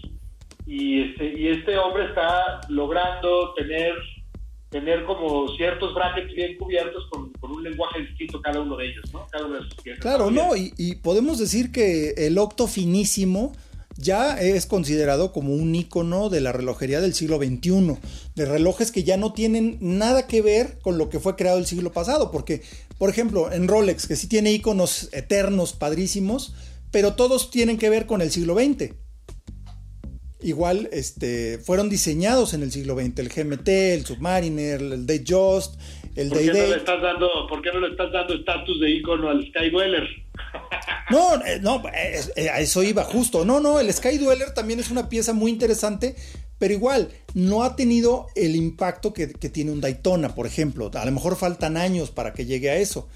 Y 0.66 1.02
este, 1.02 1.40
y 1.40 1.48
este 1.50 1.78
hombre 1.78 2.06
está 2.06 2.62
logrando 2.70 3.54
tener 3.54 3.94
tener 4.70 5.06
como 5.06 5.48
ciertos 5.56 5.94
brackets 5.94 6.34
bien 6.34 6.58
cubiertos 6.58 7.08
con, 7.12 7.32
con, 7.34 7.52
un 7.52 7.64
lenguaje 7.64 8.02
distinto 8.02 8.42
cada 8.42 8.60
uno 8.60 8.76
de 8.76 8.88
ellos, 8.88 9.14
¿no? 9.14 9.28
Cada 9.32 9.46
uno 9.46 9.58
de 9.58 9.70
sus. 9.70 10.00
Claro, 10.00 10.32
no, 10.32 10.56
y, 10.56 10.74
y, 10.78 10.96
podemos 10.96 11.38
decir 11.38 11.72
que 11.72 12.16
el 12.18 12.40
octo 12.40 12.66
finísimo 12.66 13.54
ya 13.98 14.40
es 14.40 14.66
considerado 14.66 15.32
como 15.32 15.54
un 15.54 15.76
icono 15.76 16.30
de 16.30 16.42
la 16.42 16.52
relojería 16.52 17.02
del 17.02 17.14
siglo 17.14 17.38
XXI, 17.38 17.98
de 18.36 18.46
relojes 18.46 18.92
que 18.92 19.04
ya 19.04 19.18
no 19.18 19.34
tienen 19.34 19.78
nada 19.80 20.28
que 20.28 20.42
ver 20.42 20.80
con 20.82 20.98
lo 20.98 21.10
que 21.10 21.20
fue 21.20 21.36
creado 21.36 21.60
el 21.60 21.66
siglo 21.66 21.92
pasado, 21.92 22.32
porque, 22.32 22.64
por 22.98 23.10
ejemplo, 23.10 23.52
en 23.52 23.68
Rolex, 23.68 24.08
que 24.08 24.16
sí 24.16 24.28
tiene 24.28 24.52
iconos 24.52 25.10
eternos, 25.14 25.74
padrísimos, 25.74 26.56
pero 26.94 27.16
todos 27.16 27.50
tienen 27.50 27.80
que 27.80 27.90
ver 27.90 28.06
con 28.06 28.22
el 28.22 28.30
siglo 28.30 28.54
XX. 28.54 28.94
Igual 30.42 30.90
este, 30.92 31.58
fueron 31.58 31.90
diseñados 31.90 32.54
en 32.54 32.62
el 32.62 32.72
siglo 32.72 32.96
XX, 32.96 33.20
el 33.20 33.30
GMT, 33.30 33.68
el 33.68 34.06
Submariner, 34.06 34.80
el 34.80 35.08
Datejust, 35.08 35.82
el 36.16 36.30
¿Por 36.30 36.38
qué, 36.38 36.46
no 36.46 36.54
le 36.54 36.76
estás 36.76 37.02
dando, 37.02 37.30
¿Por 37.50 37.62
qué 37.64 37.72
no 37.74 37.80
le 37.80 37.88
estás 37.88 38.12
dando 38.12 38.36
estatus 38.36 38.80
de 38.80 38.92
icono 38.92 39.30
al 39.30 39.42
Sky 39.48 39.72
Dweller? 39.72 40.08
No, 41.10 41.36
eh, 41.46 41.60
no, 41.62 41.82
eh, 42.36 42.50
a 42.50 42.60
eso 42.60 42.82
iba 42.84 43.04
justo. 43.04 43.44
No, 43.44 43.60
no, 43.60 43.80
el 43.80 43.92
Sky 43.92 44.18
Dweller 44.20 44.54
también 44.54 44.80
es 44.80 44.90
una 44.92 45.10
pieza 45.10 45.34
muy 45.34 45.52
interesante, 45.52 46.16
pero 46.60 46.74
igual 46.74 47.10
no 47.34 47.64
ha 47.64 47.76
tenido 47.76 48.28
el 48.36 48.56
impacto 48.56 49.14
que, 49.14 49.28
tiene 49.28 49.72
un 49.72 49.82
Daytona, 49.82 50.36
por 50.36 50.46
ejemplo. 50.46 50.90
A 50.94 51.06
lo 51.06 51.12
mejor 51.12 51.36
faltan 51.36 51.76
años 51.76 52.12
para 52.12 52.34
que 52.34 52.46
llegue 52.46 52.70
a 52.70 52.78
eso. 52.78 53.10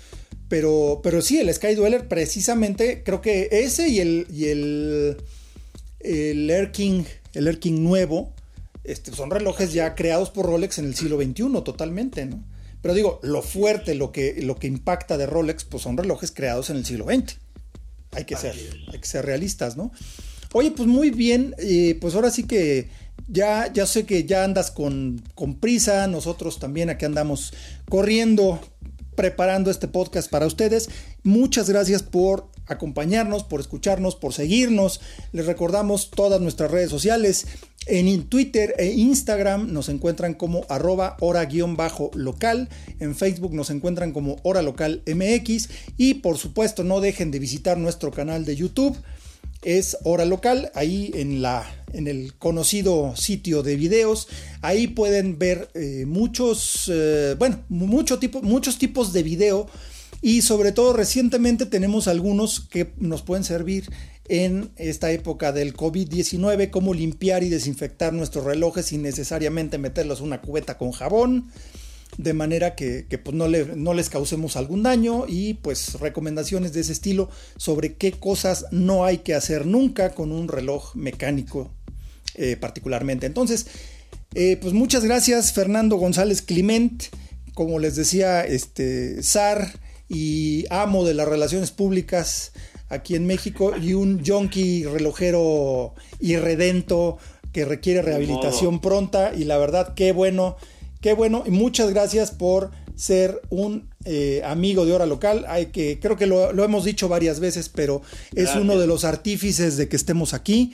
Pero, 0.49 1.01
pero 1.03 1.21
sí, 1.21 1.39
el 1.39 1.53
Sky 1.53 1.75
Dweller 1.75 2.07
precisamente, 2.07 3.03
creo 3.03 3.21
que 3.21 3.49
ese 3.51 3.89
y 3.89 3.99
el, 3.99 4.27
y 4.31 4.45
el, 4.45 5.17
el 5.99 6.49
Air 6.49 6.71
King, 6.71 7.03
el 7.33 7.47
Air 7.47 7.59
King 7.59 7.81
nuevo, 7.83 8.33
este, 8.83 9.11
son 9.11 9.29
relojes 9.29 9.73
ya 9.73 9.95
creados 9.95 10.29
por 10.29 10.45
Rolex 10.45 10.77
en 10.79 10.85
el 10.85 10.95
siglo 10.95 11.17
XXI 11.21 11.61
totalmente, 11.63 12.25
¿no? 12.25 12.43
Pero 12.81 12.93
digo, 12.93 13.19
lo 13.23 13.41
fuerte, 13.41 13.95
lo 13.95 14.13
que, 14.13 14.41
lo 14.41 14.55
que 14.55 14.67
impacta 14.67 15.17
de 15.17 15.25
Rolex, 15.25 15.65
pues 15.65 15.83
son 15.83 15.97
relojes 15.97 16.31
creados 16.31 16.69
en 16.69 16.77
el 16.77 16.85
siglo 16.85 17.05
XX. 17.05 17.37
Hay 18.11 18.23
que, 18.23 18.37
ser, 18.37 18.55
hay 18.91 18.99
que 18.99 19.07
ser 19.07 19.25
realistas, 19.25 19.75
¿no? 19.75 19.91
Oye, 20.53 20.71
pues 20.71 20.87
muy 20.87 21.09
bien, 21.09 21.53
eh, 21.57 21.97
pues 21.99 22.15
ahora 22.15 22.31
sí 22.31 22.43
que 22.43 22.89
ya, 23.27 23.71
ya 23.73 23.85
sé 23.85 24.05
que 24.05 24.23
ya 24.23 24.45
andas 24.45 24.71
con, 24.71 25.21
con 25.35 25.55
prisa, 25.55 26.07
nosotros 26.07 26.59
también 26.59 26.89
aquí 26.89 27.03
andamos 27.03 27.53
corriendo, 27.89 28.61
preparando 29.17 29.69
este 29.71 29.89
podcast 29.89 30.29
para 30.29 30.45
ustedes. 30.45 30.89
Muchas 31.23 31.69
gracias 31.69 32.03
por 32.03 32.47
acompañarnos, 32.67 33.43
por 33.43 33.59
escucharnos, 33.59 34.15
por 34.15 34.31
seguirnos. 34.31 35.01
Les 35.33 35.47
recordamos 35.47 36.11
todas 36.11 36.39
nuestras 36.39 36.71
redes 36.71 36.91
sociales. 36.91 37.47
En 37.87 38.27
Twitter 38.27 38.75
e 38.77 38.91
Instagram 38.91 39.73
nos 39.73 39.89
encuentran 39.89 40.35
como 40.35 40.65
arroba 40.69 41.17
hora-local. 41.19 42.69
En 42.99 43.15
Facebook 43.15 43.53
nos 43.53 43.69
encuentran 43.71 44.11
como 44.11 44.37
hora 44.43 44.61
local 44.61 45.01
MX. 45.07 45.69
Y 45.97 46.15
por 46.15 46.37
supuesto 46.37 46.83
no 46.83 47.01
dejen 47.01 47.31
de 47.31 47.39
visitar 47.39 47.77
nuestro 47.77 48.11
canal 48.11 48.45
de 48.45 48.55
YouTube. 48.55 48.95
Es 49.63 49.97
hora 50.03 50.25
local, 50.25 50.71
ahí 50.75 51.11
en, 51.15 51.41
la, 51.41 51.65
en 51.93 52.07
el 52.07 52.35
conocido 52.35 53.15
sitio 53.15 53.63
de 53.63 53.75
videos. 53.75 54.27
Ahí 54.61 54.87
pueden 54.87 55.39
ver 55.39 55.69
eh, 55.73 56.05
muchos, 56.05 56.89
eh, 56.93 57.35
bueno, 57.37 57.63
muchos 57.69 58.19
tipos 58.77 59.13
de 59.13 59.23
video. 59.23 59.67
Y 60.21 60.41
sobre 60.41 60.71
todo 60.71 60.93
recientemente 60.93 61.65
tenemos 61.65 62.07
algunos 62.07 62.59
que 62.59 62.91
nos 62.97 63.21
pueden 63.21 63.43
servir 63.43 63.89
en 64.29 64.71
esta 64.75 65.11
época 65.11 65.51
del 65.51 65.75
COVID-19, 65.75 66.69
cómo 66.69 66.93
limpiar 66.93 67.43
y 67.43 67.49
desinfectar 67.49 68.13
nuestros 68.13 68.45
relojes 68.45 68.87
sin 68.87 69.01
necesariamente 69.01 69.77
meterlos 69.77 70.19
en 70.19 70.25
una 70.27 70.41
cubeta 70.41 70.77
con 70.77 70.91
jabón, 70.91 71.51
de 72.17 72.33
manera 72.33 72.75
que, 72.75 73.05
pues 73.23 73.35
no, 73.35 73.47
no, 73.47 73.93
les 73.93 74.09
causemos 74.09 74.55
algún 74.57 74.83
daño 74.83 75.25
y 75.27 75.55
pues 75.55 75.99
recomendaciones 75.99 76.73
de 76.73 76.81
ese 76.81 76.91
estilo 76.91 77.29
sobre 77.57 77.93
qué 77.93 78.11
cosas 78.11 78.65
no 78.71 79.05
hay 79.05 79.19
que 79.19 79.35
hacer 79.35 79.65
nunca 79.65 80.15
con 80.15 80.31
un 80.31 80.47
reloj 80.47 80.95
mecánico 80.95 81.71
eh, 82.35 82.57
particularmente. 82.57 83.27
Entonces, 83.27 83.67
eh, 84.33 84.57
pues 84.59 84.73
muchas 84.73 85.03
gracias 85.03 85.53
Fernando 85.53 85.97
González 85.97 86.41
Clement, 86.41 87.03
como 87.53 87.79
les 87.79 87.95
decía, 87.95 88.43
este, 88.43 89.21
SAR 89.23 89.79
y 90.09 90.65
amo 90.69 91.05
de 91.05 91.13
las 91.13 91.27
relaciones 91.27 91.71
públicas 91.71 92.51
aquí 92.89 93.15
en 93.15 93.25
México 93.25 93.73
y 93.75 93.93
un 93.93 94.23
junkie 94.25 94.85
relojero 94.85 95.93
irredento 96.19 97.17
que 97.51 97.65
requiere 97.65 98.01
rehabilitación 98.01 98.79
pronta 98.81 99.33
y 99.35 99.43
la 99.43 99.57
verdad 99.57 99.93
qué 99.95 100.11
bueno, 100.11 100.57
qué 101.01 101.13
bueno 101.13 101.43
y 101.45 101.51
muchas 101.51 101.89
gracias 101.89 102.31
por 102.31 102.71
ser 102.95 103.41
un 103.49 103.89
eh, 104.05 104.41
amigo 104.43 104.85
de 104.85 104.93
hora 104.93 105.05
local. 105.05 105.45
Hay 105.47 105.67
que, 105.67 105.99
creo 105.99 106.17
que 106.17 106.25
lo, 106.25 106.51
hemos 106.63 106.83
dicho 106.83 107.07
varias 107.07 107.39
veces, 107.39 107.69
pero 107.69 108.01
es 108.35 108.55
uno 108.55 108.77
de 108.77 108.87
los 108.87 109.05
artífices 109.05 109.77
de 109.77 109.87
que 109.87 109.95
estemos 109.95 110.33
aquí. 110.33 110.73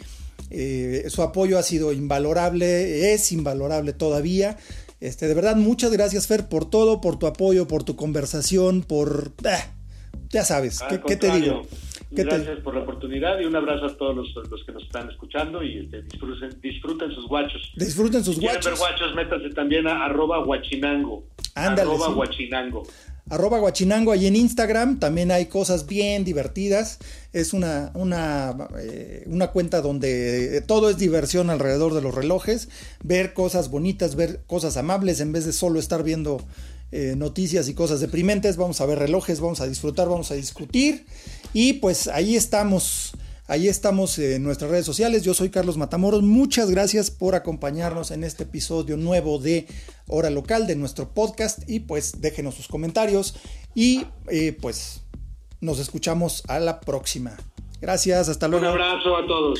Eh, 0.49 1.05
su 1.09 1.21
apoyo 1.21 1.57
ha 1.57 1.63
sido 1.63 1.91
invalorable, 1.93 3.13
es 3.13 3.31
invalorable 3.31 3.93
todavía. 3.93 4.57
Este, 4.99 5.27
de 5.27 5.33
verdad, 5.33 5.57
muchas 5.57 5.91
gracias, 5.91 6.27
Fer, 6.27 6.47
por 6.47 6.69
todo, 6.69 7.01
por 7.01 7.19
tu 7.19 7.27
apoyo, 7.27 7.67
por 7.67 7.83
tu 7.83 7.95
conversación, 7.95 8.83
por. 8.83 9.33
Eh, 9.43 9.57
ya 10.29 10.45
sabes, 10.45 10.79
¿qué, 11.05 11.15
te 11.17 11.29
digo? 11.31 11.63
Gracias 12.15 12.59
por 12.59 12.75
la 12.75 12.81
oportunidad 12.81 13.39
y 13.39 13.45
un 13.45 13.55
abrazo 13.55 13.85
a 13.85 13.97
todos 13.97 14.15
los, 14.15 14.63
que 14.65 14.71
nos 14.71 14.83
están 14.83 15.09
escuchando 15.09 15.63
y 15.63 15.79
este, 15.79 16.03
disfruten, 16.61 17.11
sus 17.11 17.27
guachos. 17.27 17.71
Disfruten 17.75 18.23
sus 18.23 18.35
si 18.35 18.41
guachos. 18.41 18.65
ver 18.65 18.75
guachos, 18.75 19.15
métanse 19.15 19.49
también 19.49 19.87
a 19.87 20.05
arroba 20.05 20.43
guachinango. 20.43 21.25
Ándale, 21.55 21.89
arroba 21.89 22.09
guachinango. 22.09 22.83
Arroba 23.29 23.59
guachinango 23.59 24.11
ahí 24.11 24.27
en 24.27 24.35
Instagram. 24.35 24.99
También 24.99 25.31
hay 25.31 25.47
cosas 25.47 25.87
bien 25.87 26.25
divertidas. 26.25 26.99
Es 27.31 27.53
una, 27.53 27.91
una, 27.93 28.53
eh, 28.79 29.23
una 29.27 29.47
cuenta 29.47 29.81
donde 29.81 30.61
todo 30.67 30.89
es 30.89 30.97
diversión 30.97 31.49
alrededor 31.49 31.93
de 31.93 32.01
los 32.01 32.13
relojes. 32.13 32.69
Ver 33.03 33.33
cosas 33.33 33.71
bonitas, 33.71 34.15
ver 34.15 34.41
cosas 34.45 34.75
amables 34.77 35.21
en 35.21 35.31
vez 35.31 35.45
de 35.45 35.53
solo 35.53 35.79
estar 35.79 36.03
viendo 36.03 36.41
eh, 36.95 37.15
noticias 37.15 37.67
y 37.69 37.73
cosas 37.73 38.01
deprimentes, 38.01 38.55
vamos 38.55 38.79
a 38.79 38.85
ver 38.85 38.99
relojes, 38.99 39.39
vamos 39.39 39.61
a 39.61 39.67
disfrutar, 39.67 40.07
vamos 40.07 40.29
a 40.29 40.35
discutir. 40.35 41.07
Y 41.51 41.73
pues 41.73 42.07
ahí 42.07 42.35
estamos, 42.35 43.13
ahí 43.47 43.67
estamos 43.67 44.19
en 44.19 44.43
nuestras 44.43 44.69
redes 44.69 44.85
sociales. 44.85 45.23
Yo 45.23 45.33
soy 45.33 45.49
Carlos 45.49 45.75
Matamoros. 45.75 46.21
Muchas 46.21 46.69
gracias 46.69 47.09
por 47.09 47.33
acompañarnos 47.33 48.11
en 48.11 48.23
este 48.23 48.43
episodio 48.43 48.95
nuevo 48.95 49.39
de 49.39 49.65
Hora 50.05 50.29
Local 50.29 50.67
de 50.67 50.75
nuestro 50.75 51.09
podcast. 51.15 51.67
Y 51.67 51.79
pues 51.79 52.21
déjenos 52.21 52.53
sus 52.53 52.67
comentarios 52.67 53.37
y 53.73 54.05
eh, 54.29 54.55
pues 54.61 55.01
nos 55.61 55.79
escuchamos 55.79 56.43
a 56.47 56.59
la 56.59 56.79
próxima. 56.79 57.35
Gracias, 57.81 58.29
hasta 58.29 58.47
luego. 58.47 58.65
Un 58.67 58.71
abrazo 58.71 59.17
a 59.17 59.25
todos. 59.25 59.59